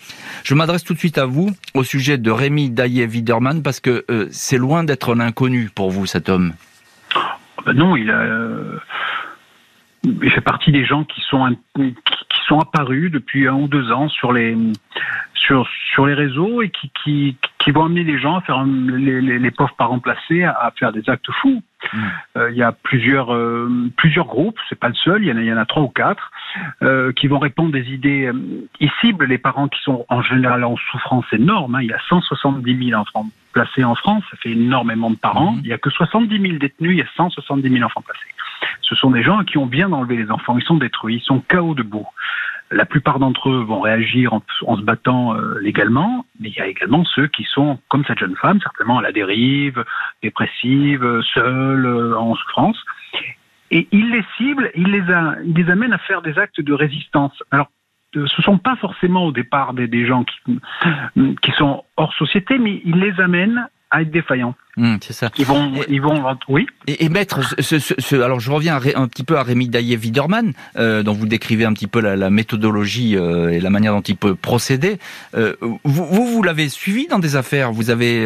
Je 0.44 0.56
m'adresse 0.56 0.84
tout 0.84 0.94
de 0.94 1.00
suite 1.00 1.18
à 1.18 1.26
vous 1.26 1.52
au 1.74 1.84
sujet 1.84 2.18
de 2.18 2.32
Rémi 2.32 2.70
Daillé-Widerman 2.70 3.64
parce 3.64 3.80
que 3.80 4.04
euh, 4.10 4.28
c'est 4.32 4.58
loin 4.58 4.84
d'être 4.84 5.16
un 5.16 5.20
inconnu 5.20 5.70
pour 5.74 5.92
vous, 5.92 6.06
cet 6.06 6.30
homme. 6.30 6.54
Ben 7.66 7.74
non, 7.74 7.96
euh, 7.96 8.80
il 10.04 10.32
fait 10.32 10.42
partie 10.42 10.72
des 10.72 10.86
gens 10.86 11.04
qui 11.04 11.22
sont 11.22 12.60
apparus 12.60 13.12
depuis 13.12 13.48
un 13.48 13.54
ou 13.54 13.68
deux 13.68 13.92
ans 13.92 14.10
sur 14.10 14.32
les 14.34 14.56
réseaux 15.98 16.62
et 16.62 16.72
qui, 17.04 17.38
qui 17.62 17.71
vont 17.71 17.86
amener 17.86 18.04
les 18.04 18.19
gens 18.19 18.38
à 18.38 18.41
faire 18.41 18.63
les, 18.63 19.21
les, 19.21 19.39
les 19.39 19.52
pauvres 19.52 19.76
parents 19.78 20.00
placés 20.00 20.43
à, 20.43 20.52
à, 20.52 20.71
faire 20.71 20.91
des 20.91 21.08
actes 21.10 21.30
fous. 21.32 21.62
Mm. 21.93 21.97
Euh, 22.38 22.52
il 22.52 22.58
y 22.58 22.63
a 22.63 22.71
plusieurs 22.71 23.34
euh, 23.34 23.69
plusieurs 23.97 24.26
groupes, 24.26 24.58
c'est 24.69 24.80
pas 24.80 24.89
le 24.89 24.95
seul, 24.95 25.24
il 25.24 25.30
y 25.30 25.32
en 25.32 25.38
a 25.38 25.41
il 25.41 25.47
y 25.47 25.54
en 25.54 25.58
a 25.58 25.65
trois 25.65 25.84
ou 25.84 25.88
quatre 25.88 26.32
euh, 26.82 27.12
qui 27.13 27.28
vont 27.28 27.39
répondre 27.39 27.71
des 27.71 27.91
idées. 27.91 28.26
Euh, 28.26 28.67
ils 28.80 28.91
ciblent 29.00 29.26
les 29.26 29.38
parents 29.38 29.67
qui 29.67 29.82
sont 29.82 30.06
en 30.10 30.21
général 30.21 30.63
en 30.63 30.76
souffrance 30.91 31.26
énorme. 31.32 31.76
Hein. 31.76 31.82
Il 31.82 31.89
y 31.89 31.93
a 31.93 32.00
170 32.10 32.89
000 32.89 33.00
enfants 33.00 33.28
placés 33.54 33.84
en 33.84 33.95
France, 33.95 34.24
ça 34.32 34.38
fait 34.38 34.52
énormément 34.52 35.12
de 35.12 35.17
parents. 35.17 35.54
Mm. 35.54 35.62
Il 35.63 35.67
y 35.67 35.74
a 35.74 35.78
que 35.78 35.89
70 35.89 36.41
000 36.41 36.58
détenus, 36.58 36.91
il 36.91 36.97
y 36.97 37.02
a 37.02 37.10
170 37.15 37.69
000 37.69 37.84
enfants 37.84 38.02
placés. 38.02 38.19
Ce 38.82 38.95
sont 38.95 39.12
des 39.12 39.24
gens 39.24 39.43
qui 39.43 39.58
ont 39.58 39.65
bien 39.65 39.91
enlevé 39.91 40.17
les 40.17 40.32
enfants, 40.32 40.58
ils 40.58 40.63
sont 40.63 40.78
détruits, 40.78 41.17
ils 41.17 41.26
sont 41.26 41.39
chaos 41.39 41.74
debout. 41.74 42.08
La 42.72 42.86
plupart 42.86 43.20
d'entre 43.20 43.50
eux 43.50 43.64
vont 43.64 43.82
réagir 43.82 44.34
en, 44.34 44.42
se 44.78 44.82
battant 44.82 45.36
euh, 45.36 45.60
légalement, 45.60 46.26
mais 46.40 46.50
il 46.50 46.56
y 46.56 46.62
a 46.62 46.68
également 46.68 47.04
ceux 47.04 47.28
qui 47.28 47.44
sont, 47.44 47.80
comme 47.90 48.06
cette 48.06 48.20
jeune 48.20 48.38
femme, 48.38 48.62
certainement 48.62 49.00
à 49.00 49.02
la 49.02 49.12
dérive, 49.12 49.84
dépressive, 50.24 51.22
seule, 51.34 51.86
euh, 51.86 52.18
en 52.18 52.34
souffrance. 52.36 52.78
Et 53.72 53.88
ils 53.92 54.10
les 54.12 54.24
ciblent, 54.38 54.72
ils 54.76 54.90
les, 54.90 55.12
a, 55.12 55.36
amènent 55.72 55.94
à 55.94 55.98
faire 55.98 56.22
des 56.22 56.40
actes 56.40 56.62
de 56.62 56.74
résistance. 56.74 57.34
Alors, 57.52 57.70
euh, 58.16 58.26
ce 58.28 58.42
sont 58.42 58.58
pas 58.58 58.78
forcément 58.78 59.26
au 59.26 59.32
départ 59.34 59.74
des, 59.74 60.06
gens 60.06 60.24
qui, 60.24 60.60
qui 61.42 61.52
sont 61.52 61.84
hors 61.98 62.14
société, 62.14 62.58
mais 62.58 62.82
ils 62.86 63.00
les 63.00 63.20
amènent 63.20 63.68
à 63.92 64.02
être 64.02 64.12
défaillants. 64.12 64.56
Mmh, 64.78 64.96
c'est 65.02 65.12
ça. 65.12 65.30
Ils 65.38 65.46
vont, 65.46 65.76
et, 65.76 65.86
ils 65.90 66.02
vont, 66.02 66.24
oui. 66.48 66.66
Et, 66.88 67.04
et 67.04 67.10
maître, 67.10 67.42
ce, 67.60 67.78
ce, 67.78 67.94
ce, 67.98 68.16
alors 68.16 68.40
je 68.40 68.50
reviens 68.50 68.78
un 68.96 69.08
petit 69.10 69.26
peu 69.26 69.38
à 69.38 69.44
Rémi 69.44 69.68
Daillé-Widerman, 69.68 70.54
euh, 70.78 71.04
dont 71.04 71.12
vous 71.12 71.28
décrivez 71.28 71.66
un 71.66 71.74
petit 71.74 71.88
peu 71.88 72.00
la, 72.00 72.16
la 72.16 72.30
méthodologie 72.30 73.18
euh, 73.18 73.50
et 73.50 73.60
la 73.60 73.70
manière 73.70 73.94
dont 73.94 74.02
il 74.02 74.16
peut 74.16 74.34
procéder. 74.34 74.98
Euh, 75.36 75.56
vous, 75.62 76.06
vous, 76.06 76.26
vous 76.26 76.42
l'avez 76.42 76.70
suivi 76.70 77.08
dans 77.08 77.20
des 77.20 77.36
affaires, 77.36 77.74
vous 77.74 77.90
avez, 77.90 78.24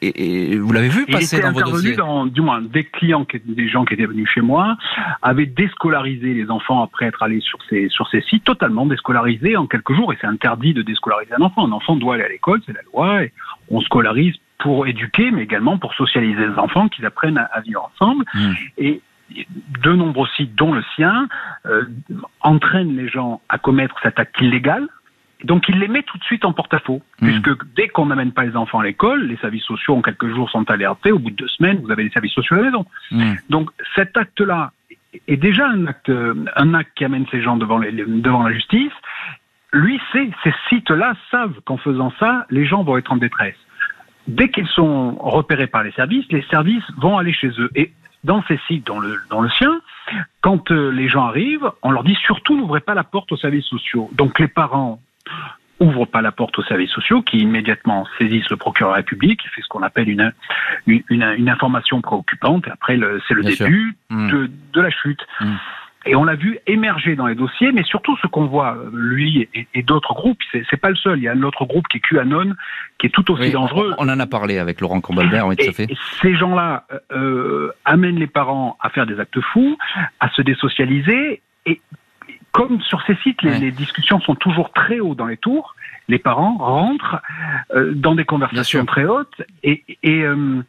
et, 0.00 0.56
vous 0.56 0.72
l'avez 0.72 0.88
vu 0.88 1.04
passer 1.04 1.36
il 1.36 1.42
dans 1.42 1.52
vos 1.52 1.60
dossiers? 1.60 1.96
Dans, 1.96 2.24
du 2.24 2.40
moins, 2.40 2.62
des 2.62 2.84
clients, 2.84 3.26
qui, 3.26 3.38
des 3.44 3.68
gens 3.68 3.84
qui 3.84 3.92
étaient 3.92 4.06
venus 4.06 4.28
chez 4.32 4.40
moi, 4.40 4.78
avaient 5.20 5.44
déscolarisé 5.44 6.32
les 6.32 6.50
enfants 6.50 6.82
après 6.82 7.06
être 7.06 7.22
allés 7.22 7.40
sur 7.40 7.58
ces 7.68 7.90
sur 7.90 8.08
ces 8.08 8.22
sites, 8.22 8.44
totalement 8.44 8.86
déscolarisés 8.86 9.56
en 9.56 9.66
quelques 9.66 9.92
jours. 9.92 10.14
Et 10.14 10.18
c'est 10.18 10.26
interdit 10.26 10.72
de 10.72 10.80
déscolariser 10.80 11.34
un 11.38 11.42
enfant. 11.42 11.66
Un 11.66 11.72
enfant 11.72 11.94
doit 11.96 12.14
aller 12.14 12.24
à 12.24 12.28
l'école, 12.28 12.62
c'est 12.64 12.72
la 12.72 12.82
loi. 12.90 13.24
Et 13.24 13.32
on 13.70 13.82
scolarise 13.82 14.34
pour 14.58 14.86
éduquer, 14.86 15.30
mais 15.30 15.42
également 15.42 15.78
pour 15.78 15.94
socialiser 15.94 16.46
les 16.46 16.58
enfants, 16.58 16.88
qu'ils 16.88 17.06
apprennent 17.06 17.38
à, 17.38 17.44
à, 17.44 17.60
vivre 17.60 17.90
ensemble. 17.94 18.24
Mmh. 18.34 18.52
Et 18.78 19.00
de 19.82 19.92
nombreux 19.92 20.28
sites, 20.36 20.54
dont 20.54 20.72
le 20.72 20.82
sien, 20.96 21.28
euh, 21.66 21.84
entraînent 22.40 22.96
les 22.96 23.08
gens 23.08 23.40
à 23.48 23.58
commettre 23.58 23.96
cet 24.02 24.18
acte 24.18 24.40
illégal. 24.40 24.86
Donc 25.44 25.68
il 25.68 25.78
les 25.78 25.86
met 25.86 26.02
tout 26.02 26.18
de 26.18 26.24
suite 26.24 26.44
en 26.44 26.52
porte-à-faux, 26.52 27.02
mmh. 27.20 27.26
puisque 27.26 27.64
dès 27.76 27.88
qu'on 27.88 28.06
n'amène 28.06 28.32
pas 28.32 28.44
les 28.44 28.56
enfants 28.56 28.80
à 28.80 28.84
l'école, 28.84 29.26
les 29.26 29.36
services 29.36 29.64
sociaux 29.64 29.94
en 29.94 30.02
quelques 30.02 30.28
jours 30.34 30.50
sont 30.50 30.68
alertés, 30.70 31.12
au 31.12 31.18
bout 31.18 31.30
de 31.30 31.36
deux 31.36 31.48
semaines, 31.48 31.80
vous 31.82 31.90
avez 31.92 32.04
les 32.04 32.10
services 32.10 32.32
sociaux 32.32 32.56
à 32.56 32.60
la 32.60 32.64
maison. 32.64 32.86
Mmh. 33.12 33.34
Donc 33.50 33.70
cet 33.94 34.16
acte-là 34.16 34.72
est 35.26 35.36
déjà 35.36 35.68
un 35.68 35.86
acte, 35.86 36.10
un 36.56 36.74
acte 36.74 36.92
qui 36.96 37.04
amène 37.04 37.26
ces 37.30 37.40
gens 37.40 37.56
devant, 37.56 37.78
les, 37.78 37.92
devant 37.92 38.42
la 38.42 38.52
justice. 38.52 38.92
Lui, 39.72 40.00
c'est 40.12 40.30
ces 40.42 40.54
sites-là 40.70 41.14
savent 41.30 41.60
qu'en 41.64 41.76
faisant 41.76 42.12
ça, 42.18 42.46
les 42.50 42.66
gens 42.66 42.82
vont 42.82 42.96
être 42.96 43.12
en 43.12 43.16
détresse 43.16 43.56
dès 44.28 44.50
qu'ils 44.50 44.68
sont 44.68 45.16
repérés 45.18 45.66
par 45.66 45.82
les 45.82 45.92
services, 45.92 46.26
les 46.30 46.42
services 46.50 46.84
vont 46.98 47.18
aller 47.18 47.32
chez 47.32 47.48
eux. 47.58 47.70
Et 47.74 47.92
dans 48.24 48.42
ces 48.44 48.58
sites, 48.68 48.86
dans 48.86 49.00
le, 49.00 49.18
dans 49.30 49.40
le 49.40 49.48
sien, 49.50 49.80
quand 50.40 50.70
euh, 50.70 50.90
les 50.90 51.08
gens 51.08 51.24
arrivent, 51.24 51.70
on 51.82 51.90
leur 51.90 52.04
dit 52.04 52.16
surtout 52.26 52.56
n'ouvrez 52.56 52.80
pas 52.80 52.94
la 52.94 53.04
porte 53.04 53.32
aux 53.32 53.36
services 53.36 53.66
sociaux. 53.66 54.10
Donc 54.12 54.38
les 54.38 54.48
parents 54.48 55.00
ouvrent 55.80 56.06
pas 56.06 56.22
la 56.22 56.32
porte 56.32 56.58
aux 56.58 56.64
services 56.64 56.90
sociaux, 56.90 57.22
qui 57.22 57.38
immédiatement 57.38 58.06
saisissent 58.18 58.50
le 58.50 58.56
procureur 58.56 58.92
de 58.92 58.94
la 58.94 58.96
République, 58.98 59.40
qui 59.40 59.48
fait 59.48 59.62
ce 59.62 59.68
qu'on 59.68 59.82
appelle 59.82 60.08
une, 60.08 60.32
une, 60.86 61.02
une, 61.08 61.22
une, 61.22 61.48
information 61.48 62.00
préoccupante, 62.00 62.66
et 62.66 62.70
après 62.70 62.98
c'est 63.28 63.34
le, 63.34 63.42
le 63.42 63.44
début 63.44 63.96
mmh. 64.10 64.30
de, 64.30 64.50
de, 64.72 64.80
la 64.80 64.90
chute. 64.90 65.24
Mmh. 65.40 65.54
Et 66.08 66.16
on 66.16 66.24
l'a 66.24 66.36
vu 66.36 66.58
émerger 66.66 67.16
dans 67.16 67.26
les 67.26 67.34
dossiers, 67.34 67.70
mais 67.70 67.82
surtout 67.82 68.16
ce 68.22 68.26
qu'on 68.26 68.46
voit, 68.46 68.78
lui 68.94 69.46
et, 69.52 69.68
et 69.74 69.82
d'autres 69.82 70.14
groupes, 70.14 70.38
c'est 70.52 70.80
pas 70.80 70.88
le 70.88 70.96
seul. 70.96 71.18
Il 71.18 71.24
y 71.24 71.28
a 71.28 71.32
un 71.32 71.42
autre 71.42 71.66
groupe 71.66 71.86
qui 71.88 71.98
est 71.98 72.00
QAnon, 72.00 72.54
qui 72.98 73.08
est 73.08 73.10
tout 73.10 73.30
aussi 73.30 73.42
oui, 73.42 73.52
dangereux. 73.52 73.94
On, 73.98 74.08
en 74.08 74.18
a 74.18 74.26
parlé 74.26 74.58
avec 74.58 74.80
Laurent 74.80 75.02
Combalbert, 75.02 75.46
oui, 75.46 75.56
tout 75.56 75.68
à 75.68 75.72
fait. 75.72 75.86
Ces 76.22 76.34
gens-là 76.34 76.86
euh, 77.12 77.70
amènent 77.84 78.18
les 78.18 78.26
parents 78.26 78.78
à 78.80 78.88
faire 78.88 79.04
des 79.04 79.20
actes 79.20 79.38
fous, 79.52 79.76
à 80.18 80.30
se 80.30 80.40
désocialiser, 80.40 81.42
et 81.66 81.80
comme 82.52 82.80
sur 82.80 83.02
ces 83.02 83.14
sites, 83.16 83.42
les, 83.42 83.50
ouais. 83.50 83.58
les 83.58 83.70
discussions 83.70 84.18
sont 84.20 84.34
toujours 84.34 84.72
très 84.72 85.00
haut 85.00 85.14
dans 85.14 85.26
les 85.26 85.36
tours, 85.36 85.76
les 86.08 86.18
parents 86.18 86.56
rentrent 86.58 87.16
euh, 87.74 87.92
dans 87.94 88.14
des 88.14 88.24
conversations 88.24 88.84
très 88.86 89.04
hautes. 89.04 89.42
Et, 89.62 89.84
et 90.02 90.22
euh, 90.22 90.62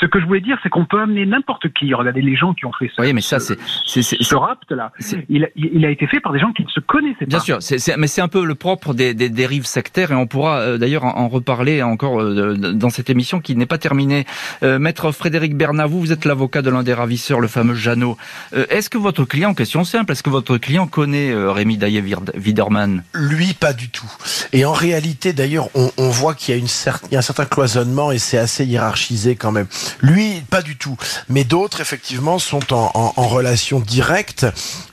ce 0.00 0.06
que 0.06 0.20
je 0.20 0.26
voulais 0.26 0.40
dire, 0.40 0.58
c'est 0.62 0.68
qu'on 0.68 0.84
peut 0.84 1.00
amener 1.00 1.24
n'importe 1.26 1.72
qui. 1.72 1.92
Regardez 1.94 2.22
les 2.22 2.36
gens 2.36 2.52
qui 2.54 2.66
ont 2.66 2.72
fait 2.72 2.90
ça. 2.94 3.02
Oui, 3.02 3.12
mais 3.12 3.20
ça, 3.22 3.40
c'est 3.40 3.56
ce 3.86 4.34
rapt 4.34 4.70
là. 4.70 4.92
Il, 5.28 5.48
il, 5.56 5.84
a 5.84 5.90
été 5.90 6.06
fait 6.06 6.20
par 6.20 6.32
des 6.32 6.38
gens 6.38 6.52
qui 6.52 6.64
ne 6.64 6.68
se 6.68 6.80
connaissaient 6.80 7.26
Bien 7.26 7.38
pas. 7.38 7.44
sûr, 7.44 7.62
c 7.62 7.76
est, 7.76 7.78
c 7.78 7.92
est, 7.92 7.96
mais 7.96 8.06
c'est 8.06 8.20
un 8.20 8.28
peu 8.28 8.44
le 8.44 8.54
propre 8.54 8.94
des, 8.94 9.14
des 9.14 9.28
dérives 9.30 9.64
sectaires, 9.64 10.12
et 10.12 10.14
on 10.14 10.26
pourra 10.26 10.60
euh, 10.60 10.78
d'ailleurs 10.78 11.04
en, 11.04 11.16
en, 11.16 11.28
reparler 11.28 11.82
encore 11.82 12.20
euh, 12.20 12.54
dans 12.56 12.90
cette 12.90 13.08
émission 13.10 13.40
qui 13.40 13.56
n'est 13.56 13.66
pas 13.66 13.78
terminée. 13.78 14.26
Euh, 14.62 14.78
Maître 14.78 15.10
Frédéric 15.12 15.56
Bernavou, 15.56 16.00
vous 16.00 16.12
êtes 16.12 16.24
l'avocat 16.24 16.62
de 16.62 16.70
l'un 16.70 16.82
des 16.82 16.94
ravisseurs, 16.94 17.40
le 17.40 17.48
fameux 17.48 17.74
Jeannot. 17.74 18.16
Est-ce 18.52 18.90
que 18.90 18.98
votre 18.98 19.24
client, 19.24 19.54
question 19.54 19.84
simple, 19.84 20.12
est-ce 20.12 20.22
que 20.22 20.30
votre 20.30 20.58
client 20.58 20.86
connaît 20.86 21.32
Rémi 21.34 21.78
Daillé-Widerman 21.78 23.02
Lui, 23.14 23.54
pas 23.54 23.72
du 23.72 23.88
tout. 23.88 24.10
Et 24.52 24.64
en 24.64 24.72
réalité, 24.82 25.32
d'ailleurs, 25.32 25.68
on, 25.74 25.90
on, 25.96 26.10
voit 26.10 26.34
qu'il 26.34 26.54
y 26.54 26.58
a, 26.58 26.60
une 26.60 26.68
cer 26.68 27.00
il 27.10 27.14
y 27.14 27.16
a 27.16 27.20
un 27.20 27.22
certain 27.22 27.46
cloisonnement 27.46 28.12
et 28.12 28.18
c'est 28.18 28.38
assez 28.38 28.64
hiérarchisé 28.64 29.36
quand 29.36 29.52
même. 29.52 29.66
Lui, 30.00 30.42
pas 30.50 30.62
du 30.62 30.76
tout. 30.76 30.96
Mais 31.28 31.44
d'autres, 31.44 31.80
effectivement, 31.80 32.38
sont 32.38 32.72
en, 32.72 32.90
en, 32.94 33.12
en, 33.16 33.28
relation 33.28 33.80
directe 33.80 34.46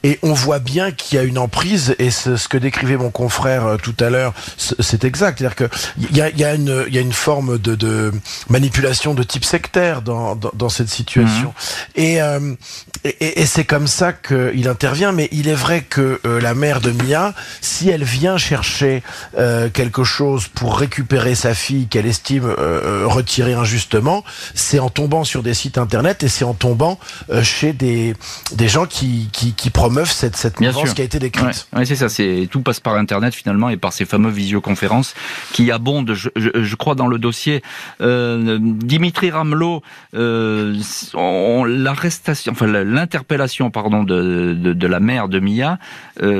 et 0.03 0.19
on 0.21 0.33
voit 0.33 0.59
bien 0.59 0.91
qu'il 0.91 1.17
y 1.17 1.19
a 1.19 1.23
une 1.23 1.37
emprise 1.37 1.95
et 1.99 2.11
ce, 2.11 2.47
que 2.47 2.57
décrivait 2.57 2.97
mon 2.97 3.09
confrère 3.09 3.65
euh, 3.65 3.77
tout 3.77 3.95
à 3.99 4.09
l'heure, 4.09 4.33
c'est 4.57 5.03
exact. 5.03 5.39
C'est-à-dire 5.39 5.55
qu'il 5.55 6.15
y 6.15 6.21
a, 6.21 6.29
y, 6.29 6.43
a 6.43 6.53
une, 6.53 6.85
y 6.89 6.97
a 6.97 7.01
une 7.01 7.13
forme 7.13 7.57
de, 7.57 7.75
de 7.75 8.11
manipulation 8.49 9.13
de 9.13 9.23
type 9.23 9.45
sectaire 9.45 10.01
dans, 10.01 10.35
dans, 10.35 10.51
dans 10.53 10.69
cette 10.69 10.89
situation. 10.89 11.49
Mmh. 11.49 11.99
Et, 12.01 12.21
euh, 12.21 12.55
et, 13.03 13.41
et 13.41 13.45
c'est 13.45 13.65
comme 13.65 13.87
ça 13.87 14.13
qu'il 14.13 14.67
intervient. 14.67 15.11
Mais 15.11 15.27
il 15.31 15.47
est 15.47 15.55
vrai 15.55 15.81
que 15.81 16.19
euh, 16.25 16.39
la 16.39 16.53
mère 16.53 16.81
de 16.81 16.91
Mia, 16.91 17.33
si 17.61 17.89
elle 17.89 18.03
vient 18.03 18.37
chercher 18.37 19.03
euh, 19.37 19.69
quelque 19.79 20.03
chose 20.03 20.49
pour 20.49 20.77
récupérer 20.77 21.35
sa 21.35 21.53
fille 21.53 21.87
qu'elle 21.87 22.05
estime 22.05 22.43
euh, 22.43 23.03
retirée 23.05 23.53
injustement, 23.53 24.25
c'est 24.53 24.79
en 24.79 24.89
tombant 24.89 25.23
sur 25.23 25.41
des 25.41 25.53
sites 25.53 25.77
internet 25.77 26.21
et 26.21 26.27
c'est 26.27 26.43
en 26.43 26.53
tombant 26.53 26.99
chez 27.43 27.71
des, 27.71 28.13
des 28.51 28.67
gens 28.67 28.85
qui, 28.85 29.29
qui, 29.31 29.53
qui 29.53 29.69
promeuvent 29.69 30.11
cette, 30.11 30.35
cette 30.35 30.59
mouvance 30.59 30.93
qui 30.93 30.99
a 30.99 31.05
été 31.05 31.17
décrite. 31.17 31.69
Ouais, 31.73 31.85
c'est 31.85 31.95
ça, 31.95 32.09
c'est 32.09 32.49
tout 32.51 32.61
passe 32.61 32.81
par 32.81 32.95
internet 32.95 33.33
finalement 33.33 33.69
et 33.69 33.77
par 33.77 33.93
ces 33.93 34.03
fameuses 34.03 34.33
visioconférences 34.33 35.13
qui 35.53 35.71
abondent, 35.71 36.13
je, 36.13 36.27
je, 36.35 36.75
crois, 36.75 36.95
dans 36.95 37.07
le 37.07 37.17
dossier. 37.17 37.63
Dimitri 38.01 39.31
Ramelot, 39.31 39.81
l'arrestation, 40.11 42.51
enfin 42.51 42.67
l'interpellation, 42.67 43.71
pardon, 43.71 44.03
de, 44.03 44.57
de, 44.59 44.73
de, 44.73 44.87
la 44.87 44.99
mère 44.99 45.29
de 45.29 45.39
Mia, 45.39 45.79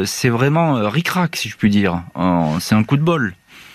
c'est 0.03 0.29
vraiment 0.29 0.89
ric-rac, 0.89 1.37
si 1.37 1.47
je 1.47 1.55
puis 1.55 1.69
dire. 1.69 2.01
C'est 2.59 2.75
un 2.75 2.83
coup 2.83 2.97
de 2.97 3.03
bol. 3.03 3.28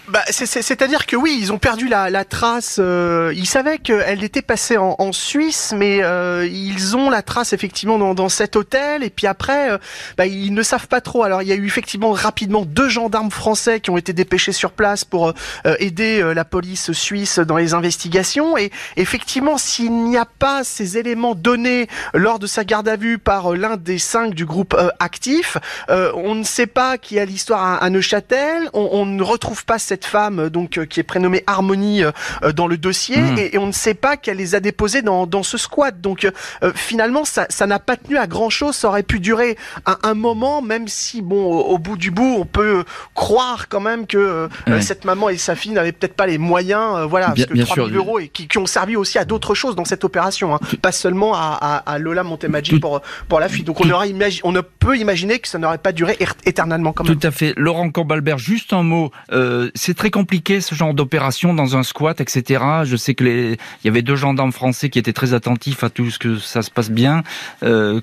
Bah, 0.07 0.23
C'est-à-dire 0.29 1.07
que 1.07 1.17
oui, 1.17 1.39
ils 1.41 1.51
ont 1.51 1.59
perdu 1.59 1.89
la, 1.89 2.11
la 2.11 2.27
trace. 2.27 2.77
Euh, 2.79 3.33
ils 3.35 3.47
savaient 3.47 3.79
qu'elle 3.79 4.23
était 4.23 4.43
passée 4.43 4.77
en, 4.77 4.97
en 4.99 5.13
Suisse, 5.13 5.73
mais 5.75 6.03
euh, 6.03 6.47
ils 6.47 6.95
ont 6.95 7.09
la 7.09 7.23
trace 7.23 7.55
effectivement 7.55 7.97
dans, 7.97 8.13
dans 8.13 8.29
cet 8.29 8.55
hôtel. 8.55 9.03
Et 9.03 9.09
puis 9.09 9.27
après, 9.27 9.71
euh, 9.71 9.79
bah, 10.19 10.27
ils 10.27 10.53
ne 10.53 10.63
savent 10.63 10.89
pas 10.89 11.01
trop. 11.01 11.23
Alors 11.23 11.41
il 11.41 11.49
y 11.49 11.53
a 11.53 11.55
eu 11.55 11.67
effectivement 11.67 12.13
rapidement 12.13 12.67
deux 12.67 12.91
gendarmes 12.91 13.31
français 13.31 13.81
qui 13.81 13.89
ont 13.89 13.97
été 13.97 14.13
dépêchés 14.13 14.53
sur 14.53 14.73
place 14.73 15.07
pour 15.07 15.29
euh, 15.29 15.75
aider 15.79 16.23
la 16.35 16.45
police 16.45 16.93
suisse 16.93 17.39
dans 17.39 17.57
les 17.57 17.73
investigations. 17.73 18.59
Et 18.59 18.71
effectivement, 18.97 19.57
s'il 19.57 19.93
n'y 19.93 20.19
a 20.19 20.27
pas 20.27 20.65
ces 20.65 20.99
éléments 20.99 21.35
donnés 21.35 21.89
lors 22.13 22.39
de 22.39 22.47
sa 22.47 22.65
garde 22.65 22.89
à 22.89 22.97
vue 22.97 23.19
par 23.19 23.53
l'un 23.53 23.79
des 23.79 23.99
cinq 23.99 24.35
du 24.35 24.45
groupe 24.45 24.77
actif, 25.01 25.57
on 25.89 26.35
ne 26.35 26.45
sait 26.45 26.67
pas 26.67 26.99
qui 26.99 27.19
a 27.19 27.25
l'histoire 27.25 27.83
à, 27.83 27.89
Neuchâtel. 27.91 28.69
On, 28.75 28.91
on 28.93 29.07
ne 29.07 29.23
retrouve 29.23 29.65
pas 29.65 29.79
cette 29.95 30.07
femme 30.07 30.41
euh, 30.41 30.51
donc 30.51 30.77
euh, 30.77 30.87
qui 30.87 30.99
est 30.99 31.05
prénommée 31.05 31.45
Harmonie 31.47 32.03
euh, 32.03 32.11
dans 32.53 32.67
le 32.67 32.77
dossier 32.77 33.17
hmm. 33.17 33.39
et, 33.39 33.59
on 33.59 33.69
ne 33.69 33.73
sait 33.73 33.95
pas 33.95 34.17
qu'elle 34.17 34.39
les 34.39 34.57
a 34.57 34.61
déposés 34.61 35.03
dans, 35.03 35.27
dans 35.27 35.45
ce 35.45 35.57
squat. 35.57 36.01
Donc 36.01 36.29
finalement, 36.75 37.25
ça 37.25 37.67
n'a 37.67 37.79
pas 37.79 37.97
tenu 37.97 38.17
à 38.19 38.27
grand 38.27 38.51
chose. 38.51 38.75
Ça 38.75 38.89
aurait 38.89 39.05
pu 39.05 39.21
durer 39.21 39.57
un, 39.87 39.97
un 40.03 40.15
moment, 40.15 40.61
même 40.61 40.89
si 40.89 41.23
bon, 41.23 41.45
au, 41.45 41.79
bout 41.79 41.97
du 41.97 42.11
bout, 42.11 42.37
on 42.41 42.45
peut 42.45 42.85
croire 43.15 43.69
quand 43.69 43.81
même 43.81 44.07
que 44.07 44.49
cette 44.81 45.05
maman 45.05 45.29
et 45.29 45.37
sa 45.37 45.55
fille 45.55 45.73
n'avaient 45.73 45.93
peut-être 45.93 46.15
pas 46.15 46.27
les 46.27 46.39
moyens, 46.39 47.07
voilà, 47.09 47.29
bien, 47.29 47.47
parce 47.47 47.61
que 47.61 47.65
3 47.65 47.89
000 47.89 47.97
euros 47.97 48.19
et 48.19 48.29
qui, 48.29 48.49
qui, 48.49 48.59
ont 48.59 48.67
servi 48.67 48.97
aussi 48.97 49.19
à 49.19 49.25
d'autres 49.25 49.55
choses 49.55 49.77
dans 49.77 49.85
cette 49.85 50.05
opération, 50.05 50.55
hein. 50.55 50.61
pas 50.83 50.93
seulement 50.93 51.35
à, 51.35 51.59
à, 51.61 51.77
à 51.93 51.99
Lola 51.99 52.25
Montemaggi 52.25 52.81
pour 52.81 53.01
pour 53.29 53.41
la 53.41 53.49
fille. 53.49 53.65
Donc 53.65 53.81
on, 53.81 53.91
aura 53.91 54.05
on 54.43 54.53
ne 54.53 54.61
peut 54.61 54.99
imaginer 54.99 55.39
que 55.39 55.49
ça 55.49 55.59
n'aurait 55.59 55.79
pas 55.79 55.93
duré 55.93 56.19
éternellement 56.45 56.93
quand 56.93 57.05
même. 57.05 57.17
Tout 57.17 57.27
à 57.27 57.31
fait. 57.31 57.55
Laurent 57.57 57.91
Cambalbert, 57.91 58.39
juste 58.39 58.73
un 58.73 58.83
mot. 58.83 59.11
Euh, 59.33 59.71
c'est 59.85 59.95
très 59.95 60.11
compliqué 60.11 60.63
ce 60.63 60.75
genre 60.75 60.95
d'opération 60.95 61.53
dans 61.53 61.77
un 61.77 61.83
squat, 61.83 62.19
etc. 62.23 62.65
Je 62.85 62.97
sais 62.97 63.15
que 63.15 63.23
les, 63.23 63.51
il 63.53 63.87
y 63.87 63.89
avait 63.89 64.01
deux 64.01 64.17
gendarmes 64.17 64.53
français 64.53 64.89
qui 64.89 64.99
étaient 64.99 65.13
très 65.13 65.35
attentifs 65.35 65.85
à 65.85 65.91
tout 65.91 66.11
ce 66.11 66.19
que 66.19 66.39
ça 66.39 66.63
se 66.63 66.71
passe 66.71 66.91
bien. 66.91 67.23
Euh, 67.63 68.01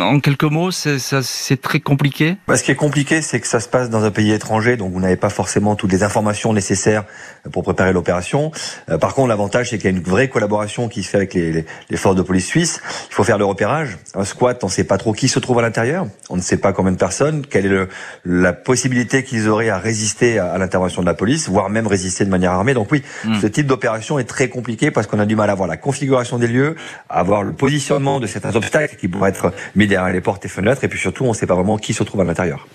en 0.00 0.20
quelques 0.20 0.44
mots, 0.44 0.70
c'est 0.70 1.60
très 1.60 1.80
compliqué? 1.80 2.36
Bah, 2.46 2.56
ce 2.56 2.62
qui 2.62 2.70
est 2.70 2.76
compliqué, 2.76 3.20
c'est 3.20 3.40
que 3.40 3.46
ça 3.46 3.60
se 3.60 3.68
passe 3.68 3.90
dans 3.90 4.04
un 4.04 4.10
pays 4.10 4.32
étranger, 4.32 4.78
donc 4.78 4.90
vous 4.92 5.00
n'avez 5.00 5.16
pas 5.16 5.28
forcément 5.28 5.76
toutes 5.76 5.92
les 5.92 6.02
informations 6.02 6.54
nécessaires 6.54 7.04
pour 7.52 7.62
préparer 7.62 7.92
l'opération. 7.92 8.50
Euh, 8.88 8.96
par 8.96 9.12
contre, 9.12 9.28
l'avantage, 9.28 9.68
c'est 9.68 9.76
qu'il 9.76 9.90
y 9.90 9.92
a 9.92 9.96
une 9.96 10.02
vraie 10.02 10.28
collaboration 10.28 10.88
qui 10.88 11.02
se 11.02 11.10
fait 11.10 11.18
avec 11.18 11.34
les, 11.34 11.66
les, 11.90 11.96
forces 11.98 12.16
de 12.16 12.22
police 12.22 12.46
suisses. 12.46 12.80
Il 13.10 13.14
faut 13.14 13.24
faire 13.24 13.36
le 13.36 13.44
repérage. 13.44 13.98
Un 14.14 14.24
squat, 14.24 14.64
on 14.64 14.68
ne 14.68 14.72
sait 14.72 14.84
pas 14.84 14.96
trop 14.96 15.12
qui 15.12 15.28
se 15.28 15.38
trouve 15.40 15.58
à 15.58 15.62
l'intérieur. 15.62 16.06
On 16.30 16.36
ne 16.36 16.42
sait 16.42 16.56
pas 16.56 16.72
combien 16.72 16.92
de 16.92 16.96
personnes. 16.96 17.44
Quelle 17.44 17.66
est 17.66 17.68
le, 17.68 17.88
la 18.24 18.54
possibilité 18.54 19.24
qu'ils 19.24 19.48
auraient 19.48 19.68
à 19.68 19.78
résister 19.78 20.38
à, 20.38 20.52
à 20.52 20.58
l'intervention 20.58 21.02
de 21.02 21.06
la 21.06 21.17
police 21.18 21.50
voire 21.50 21.68
même 21.68 21.86
résister 21.86 22.24
de 22.24 22.30
manière 22.30 22.52
armée. 22.52 22.72
Donc 22.72 22.90
oui, 22.90 23.02
hmm. 23.24 23.34
ce 23.34 23.46
type 23.46 23.66
d'opération 23.66 24.18
est 24.18 24.24
très 24.24 24.48
compliqué 24.48 24.90
parce 24.90 25.06
qu'on 25.06 25.18
a 25.18 25.26
du 25.26 25.36
mal 25.36 25.50
à 25.50 25.54
voir 25.54 25.68
la 25.68 25.76
configuration 25.76 26.38
des 26.38 26.46
lieux, 26.46 26.76
à 27.10 27.22
voir 27.22 27.42
le 27.42 27.52
positionnement 27.52 28.20
de 28.20 28.26
certains 28.26 28.56
obstacles 28.56 28.96
qui 28.96 29.08
pourraient 29.08 29.30
être 29.30 29.52
mis 29.74 29.86
derrière 29.86 30.12
les 30.12 30.22
portes 30.22 30.44
et 30.46 30.48
fenêtres, 30.48 30.84
et 30.84 30.88
puis 30.88 30.98
surtout, 30.98 31.24
on 31.24 31.30
ne 31.30 31.34
sait 31.34 31.46
pas 31.46 31.54
vraiment 31.54 31.76
qui 31.76 31.92
se 31.92 32.02
trouve 32.04 32.22
à 32.22 32.24
l'intérieur. 32.24 32.66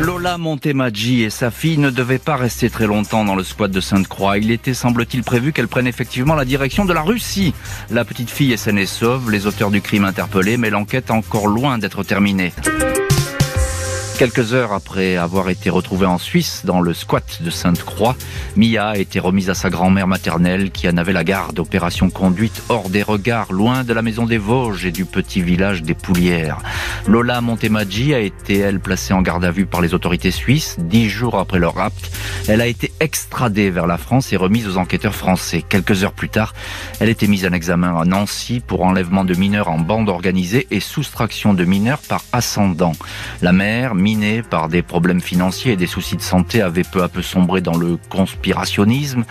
Lola 0.00 0.36
Montemaggi 0.38 1.24
et 1.24 1.30
sa 1.30 1.50
fille 1.50 1.78
ne 1.78 1.90
devaient 1.90 2.18
pas 2.18 2.36
rester 2.36 2.68
très 2.68 2.86
longtemps 2.86 3.24
dans 3.24 3.34
le 3.34 3.42
squat 3.42 3.70
de 3.70 3.80
Sainte-Croix. 3.80 4.38
Il 4.38 4.50
était, 4.50 4.74
semble-t-il, 4.74 5.24
prévu 5.24 5.52
qu'elle 5.52 5.68
prenne 5.68 5.86
effectivement 5.86 6.34
la 6.34 6.44
direction 6.44 6.84
de 6.84 6.92
la 6.92 7.02
Russie. 7.02 7.54
La 7.90 8.04
petite 8.04 8.30
fille 8.30 8.52
est 8.52 8.58
saine 8.58 8.78
et 8.78 8.86
sauve, 8.86 9.30
les 9.30 9.46
auteurs 9.46 9.70
du 9.70 9.80
crime 9.80 10.04
interpellés, 10.04 10.58
mais 10.58 10.70
l'enquête 10.70 11.06
est 11.08 11.12
encore 11.12 11.48
loin 11.48 11.78
d'être 11.78 12.02
terminée. 12.02 12.52
Quelques 14.18 14.54
heures 14.54 14.72
après 14.72 15.18
avoir 15.18 15.50
été 15.50 15.68
retrouvée 15.68 16.06
en 16.06 16.16
Suisse, 16.16 16.62
dans 16.64 16.80
le 16.80 16.94
squat 16.94 17.42
de 17.42 17.50
Sainte-Croix, 17.50 18.16
Mia 18.56 18.88
a 18.88 18.96
été 18.96 19.20
remise 19.20 19.50
à 19.50 19.54
sa 19.54 19.68
grand-mère 19.68 20.06
maternelle 20.06 20.70
qui 20.70 20.88
en 20.88 20.96
avait 20.96 21.12
la 21.12 21.22
garde. 21.22 21.58
Opération 21.58 22.08
conduite 22.08 22.62
hors 22.70 22.88
des 22.88 23.02
regards, 23.02 23.52
loin 23.52 23.84
de 23.84 23.92
la 23.92 24.00
maison 24.00 24.24
des 24.24 24.38
Vosges 24.38 24.86
et 24.86 24.90
du 24.90 25.04
petit 25.04 25.42
village 25.42 25.82
des 25.82 25.92
Poulières. 25.92 26.60
Lola 27.06 27.42
Montemaggi 27.42 28.14
a 28.14 28.20
été, 28.20 28.58
elle, 28.58 28.80
placée 28.80 29.12
en 29.12 29.20
garde 29.20 29.44
à 29.44 29.50
vue 29.50 29.66
par 29.66 29.82
les 29.82 29.92
autorités 29.92 30.30
suisses. 30.30 30.76
Dix 30.78 31.10
jours 31.10 31.38
après 31.38 31.58
leur 31.58 31.74
rapt, 31.74 32.10
elle 32.48 32.62
a 32.62 32.66
été 32.66 32.92
extradée 33.00 33.68
vers 33.68 33.86
la 33.86 33.98
France 33.98 34.32
et 34.32 34.36
remise 34.36 34.66
aux 34.66 34.78
enquêteurs 34.78 35.14
français. 35.14 35.62
Quelques 35.68 36.04
heures 36.04 36.14
plus 36.14 36.30
tard, 36.30 36.54
elle 37.00 37.10
était 37.10 37.26
mise 37.26 37.44
en 37.44 37.52
examen 37.52 37.98
à 37.98 38.06
Nancy 38.06 38.60
pour 38.66 38.82
enlèvement 38.82 39.24
de 39.24 39.34
mineurs 39.34 39.68
en 39.68 39.78
bande 39.78 40.08
organisée 40.08 40.66
et 40.70 40.80
soustraction 40.80 41.52
de 41.52 41.64
mineurs 41.66 42.00
par 42.08 42.22
ascendant. 42.32 42.92
La 43.42 43.52
mère, 43.52 43.94
minée 44.06 44.42
par 44.42 44.68
des 44.68 44.82
problèmes 44.82 45.20
financiers 45.20 45.72
et 45.72 45.76
des 45.76 45.88
soucis 45.88 46.14
de 46.14 46.22
santé, 46.22 46.62
avait 46.62 46.84
peu 46.84 47.02
à 47.02 47.08
peu 47.08 47.22
sombré 47.22 47.60
dans 47.60 47.76
le 47.76 47.98
conspirationnisme. 48.08 49.24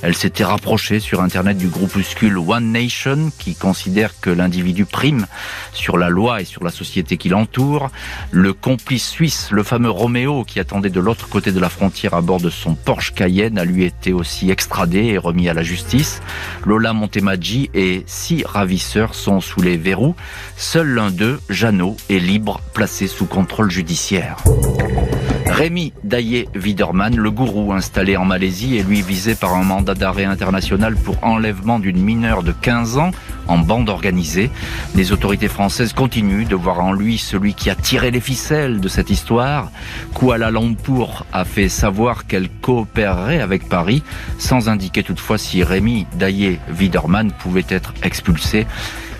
Elle 0.00 0.14
s'était 0.14 0.42
rapprochée 0.42 1.00
sur 1.00 1.20
Internet 1.20 1.58
du 1.58 1.68
groupuscule 1.68 2.38
One 2.38 2.72
Nation, 2.72 3.30
qui 3.38 3.54
considère 3.54 4.18
que 4.22 4.30
l'individu 4.30 4.86
prime 4.86 5.26
sur 5.74 5.98
la 5.98 6.08
loi 6.08 6.40
et 6.40 6.46
sur 6.46 6.64
la 6.64 6.70
société 6.70 7.18
qui 7.18 7.28
l'entoure. 7.28 7.90
Le 8.30 8.54
complice 8.54 9.06
suisse, 9.06 9.48
le 9.50 9.62
fameux 9.62 9.90
Roméo, 9.90 10.44
qui 10.44 10.60
attendait 10.60 10.88
de 10.88 11.00
l'autre 11.00 11.28
côté 11.28 11.52
de 11.52 11.60
la 11.60 11.68
frontière 11.68 12.14
à 12.14 12.22
bord 12.22 12.40
de 12.40 12.48
son 12.48 12.74
Porsche 12.74 13.12
Cayenne, 13.12 13.58
a 13.58 13.66
lui 13.66 13.84
été 13.84 14.14
aussi 14.14 14.50
extradé 14.50 15.00
et 15.08 15.18
remis 15.18 15.50
à 15.50 15.52
la 15.52 15.62
justice. 15.62 16.22
Lola 16.64 16.94
Montemaggi 16.94 17.68
et 17.74 18.02
six 18.06 18.44
ravisseurs 18.46 19.14
sont 19.14 19.42
sous 19.42 19.60
les 19.60 19.76
verrous. 19.76 20.16
Seul 20.56 20.88
l'un 20.88 21.10
d'eux, 21.10 21.38
Jeannot, 21.50 21.98
est 22.08 22.18
libre, 22.18 22.62
placé 22.72 23.08
sous 23.08 23.26
contrôle 23.26 23.70
judiciaire. 23.70 24.21
Rémi 25.52 25.92
Daillé 26.02 26.48
Widerman, 26.54 27.14
le 27.14 27.30
gourou 27.30 27.72
installé 27.72 28.16
en 28.16 28.24
Malaisie, 28.24 28.78
est 28.78 28.82
lui 28.82 29.02
visé 29.02 29.34
par 29.34 29.54
un 29.54 29.62
mandat 29.62 29.94
d'arrêt 29.94 30.24
international 30.24 30.96
pour 30.96 31.22
enlèvement 31.22 31.78
d'une 31.78 32.02
mineure 32.02 32.42
de 32.42 32.52
15 32.52 32.98
ans 32.98 33.10
en 33.48 33.58
bande 33.58 33.88
organisée. 33.88 34.50
Les 34.94 35.12
autorités 35.12 35.48
françaises 35.48 35.92
continuent 35.92 36.48
de 36.48 36.56
voir 36.56 36.80
en 36.80 36.92
lui 36.92 37.18
celui 37.18 37.54
qui 37.54 37.70
a 37.70 37.74
tiré 37.74 38.10
les 38.10 38.20
ficelles 38.20 38.80
de 38.80 38.88
cette 38.88 39.10
histoire. 39.10 39.70
Kuala 40.14 40.50
Lumpur 40.50 41.26
a 41.32 41.44
fait 41.44 41.68
savoir 41.68 42.26
qu'elle 42.26 42.48
coopérerait 42.48 43.40
avec 43.40 43.68
Paris, 43.68 44.02
sans 44.38 44.68
indiquer 44.68 45.02
toutefois 45.02 45.38
si 45.38 45.62
Rémi 45.62 46.06
Daillé 46.14 46.60
Widerman 46.76 47.30
pouvait 47.30 47.66
être 47.68 47.92
expulsé 48.02 48.66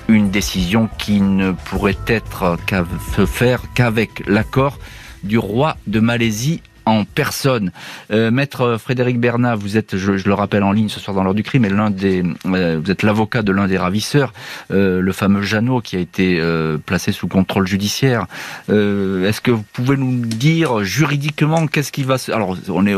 une 0.08 0.30
décision 0.30 0.88
qui 0.98 1.20
ne 1.20 1.52
pourrait 1.52 1.96
être 2.06 2.56
qu'à 2.66 2.84
se 3.16 3.26
faire 3.26 3.62
qu'avec 3.74 4.26
l'accord 4.26 4.78
du 5.22 5.38
roi 5.38 5.76
de 5.86 6.00
Malaisie 6.00 6.62
en 6.86 7.04
personne. 7.04 7.70
Euh, 8.10 8.30
Maître 8.30 8.76
Frédéric 8.78 9.20
Bernat, 9.20 9.54
vous 9.54 9.76
êtes, 9.76 9.96
je, 9.96 10.12
le 10.12 10.34
rappelle 10.34 10.62
en 10.62 10.72
ligne 10.72 10.88
ce 10.88 11.00
soir 11.00 11.14
dans 11.14 11.22
l'heure 11.22 11.34
du 11.34 11.42
crime, 11.42 11.64
et 11.64 11.68
l'un 11.68 11.90
des, 11.90 12.24
euh, 12.46 12.80
vous 12.82 12.90
êtes 12.90 13.02
l'avocat 13.02 13.42
de 13.42 13.52
l'un 13.52 13.68
des 13.68 13.78
ravisseurs, 13.78 14.32
euh, 14.70 15.00
le 15.00 15.12
fameux 15.12 15.42
Jeannot 15.42 15.80
qui 15.80 15.96
a 15.96 15.98
été 15.98 16.40
placé 16.86 17.12
sous 17.12 17.28
contrôle 17.28 17.66
judiciaire. 17.66 18.26
Est-ce 18.68 19.40
que 19.40 19.50
vous 19.50 19.64
pouvez 19.72 19.96
nous 19.96 20.24
dire 20.26 20.84
juridiquement 20.84 21.66
qu'est-ce 21.66 21.92
qui 21.92 22.02
va 22.02 22.18
se... 22.18 22.32
Alors, 22.32 22.56
on 22.68 22.86
est 22.86 22.94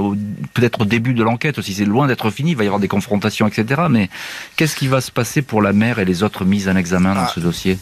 peut-être 0.54 0.82
au 0.82 0.84
début 0.84 1.14
de 1.14 1.22
l'enquête 1.22 1.58
aussi, 1.58 1.74
c'est 1.74 1.84
loin 1.84 2.06
d'être 2.06 2.30
fini, 2.30 2.52
il 2.52 2.56
va 2.56 2.64
y 2.64 2.66
avoir 2.66 2.80
des 2.80 2.88
confrontations, 2.88 3.46
etc. 3.46 3.82
Mais 3.90 4.08
qu'est-ce 4.56 4.76
qui 4.76 4.88
va 4.88 5.00
se 5.00 5.10
passer 5.10 5.42
pour 5.42 5.62
la 5.62 5.72
mère 5.72 5.98
et 5.98 6.04
les 6.04 6.22
autres 6.22 6.44
mises 6.44 6.68
en 6.68 6.76
examen 6.76 7.14
dans 7.14 7.22
ah, 7.22 7.32
ce 7.34 7.40
dossier? 7.40 7.78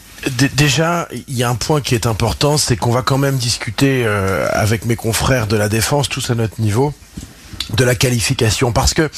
Déjà, 0.55 1.07
il 1.27 1.35
y 1.35 1.43
a 1.43 1.49
un 1.49 1.55
point 1.55 1.81
qui 1.81 1.95
est 1.95 2.07
important, 2.07 2.57
c'est 2.57 2.75
qu'on 2.75 2.91
va 2.91 3.01
quand 3.01 3.17
même 3.17 3.37
discuter 3.37 4.05
avec 4.05 4.85
mes 4.85 4.95
confrères 4.95 5.47
de 5.47 5.55
la 5.55 5.69
défense 5.69 5.92
tous 6.01 6.31
à 6.31 6.35
notre 6.35 6.59
niveau 6.59 6.93
de 7.75 7.83
la 7.83 7.95
qualification. 7.95 8.71
Parce 8.71 8.93
que 8.93 9.09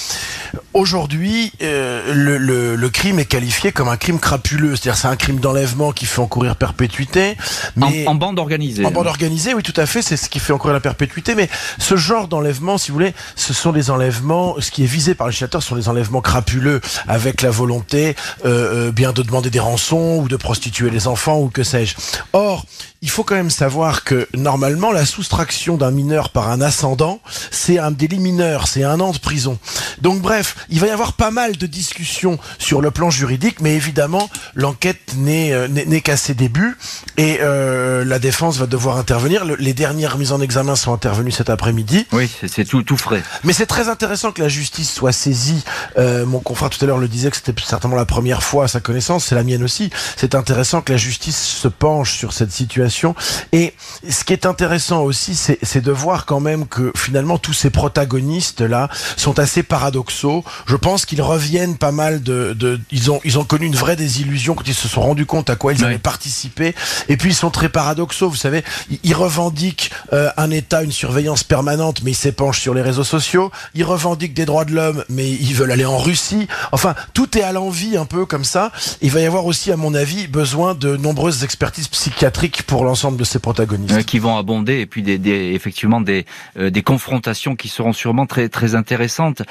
aujourd'hui, 0.75 1.53
euh, 1.63 2.13
le, 2.13 2.37
le, 2.37 2.75
le, 2.75 2.89
crime 2.89 3.17
est 3.17 3.25
qualifié 3.25 3.71
comme 3.71 3.87
un 3.87 3.95
crime 3.95 4.19
crapuleux, 4.19 4.75
c'est-à-dire 4.75 4.97
c'est 4.97 5.07
un 5.07 5.15
crime 5.15 5.39
d'enlèvement 5.39 5.93
qui 5.93 6.05
fait 6.05 6.19
encourir 6.19 6.57
perpétuité, 6.57 7.37
mais 7.77 8.05
en, 8.05 8.15
bande 8.15 8.37
organisée. 8.37 8.85
En 8.85 8.91
bande 8.91 9.07
organisée, 9.07 9.53
oui, 9.53 9.63
tout 9.63 9.73
à 9.77 9.85
fait, 9.85 10.01
c'est 10.01 10.17
ce 10.17 10.29
qui 10.29 10.39
fait 10.39 10.51
encourir 10.51 10.73
la 10.73 10.81
perpétuité. 10.81 11.33
Mais 11.33 11.49
ce 11.79 11.95
genre 11.95 12.27
d'enlèvement, 12.27 12.77
si 12.77 12.91
vous 12.91 12.95
voulez, 12.95 13.13
ce 13.37 13.53
sont 13.53 13.71
des 13.71 13.89
enlèvements. 13.89 14.55
Ce 14.59 14.69
qui 14.69 14.83
est 14.83 14.87
visé 14.87 15.15
par 15.15 15.27
le 15.27 15.31
législateur 15.31 15.63
ce 15.63 15.69
sont 15.69 15.75
des 15.77 15.87
enlèvements 15.87 16.21
crapuleux, 16.21 16.81
avec 17.07 17.41
la 17.41 17.51
volonté 17.51 18.15
euh, 18.43 18.87
euh, 18.87 18.91
bien 18.91 19.13
de 19.13 19.21
demander 19.21 19.49
des 19.49 19.59
rançons 19.61 20.19
ou 20.21 20.27
de 20.27 20.35
prostituer 20.35 20.89
les 20.89 21.07
enfants 21.07 21.39
ou 21.39 21.47
que 21.49 21.63
sais-je. 21.63 21.95
Or, 22.33 22.65
il 23.01 23.09
faut 23.09 23.23
quand 23.23 23.35
même 23.35 23.51
savoir 23.51 24.03
que 24.03 24.27
normalement 24.33 24.91
la 24.91 25.05
soustraction 25.05 25.77
d'un 25.77 25.91
mineur 25.91 26.31
par 26.31 26.49
un 26.49 26.59
ascendant, 26.59 27.19
c'est 27.51 27.77
un 27.77 27.91
délit 27.91 28.19
mineur, 28.19 28.67
c'est 28.67 28.83
un 28.83 28.99
an 28.99 29.11
de 29.11 29.19
prison. 29.19 29.59
Donc 30.01 30.21
bref, 30.21 30.55
il 30.69 30.79
va 30.79 30.87
y 30.87 30.89
avoir 30.89 31.13
pas 31.13 31.31
mal 31.31 31.57
de 31.57 31.67
discussions 31.67 32.39
sur 32.57 32.81
le 32.81 32.91
plan 32.91 33.09
juridique, 33.09 33.61
mais 33.61 33.75
évidemment 33.75 34.29
l'enquête 34.53 35.15
n'est 35.17 35.53
euh, 35.53 35.67
n'est 35.67 36.01
qu'à 36.01 36.17
ses 36.17 36.33
débuts 36.33 36.77
et 37.17 37.39
euh, 37.41 38.03
la 38.05 38.19
défense 38.19 38.57
va 38.57 38.65
devoir 38.65 38.97
intervenir. 38.97 39.45
les 39.45 39.73
dernières 39.73 40.17
mises 40.17 40.31
en 40.31 40.41
examen 40.41 40.75
sont 40.75 40.93
intervenues 40.93 41.31
cet 41.31 41.49
après-midi. 41.49 42.05
Oui, 42.11 42.29
c'est 42.47 42.65
tout 42.65 42.83
tout 42.83 42.97
frais. 42.97 43.23
Mais 43.43 43.53
c'est 43.53 43.65
très 43.65 43.89
intéressant 43.89 44.31
que 44.31 44.41
la 44.41 44.49
justice 44.49 44.91
soit 44.91 45.11
saisie. 45.11 45.63
Euh, 45.97 46.25
mon 46.25 46.39
confrère 46.39 46.69
tout 46.69 46.83
à 46.83 46.87
l'heure 46.87 46.97
le 46.97 47.07
disait 47.07 47.29
que 47.29 47.37
c'était 47.37 47.53
certainement 47.63 47.95
la 47.95 48.05
première 48.05 48.43
fois 48.43 48.65
à 48.65 48.67
sa 48.67 48.79
connaissance, 48.79 49.25
c'est 49.25 49.35
la 49.35 49.43
mienne 49.43 49.63
aussi. 49.63 49.89
C'est 50.15 50.35
intéressant 50.35 50.81
que 50.81 50.91
la 50.91 50.97
justice 50.97 51.37
se 51.37 51.67
penche 51.67 52.17
sur 52.17 52.33
cette 52.33 52.51
situation 52.51 53.15
et 53.51 53.73
ce 54.09 54.23
qui 54.23 54.33
est 54.33 54.45
intéressant 54.45 55.01
aussi, 55.01 55.35
c'est 55.35 55.81
de 55.81 55.91
voir 55.91 56.25
quand 56.25 56.39
même 56.39 56.67
que 56.67 56.91
finalement 56.95 57.37
tous 57.37 57.53
ces 57.53 57.69
protagonistes-là 57.69 58.89
sont 59.17 59.39
assez 59.39 59.63
paradoxaux. 59.63 60.43
Je 60.67 60.75
pense 60.75 61.05
qu'ils 61.05 61.21
reviennent 61.21 61.77
pas 61.77 61.91
mal 61.91 62.21
de, 62.23 62.53
de, 62.53 62.79
ils 62.91 63.11
ont 63.11 63.19
ils 63.23 63.37
ont 63.39 63.43
connu 63.43 63.65
une 63.65 63.75
vraie 63.75 63.95
désillusion 63.95 64.55
quand 64.55 64.67
ils 64.67 64.73
se 64.73 64.87
sont 64.87 65.01
rendus 65.01 65.25
compte 65.25 65.49
à 65.49 65.55
quoi 65.55 65.73
ils 65.73 65.83
avaient 65.83 65.97
participé. 65.97 66.75
Et 67.09 67.17
puis 67.17 67.31
ils 67.31 67.35
sont 67.35 67.51
très 67.51 67.69
paradoxaux. 67.69 68.29
Vous 68.29 68.35
savez, 68.35 68.63
ils 69.03 69.13
revendiquent 69.13 69.91
euh, 70.13 70.29
un 70.37 70.51
État, 70.51 70.83
une 70.83 70.91
surveillance 70.91 71.43
permanente, 71.43 72.01
mais 72.03 72.11
ils 72.11 72.15
s'épanchent 72.15 72.61
sur 72.61 72.73
les 72.73 72.81
réseaux 72.81 73.03
sociaux. 73.03 73.51
Ils 73.73 73.83
revendiquent 73.83 74.33
des 74.33 74.45
droits 74.45 74.65
de 74.65 74.73
l'homme, 74.73 75.03
mais 75.09 75.29
ils 75.29 75.53
veulent 75.53 75.71
aller 75.71 75.85
en 75.85 75.97
Russie. 75.97 76.47
Enfin, 76.71 76.95
tout 77.13 77.37
est 77.37 77.43
à 77.43 77.51
l'envie 77.51 77.97
un 77.97 78.05
peu 78.05 78.25
comme 78.25 78.43
ça. 78.45 78.71
Il 79.01 79.11
va 79.11 79.19
y 79.19 79.25
avoir 79.25 79.45
aussi, 79.45 79.71
à 79.71 79.77
mon 79.77 79.93
avis, 79.93 80.27
besoin 80.27 80.75
de 80.75 80.97
nombreuses 80.97 81.43
expertises 81.43 81.87
psychiatriques 81.87 82.63
pour 82.63 82.83
l'ensemble 82.83 83.17
de 83.17 83.23
ces 83.23 83.39
protagonistes. 83.39 83.95
Euh, 83.95 84.01
qui 84.03 84.19
vont 84.19 84.37
abonder 84.37 84.79
et 84.79 84.85
puis 84.85 85.01
des, 85.01 85.17
des 85.17 85.53
effectivement 85.53 86.01
des, 86.01 86.25
euh, 86.57 86.69
des 86.69 86.83
confrontations 86.83 87.55
qui 87.55 87.67
seront 87.67 87.93
sûrement 87.93 88.25
très 88.25 88.49
très 88.49 88.75
intéressantes. 88.75 89.41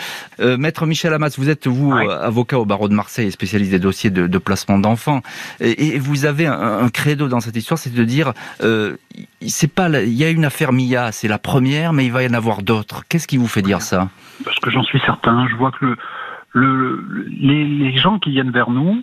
Euh, 0.40 0.56
Maître 0.56 0.86
Michel 0.94 1.12
Amas, 1.12 1.34
vous 1.38 1.50
êtes 1.50 1.66
vous 1.66 1.92
avocat 1.92 2.56
au 2.56 2.64
barreau 2.64 2.88
de 2.88 2.94
Marseille, 2.94 3.32
spécialiste 3.32 3.72
des 3.72 3.80
dossiers 3.80 4.10
de, 4.10 4.28
de 4.28 4.38
placement 4.38 4.78
d'enfants, 4.78 5.22
et, 5.58 5.96
et, 5.96 5.98
vous 5.98 6.24
avez 6.24 6.46
un, 6.46 6.84
un, 6.84 6.88
credo 6.88 7.26
dans 7.26 7.40
cette 7.40 7.56
histoire, 7.56 7.78
c'est 7.78 7.92
de 7.92 8.04
dire 8.04 8.32
euh, 8.62 8.96
c'est 9.40 9.66
pas 9.66 9.88
il 9.88 10.12
y 10.12 10.22
a 10.22 10.30
une 10.30 10.44
affaire 10.44 10.72
Mia, 10.72 11.10
c'est 11.10 11.26
la 11.26 11.38
première, 11.38 11.92
mais 11.92 12.06
il 12.06 12.12
va 12.12 12.22
y 12.22 12.28
en 12.28 12.32
avoir 12.32 12.62
d'autres. 12.62 13.02
Qu'est-ce 13.08 13.26
qui 13.26 13.38
vous 13.38 13.48
fait 13.48 13.60
dire 13.60 13.82
ça? 13.82 14.08
Parce 14.44 14.60
que 14.60 14.70
j'en 14.70 14.84
suis 14.84 15.00
certain. 15.00 15.48
Je 15.50 15.56
vois 15.56 15.72
que 15.72 15.84
le, 15.84 15.96
le, 16.52 17.26
les, 17.28 17.64
les, 17.64 17.98
gens 17.98 18.20
qui 18.20 18.30
viennent 18.30 18.52
vers 18.52 18.70
nous, 18.70 19.02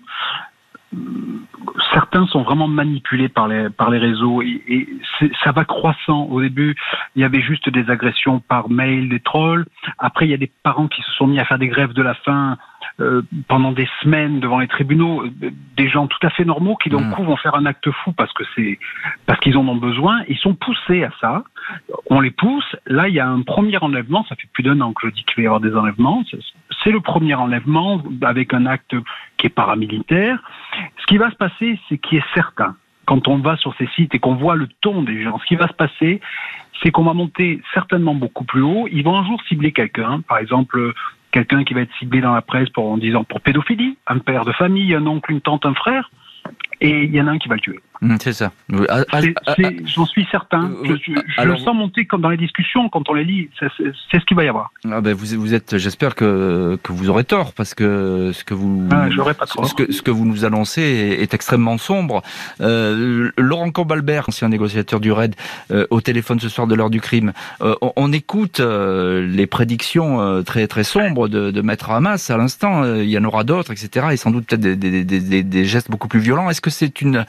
certains 1.93 2.27
sont 2.27 2.43
vraiment 2.43 2.67
manipulés 2.67 3.29
par 3.29 3.47
les 3.47 3.69
par 3.69 3.89
les 3.89 3.97
réseaux 3.97 4.41
et, 4.41 4.61
et 4.67 4.87
ça 5.43 5.51
va 5.51 5.65
croissant. 5.65 6.25
Au 6.25 6.41
début, 6.41 6.75
il 7.15 7.21
y 7.21 7.25
avait 7.25 7.41
juste 7.41 7.69
des 7.69 7.89
agressions 7.89 8.39
par 8.39 8.69
mail, 8.69 9.09
des 9.09 9.19
trolls. 9.19 9.65
Après, 9.97 10.25
il 10.25 10.31
y 10.31 10.33
a 10.33 10.37
des 10.37 10.51
parents 10.63 10.87
qui 10.87 11.01
se 11.01 11.11
sont 11.13 11.27
mis 11.27 11.39
à 11.39 11.45
faire 11.45 11.59
des 11.59 11.67
grèves 11.67 11.93
de 11.93 12.01
la 12.01 12.13
faim 12.13 12.57
euh, 12.99 13.21
pendant 13.47 13.71
des 13.71 13.87
semaines 14.01 14.39
devant 14.39 14.59
les 14.59 14.67
tribunaux, 14.67 15.23
euh, 15.23 15.51
des 15.77 15.87
gens 15.87 16.07
tout 16.07 16.25
à 16.25 16.29
fait 16.29 16.45
normaux 16.45 16.75
qui 16.75 16.89
d'un 16.89 16.99
mmh. 16.99 17.13
coup 17.13 17.23
vont 17.23 17.37
faire 17.37 17.55
un 17.55 17.65
acte 17.65 17.89
fou 17.89 18.11
parce 18.11 18.33
que 18.33 18.43
c'est 18.55 18.79
parce 19.25 19.39
qu'ils 19.39 19.57
en 19.57 19.67
ont 19.67 19.75
besoin. 19.75 20.21
Ils 20.27 20.37
sont 20.37 20.55
poussés 20.55 21.03
à 21.03 21.11
ça. 21.21 21.43
On 22.09 22.19
les 22.19 22.31
pousse. 22.31 22.75
Là, 22.85 23.07
il 23.07 23.15
y 23.15 23.19
a 23.19 23.27
un 23.27 23.41
premier 23.41 23.77
enlèvement. 23.77 24.25
Ça 24.27 24.35
fait 24.35 24.47
plus 24.53 24.63
d'un 24.63 24.81
an 24.81 24.93
que 24.93 25.07
je 25.07 25.13
dis 25.13 25.23
qu'il 25.23 25.37
va 25.37 25.43
y 25.43 25.45
avoir 25.45 25.61
des 25.61 25.75
enlèvements. 25.75 26.23
C'est 26.83 26.91
le 26.91 26.99
premier 26.99 27.35
enlèvement 27.35 28.01
avec 28.21 28.53
un 28.53 28.65
acte 28.65 28.95
qui 29.37 29.47
est 29.47 29.51
paramilitaire. 29.51 30.41
Ce 30.99 31.05
qui 31.05 31.17
va 31.17 31.29
se 31.29 31.35
passer, 31.35 31.79
c'est 31.87 31.97
qui 31.97 32.17
est 32.17 32.33
certain 32.33 32.75
quand 33.05 33.27
on 33.27 33.37
va 33.37 33.57
sur 33.57 33.75
ces 33.75 33.87
sites 33.87 34.15
et 34.15 34.19
qu'on 34.19 34.35
voit 34.35 34.55
le 34.55 34.67
ton 34.79 35.01
des 35.03 35.21
gens, 35.21 35.37
ce 35.39 35.45
qui 35.45 35.55
va 35.55 35.67
se 35.67 35.73
passer, 35.73 36.21
c'est 36.81 36.91
qu'on 36.91 37.03
va 37.03 37.13
monter 37.13 37.61
certainement 37.73 38.15
beaucoup 38.15 38.45
plus 38.45 38.61
haut. 38.61 38.87
Ils 38.91 39.03
vont 39.03 39.17
un 39.17 39.25
jour 39.25 39.41
cibler 39.49 39.71
quelqu'un, 39.71 40.21
par 40.21 40.37
exemple 40.37 40.93
quelqu'un 41.31 41.63
qui 41.63 41.73
va 41.73 41.81
être 41.81 41.93
ciblé 41.99 42.21
dans 42.21 42.33
la 42.33 42.41
presse 42.41 42.69
pour 42.69 42.89
en 42.89 42.97
disant 42.97 43.23
pour 43.23 43.41
pédophilie, 43.41 43.97
un 44.07 44.19
père 44.19 44.45
de 44.45 44.51
famille, 44.51 44.93
un 44.93 45.05
oncle, 45.07 45.31
une 45.31 45.41
tante, 45.41 45.65
un 45.65 45.73
frère, 45.73 46.09
et 46.79 47.03
il 47.03 47.15
y 47.15 47.21
en 47.21 47.27
a 47.27 47.31
un 47.31 47.37
qui 47.37 47.47
va 47.47 47.55
le 47.55 47.61
tuer. 47.61 47.79
Mmh, 48.01 48.15
c'est 48.19 48.33
ça. 48.33 48.51
Ah, 48.89 49.03
ah, 49.11 49.19
ah, 49.45 49.55
j'en 49.85 50.07
suis 50.07 50.27
certain. 50.31 50.71
Je, 50.83 50.95
je, 50.95 51.43
le 51.43 51.57
sens 51.57 51.75
monter 51.75 52.05
comme 52.05 52.21
dans 52.21 52.29
les 52.29 52.37
discussions 52.37 52.89
quand 52.89 53.07
on 53.09 53.13
les 53.13 53.23
lit. 53.23 53.49
C'est 53.59 54.19
ce 54.19 54.25
qu'il 54.25 54.35
va 54.35 54.43
y 54.43 54.47
avoir. 54.47 54.71
Ah 54.89 55.01
ben 55.01 55.13
vous, 55.13 55.39
vous 55.39 55.53
êtes. 55.53 55.77
J'espère 55.77 56.15
que, 56.15 56.79
que 56.81 56.91
vous 56.93 57.09
aurez 57.11 57.23
tort 57.23 57.53
parce 57.53 57.75
que 57.75 58.31
ce 58.33 58.43
que 58.43 58.55
vous 58.55 58.87
pas 58.89 59.07
ce, 59.45 59.73
que, 59.75 59.91
ce 59.91 60.01
que 60.01 60.09
vous 60.09 60.25
nous 60.25 60.45
annoncez 60.45 60.81
est, 60.81 61.31
extrêmement 61.35 61.77
sombre. 61.77 62.23
Euh, 62.59 63.31
Laurent 63.37 63.69
Cambalbert, 63.69 64.29
ancien 64.29 64.49
négociateur 64.49 64.99
du 64.99 65.11
RAID, 65.11 65.35
euh, 65.69 65.85
au 65.91 66.01
téléphone 66.01 66.39
ce 66.39 66.49
soir 66.49 66.65
de 66.65 66.73
l'heure 66.73 66.89
du 66.89 67.01
crime. 67.01 67.33
Euh, 67.61 67.75
on, 67.95 68.11
écoute 68.11 68.59
euh, 68.59 69.25
les 69.27 69.45
prédictions 69.45 70.43
très 70.43 70.67
très 70.67 70.83
sombres 70.83 71.27
de, 71.27 71.51
de 71.51 71.61
Maître 71.61 71.91
Hamas 71.91 72.31
à 72.31 72.37
l'instant. 72.37 72.83
il 72.95 73.09
y 73.09 73.17
en 73.17 73.23
aura 73.23 73.43
d'autres, 73.43 73.71
etc. 73.71 74.07
Et 74.11 74.17
sans 74.17 74.31
doute 74.31 74.47
peut-être 74.47 74.61
des, 74.61 74.75
des, 74.75 75.03
des, 75.03 75.43
des 75.43 75.65
gestes 75.65 75.91
beaucoup 75.91 76.07
plus 76.07 76.19
violents. 76.19 76.49
Est-ce 76.49 76.61
que 76.61 76.71
c'est 76.71 77.01
une 77.01 77.25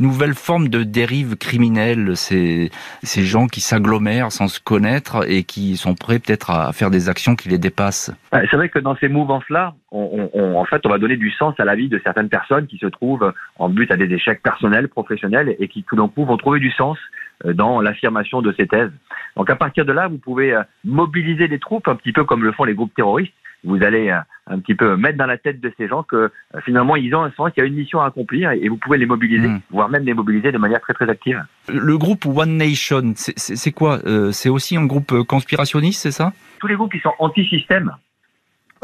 nouvelle 0.00 0.34
forme 0.34 0.68
de 0.68 0.82
dérive 0.82 1.36
criminelle, 1.36 2.16
ces, 2.16 2.70
ces 3.02 3.22
gens 3.22 3.46
qui 3.46 3.60
s'agglomèrent 3.60 4.32
sans 4.32 4.48
se 4.48 4.60
connaître 4.60 5.28
et 5.28 5.44
qui 5.44 5.76
sont 5.76 5.94
prêts 5.94 6.18
peut-être 6.18 6.50
à 6.50 6.72
faire 6.72 6.90
des 6.90 7.08
actions 7.08 7.36
qui 7.36 7.48
les 7.48 7.58
dépassent. 7.58 8.10
C'est 8.32 8.56
vrai 8.56 8.68
que 8.68 8.78
dans 8.78 8.96
ces 8.96 9.08
mouvances-là, 9.08 9.74
on, 9.90 10.30
on, 10.32 10.56
en 10.56 10.64
fait, 10.64 10.84
on 10.84 10.88
va 10.88 10.98
donner 10.98 11.16
du 11.16 11.30
sens 11.30 11.54
à 11.58 11.64
la 11.64 11.74
vie 11.74 11.88
de 11.88 12.00
certaines 12.02 12.28
personnes 12.28 12.66
qui 12.66 12.78
se 12.78 12.86
trouvent 12.86 13.32
en 13.58 13.68
but 13.68 13.90
à 13.90 13.96
des 13.96 14.12
échecs 14.12 14.42
personnels, 14.42 14.88
professionnels, 14.88 15.54
et 15.58 15.68
qui 15.68 15.82
tout 15.82 15.96
d'un 15.96 16.08
coup 16.08 16.24
vont 16.24 16.36
trouver 16.36 16.60
du 16.60 16.70
sens 16.70 16.98
euh, 17.44 17.52
dans 17.52 17.80
l'affirmation 17.80 18.42
de 18.42 18.52
ces 18.56 18.66
thèses. 18.66 18.90
Donc 19.36 19.50
à 19.50 19.56
partir 19.56 19.84
de 19.84 19.92
là, 19.92 20.08
vous 20.08 20.18
pouvez 20.18 20.52
euh, 20.52 20.62
mobiliser 20.84 21.48
des 21.48 21.58
troupes, 21.58 21.88
un 21.88 21.94
petit 21.94 22.12
peu 22.12 22.24
comme 22.24 22.42
le 22.42 22.52
font 22.52 22.64
les 22.64 22.74
groupes 22.74 22.94
terroristes, 22.94 23.34
vous 23.64 23.82
allez 23.82 24.10
euh, 24.10 24.18
un 24.46 24.58
petit 24.58 24.74
peu 24.74 24.96
mettre 24.96 25.18
dans 25.18 25.26
la 25.26 25.38
tête 25.38 25.60
de 25.60 25.72
ces 25.76 25.88
gens 25.88 26.02
que 26.02 26.16
euh, 26.16 26.30
finalement 26.64 26.96
ils 26.96 27.14
ont 27.14 27.22
un 27.22 27.30
sens, 27.32 27.50
il 27.56 27.60
y 27.60 27.62
a 27.62 27.66
une 27.66 27.74
mission 27.74 28.00
à 28.00 28.06
accomplir 28.06 28.50
et 28.50 28.68
vous 28.68 28.76
pouvez 28.76 28.98
les 28.98 29.06
mobiliser, 29.06 29.48
hmm. 29.48 29.60
voire 29.70 29.88
même 29.88 30.04
les 30.04 30.14
mobiliser 30.14 30.52
de 30.52 30.58
manière 30.58 30.80
très 30.80 30.94
très 30.94 31.08
active. 31.08 31.42
Le 31.68 31.96
groupe 31.98 32.26
One 32.26 32.56
Nation, 32.56 33.14
c'est 33.16 33.72
quoi 33.72 34.00
euh, 34.06 34.32
C'est 34.32 34.48
aussi 34.48 34.76
un 34.76 34.86
groupe 34.86 35.22
conspirationniste, 35.24 36.02
c'est 36.02 36.10
ça? 36.10 36.32
Tous 36.58 36.66
les 36.66 36.74
groupes 36.74 36.92
qui 36.92 37.00
sont 37.00 37.12
anti-système 37.18 37.92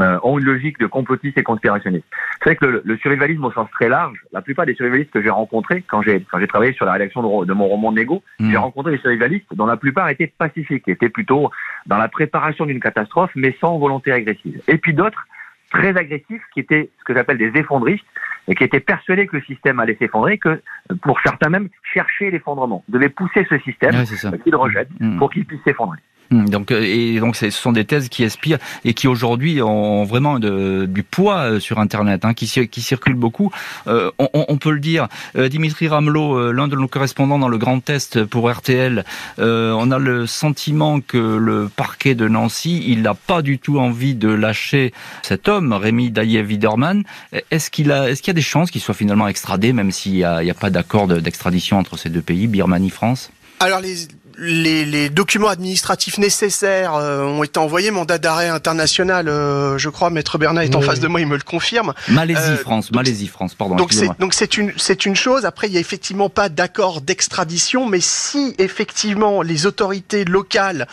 euh, 0.00 0.18
ont 0.22 0.38
une 0.38 0.44
logique 0.44 0.78
de 0.78 0.86
complotiste 0.86 1.38
et 1.38 1.42
conspirationniste. 1.42 2.04
C'est 2.38 2.50
vrai 2.50 2.56
que 2.56 2.66
le, 2.66 2.82
le, 2.84 2.96
survivalisme 2.98 3.44
au 3.44 3.50
sens 3.50 3.68
très 3.72 3.88
large, 3.88 4.16
la 4.32 4.42
plupart 4.42 4.64
des 4.64 4.74
survivalistes 4.74 5.10
que 5.10 5.20
j'ai 5.22 5.30
rencontrés 5.30 5.82
quand 5.88 6.02
j'ai 6.02 6.20
quand 6.30 6.38
j'ai 6.38 6.46
travaillé 6.46 6.72
sur 6.72 6.86
la 6.86 6.92
rédaction 6.92 7.44
de, 7.44 7.52
mon 7.52 7.66
roman 7.66 7.92
Nego, 7.92 8.22
hmm. 8.38 8.50
j'ai 8.50 8.56
rencontré 8.56 8.92
des 8.92 8.98
survivalistes 8.98 9.52
dont 9.54 9.66
la 9.66 9.76
plupart 9.76 10.08
étaient 10.08 10.32
pacifiques, 10.38 10.86
étaient 10.86 11.08
plutôt 11.08 11.50
dans 11.86 11.96
la 11.96 12.08
préparation 12.08 12.64
d'une 12.64 12.80
catastrophe, 12.80 13.30
mais 13.34 13.56
sans 13.60 13.78
volonté 13.78 14.12
agressive. 14.12 14.60
Et 14.68 14.78
puis 14.78 14.94
d'autres 14.94 15.26
très 15.70 15.96
agressifs 15.96 16.42
qui 16.54 16.60
étaient 16.60 16.90
ce 16.98 17.04
que 17.04 17.14
j'appelle 17.14 17.38
des 17.38 17.52
effondristes 17.58 18.06
et 18.46 18.54
qui 18.54 18.64
étaient 18.64 18.80
persuadés 18.80 19.26
que 19.26 19.36
le 19.36 19.42
système 19.42 19.80
allait 19.80 19.96
s'effondrer, 19.96 20.38
que 20.38 20.62
pour 21.02 21.20
certains 21.20 21.50
même 21.50 21.68
chercher 21.92 22.30
l'effondrement, 22.30 22.84
devaient 22.88 23.10
pousser 23.10 23.46
ce 23.50 23.58
système 23.58 23.94
ouais, 23.94 24.38
qu'ils 24.38 24.56
rejettent 24.56 24.88
hmm. 25.00 25.18
pour 25.18 25.30
qu'il 25.30 25.44
puisse 25.44 25.62
s'effondrer. 25.64 25.98
Hmm, 26.30 26.46
donc 26.46 26.70
euh, 26.70 26.82
et 26.82 27.20
donc 27.20 27.36
ce 27.36 27.48
sont 27.48 27.72
des 27.72 27.86
thèses 27.86 28.10
qui 28.10 28.22
aspirent 28.22 28.58
et 28.84 28.92
qui 28.92 29.08
aujourd'hui 29.08 29.62
ont 29.62 30.04
vraiment 30.04 30.38
du 30.38 31.02
poids 31.02 31.38
euh, 31.38 31.60
sur 31.60 31.78
Internet, 31.78 32.24
hein, 32.24 32.34
qui, 32.34 32.46
circulent 32.46 33.14
beaucoup. 33.14 33.50
Euh, 33.86 34.10
on, 34.18 34.56
peut 34.58 34.70
le 34.70 34.80
dire. 34.80 35.08
Dimitri 35.34 35.88
Ramelot, 35.88 36.52
l'un 36.52 36.68
de 36.68 36.76
nos 36.76 36.88
correspondants 36.88 37.38
dans 37.38 37.48
le 37.48 37.58
Grand 37.58 37.80
Test 37.80 38.24
pour 38.24 38.50
RTL, 38.50 39.04
euh, 39.38 39.72
on 39.72 39.90
a 39.90 39.98
le 39.98 40.26
sentiment 40.26 41.00
que 41.00 41.18
le 41.18 41.68
parquet 41.68 42.14
de 42.14 42.28
Nancy, 42.28 42.84
il 42.86 43.02
n'a 43.02 43.14
pas 43.14 43.42
du 43.42 43.58
tout 43.58 43.78
envie 43.78 44.14
de 44.14 44.28
lâcher 44.28 44.92
cet 45.22 45.48
homme, 45.48 45.72
Rémi 45.72 46.10
Daïev-Widerman. 46.10 47.04
Est-ce 47.50 47.70
qu'il 47.70 47.92
a, 47.92 48.10
est-ce 48.10 48.22
qu'il 48.22 48.30
y 48.30 48.32
a 48.32 48.34
des 48.34 48.42
chances 48.42 48.70
qu'il 48.70 48.80
soit 48.80 48.94
finalement 48.94 49.28
extradé, 49.28 49.72
même 49.72 49.90
s'il 49.90 50.12
n'y 50.12 50.24
a, 50.24 50.36
a, 50.36 50.54
pas 50.54 50.70
d'accord 50.70 51.06
d'extradition 51.08 51.78
entre 51.78 51.96
ces 51.96 52.10
deux 52.10 52.22
pays, 52.22 52.46
Birmanie-France 52.46 53.30
alors 53.60 53.80
les, 53.80 54.06
les, 54.38 54.84
les, 54.84 55.10
documents 55.10 55.48
administratifs 55.48 56.18
nécessaires 56.18 56.94
euh, 56.94 57.24
ont 57.24 57.42
été 57.42 57.58
envoyés, 57.58 57.90
mandat 57.90 58.18
d'arrêt 58.18 58.48
international, 58.48 59.28
euh, 59.28 59.78
je 59.78 59.88
crois, 59.88 60.10
Maître 60.10 60.38
Bernard 60.38 60.64
est 60.64 60.74
en 60.74 60.80
face 60.80 61.00
de 61.00 61.08
moi, 61.08 61.20
il 61.20 61.26
me 61.26 61.36
le 61.36 61.42
confirme. 61.42 61.92
Malaisie, 62.08 62.56
France, 62.56 62.92
Malaisie, 62.92 63.26
France, 63.26 63.54
pardon. 63.54 63.74
Donc 63.74 63.92
c'est 63.92 64.08
donc 64.18 64.34
c'est 64.34 64.56
une 64.56 64.72
c'est 64.76 65.06
une 65.06 65.16
chose. 65.16 65.44
Après, 65.44 65.66
il 65.66 65.74
y 65.74 65.76
a 65.76 65.80
effectivement 65.80 66.28
pas 66.30 66.48
d'accord 66.48 67.00
d'extradition, 67.00 67.86
mais 67.86 68.00
si 68.00 68.54
effectivement 68.58 69.42
les 69.42 69.66
autorités 69.66 70.24
locales 70.24 70.86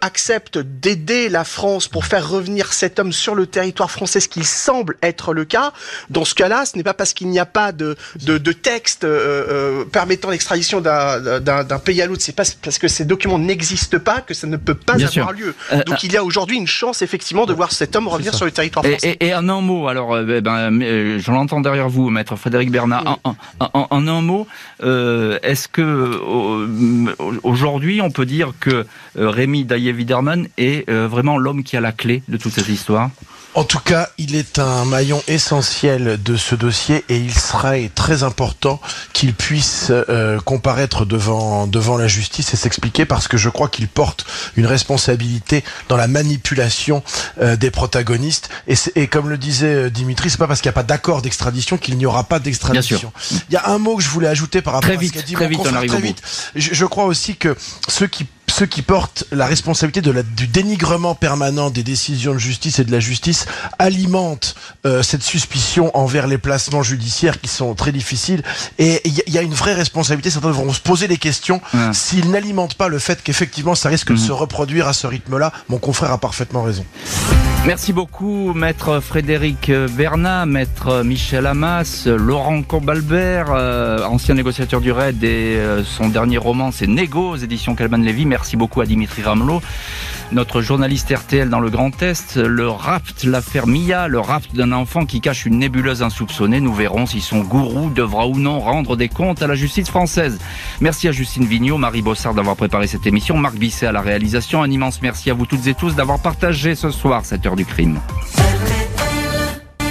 acceptent 0.00 0.58
d'aider 0.58 1.28
la 1.28 1.44
France 1.44 1.86
pour 1.88 2.04
faire 2.04 2.28
revenir 2.28 2.72
cet 2.72 2.98
homme 2.98 3.12
sur 3.12 3.34
le 3.34 3.46
territoire 3.46 3.90
français, 3.90 4.20
ce 4.20 4.28
qui 4.28 4.44
semble 4.44 4.96
être 5.02 5.32
le 5.32 5.44
cas, 5.44 5.72
dans 6.08 6.24
ce 6.24 6.34
cas-là, 6.34 6.64
ce 6.66 6.76
n'est 6.76 6.82
pas 6.82 6.94
parce 6.94 7.12
qu'il 7.14 7.28
n'y 7.28 7.38
a 7.38 7.46
pas 7.46 7.72
de 7.72 7.96
de, 8.24 8.38
de 8.38 8.52
texte 8.52 9.06
permettant 9.92 10.30
l'extradition 10.30 10.80
d'un 10.80 11.78
pays 11.84 12.02
à 12.02 12.06
l'autre, 12.06 12.22
c'est 12.22 12.34
pas 12.34 12.44
parce 12.62 12.79
que 12.80 12.88
ces 12.88 13.04
documents 13.04 13.38
n'existent 13.38 14.00
pas 14.00 14.20
que 14.20 14.34
ça 14.34 14.46
ne 14.46 14.56
peut 14.56 14.74
pas 14.74 14.94
avoir 14.94 15.32
lieu. 15.32 15.54
Euh, 15.72 15.84
Donc 15.84 15.96
euh, 15.96 16.02
il 16.02 16.12
y 16.12 16.16
a 16.16 16.24
aujourd'hui 16.24 16.56
une 16.56 16.66
chance 16.66 17.02
effectivement 17.02 17.46
de 17.46 17.52
voir 17.52 17.70
cet 17.70 17.94
homme 17.94 18.08
revenir 18.08 18.34
sur 18.34 18.46
le 18.46 18.50
territoire 18.50 18.84
français. 18.84 19.16
Et, 19.20 19.34
en 19.34 19.48
un 19.48 19.60
mot, 19.60 19.86
alors 19.86 20.14
euh, 20.14 20.40
ben, 20.40 20.80
je 20.80 21.30
l'entends 21.30 21.60
derrière 21.60 21.88
vous, 21.88 22.10
maître 22.10 22.36
Frédéric 22.36 22.70
Bernard. 22.70 23.18
En, 23.60 24.08
un 24.08 24.22
mot, 24.22 24.46
est-ce 24.82 25.68
que 25.68 26.18
aujourd'hui 27.42 28.00
on 28.00 28.10
peut 28.10 28.26
dire 28.26 28.52
que 28.58 28.86
Rémi 29.14 29.64
Daillé-Widerman 29.64 30.48
est 30.56 30.90
vraiment 30.90 31.38
l'homme 31.38 31.62
qui 31.62 31.76
a 31.76 31.80
la 31.80 31.92
clé 31.92 32.22
de 32.28 32.36
toute 32.36 32.52
cette 32.52 32.68
histoire 32.68 33.10
en 33.54 33.64
tout 33.64 33.80
cas, 33.80 34.08
il 34.16 34.36
est 34.36 34.60
un 34.60 34.84
maillon 34.84 35.20
essentiel 35.26 36.22
de 36.22 36.36
ce 36.36 36.54
dossier 36.54 37.04
et 37.08 37.16
il 37.16 37.34
serait 37.34 37.90
très 37.94 38.22
important 38.22 38.80
qu'il 39.12 39.34
puisse 39.34 39.88
euh, 39.90 40.38
comparaître 40.40 41.04
devant 41.04 41.66
devant 41.66 41.96
la 41.96 42.06
justice 42.06 42.54
et 42.54 42.56
s'expliquer 42.56 43.06
parce 43.06 43.26
que 43.26 43.36
je 43.36 43.48
crois 43.48 43.68
qu'il 43.68 43.88
porte 43.88 44.24
une 44.56 44.66
responsabilité 44.66 45.64
dans 45.88 45.96
la 45.96 46.06
manipulation 46.06 47.02
euh, 47.40 47.56
des 47.56 47.72
protagonistes 47.72 48.50
et, 48.68 48.74
et, 48.94 49.08
comme 49.08 49.28
le 49.28 49.36
disait 49.36 49.74
euh, 49.74 49.90
Dimitri, 49.90 50.30
c'est 50.30 50.38
pas 50.38 50.46
parce 50.46 50.60
qu'il 50.60 50.68
n'y 50.68 50.74
a 50.74 50.80
pas 50.80 50.82
d'accord 50.84 51.20
d'extradition 51.20 51.76
qu'il 51.76 51.98
n'y 51.98 52.06
aura 52.06 52.24
pas 52.24 52.38
d'extradition. 52.38 53.12
Il 53.48 53.54
y 53.54 53.56
a 53.56 53.68
un 53.68 53.78
mot 53.78 53.96
que 53.96 54.02
je 54.02 54.08
voulais 54.10 54.28
ajouter 54.28 54.62
par 54.62 54.74
rapport 54.74 54.90
à 54.90 55.02
ce 55.02 55.10
qu'a 55.10 55.22
dit 55.22 55.32
très 55.32 55.48
vite, 55.48 55.62
très 55.62 56.00
vite. 56.00 56.22
Je, 56.54 56.72
je 56.72 56.84
crois 56.86 57.04
aussi 57.04 57.36
que 57.36 57.56
ceux 57.88 58.06
qui 58.06 58.26
ceux 58.60 58.66
qui 58.66 58.82
portent 58.82 59.24
la 59.32 59.46
responsabilité 59.46 60.02
de 60.02 60.10
la, 60.10 60.22
du 60.22 60.46
dénigrement 60.46 61.14
permanent 61.14 61.70
des 61.70 61.82
décisions 61.82 62.34
de 62.34 62.38
justice 62.38 62.78
et 62.78 62.84
de 62.84 62.92
la 62.92 63.00
justice 63.00 63.46
alimentent 63.78 64.54
euh, 64.84 65.02
cette 65.02 65.22
suspicion 65.22 65.90
envers 65.96 66.26
les 66.26 66.36
placements 66.36 66.82
judiciaires 66.82 67.40
qui 67.40 67.48
sont 67.48 67.74
très 67.74 67.90
difficiles. 67.90 68.42
Et 68.78 69.00
il 69.06 69.32
y, 69.32 69.38
a 69.38 69.40
une 69.40 69.54
vraie 69.54 69.72
responsabilité. 69.72 70.28
Certains 70.28 70.50
vont 70.50 70.70
se 70.74 70.80
poser 70.80 71.08
des 71.08 71.16
questions 71.16 71.62
s'ils 71.94 72.30
n'alimentent 72.30 72.74
pas 72.74 72.88
le 72.88 72.98
fait 72.98 73.22
qu'effectivement 73.22 73.74
ça 73.74 73.88
risque 73.88 74.08
de 74.08 74.12
mhm. 74.12 74.18
se 74.18 74.32
reproduire 74.32 74.86
à 74.88 74.92
ce 74.92 75.06
rythme-là. 75.06 75.52
Mon 75.70 75.78
confrère 75.78 76.12
a 76.12 76.18
parfaitement 76.18 76.62
raison. 76.62 76.84
Merci 77.66 77.92
beaucoup, 77.92 78.54
maître 78.54 79.00
Frédéric 79.00 79.70
Bernat, 79.70 80.46
maître 80.46 81.02
Michel 81.02 81.46
Hamas, 81.46 82.06
Laurent 82.06 82.62
Combalbert, 82.62 83.52
euh, 83.52 84.02
ancien 84.04 84.34
négociateur 84.34 84.80
du 84.80 84.92
RAID 84.92 85.22
et 85.22 85.56
euh, 85.56 85.84
son 85.84 86.08
dernier 86.08 86.38
roman 86.38 86.72
c'est 86.72 86.86
Négo 86.86 87.32
aux 87.32 87.36
éditions 87.36 87.74
Calman 87.74 87.98
Lévy. 87.98 88.24
Merci 88.24 88.49
beaucoup 88.56 88.80
à 88.80 88.86
Dimitri 88.86 89.22
Ramelot, 89.22 89.62
notre 90.32 90.62
journaliste 90.62 91.12
RTL 91.14 91.48
dans 91.48 91.60
le 91.60 91.70
Grand 91.70 92.02
Est. 92.02 92.36
Le 92.36 92.68
rapt, 92.68 93.24
l'affaire 93.24 93.66
Mia, 93.66 94.08
le 94.08 94.20
rapt 94.20 94.54
d'un 94.54 94.72
enfant 94.72 95.06
qui 95.06 95.20
cache 95.20 95.46
une 95.46 95.58
nébuleuse 95.58 96.02
insoupçonnée. 96.02 96.60
Nous 96.60 96.74
verrons 96.74 97.06
si 97.06 97.20
son 97.20 97.40
gourou 97.40 97.90
devra 97.90 98.26
ou 98.26 98.38
non 98.38 98.60
rendre 98.60 98.96
des 98.96 99.08
comptes 99.08 99.42
à 99.42 99.46
la 99.46 99.54
justice 99.54 99.88
française. 99.88 100.38
Merci 100.80 101.08
à 101.08 101.12
Justine 101.12 101.46
Vignot, 101.46 101.78
Marie 101.78 102.02
Bossard 102.02 102.34
d'avoir 102.34 102.56
préparé 102.56 102.86
cette 102.86 103.06
émission, 103.06 103.36
Marc 103.36 103.56
Bisset 103.56 103.86
à 103.86 103.92
la 103.92 104.00
réalisation. 104.00 104.62
Un 104.62 104.70
immense 104.70 105.02
merci 105.02 105.30
à 105.30 105.34
vous 105.34 105.46
toutes 105.46 105.66
et 105.66 105.74
tous 105.74 105.94
d'avoir 105.94 106.20
partagé 106.20 106.74
ce 106.74 106.90
soir 106.90 107.24
cette 107.24 107.44
heure 107.46 107.56
du 107.56 107.64
crime. 107.64 108.00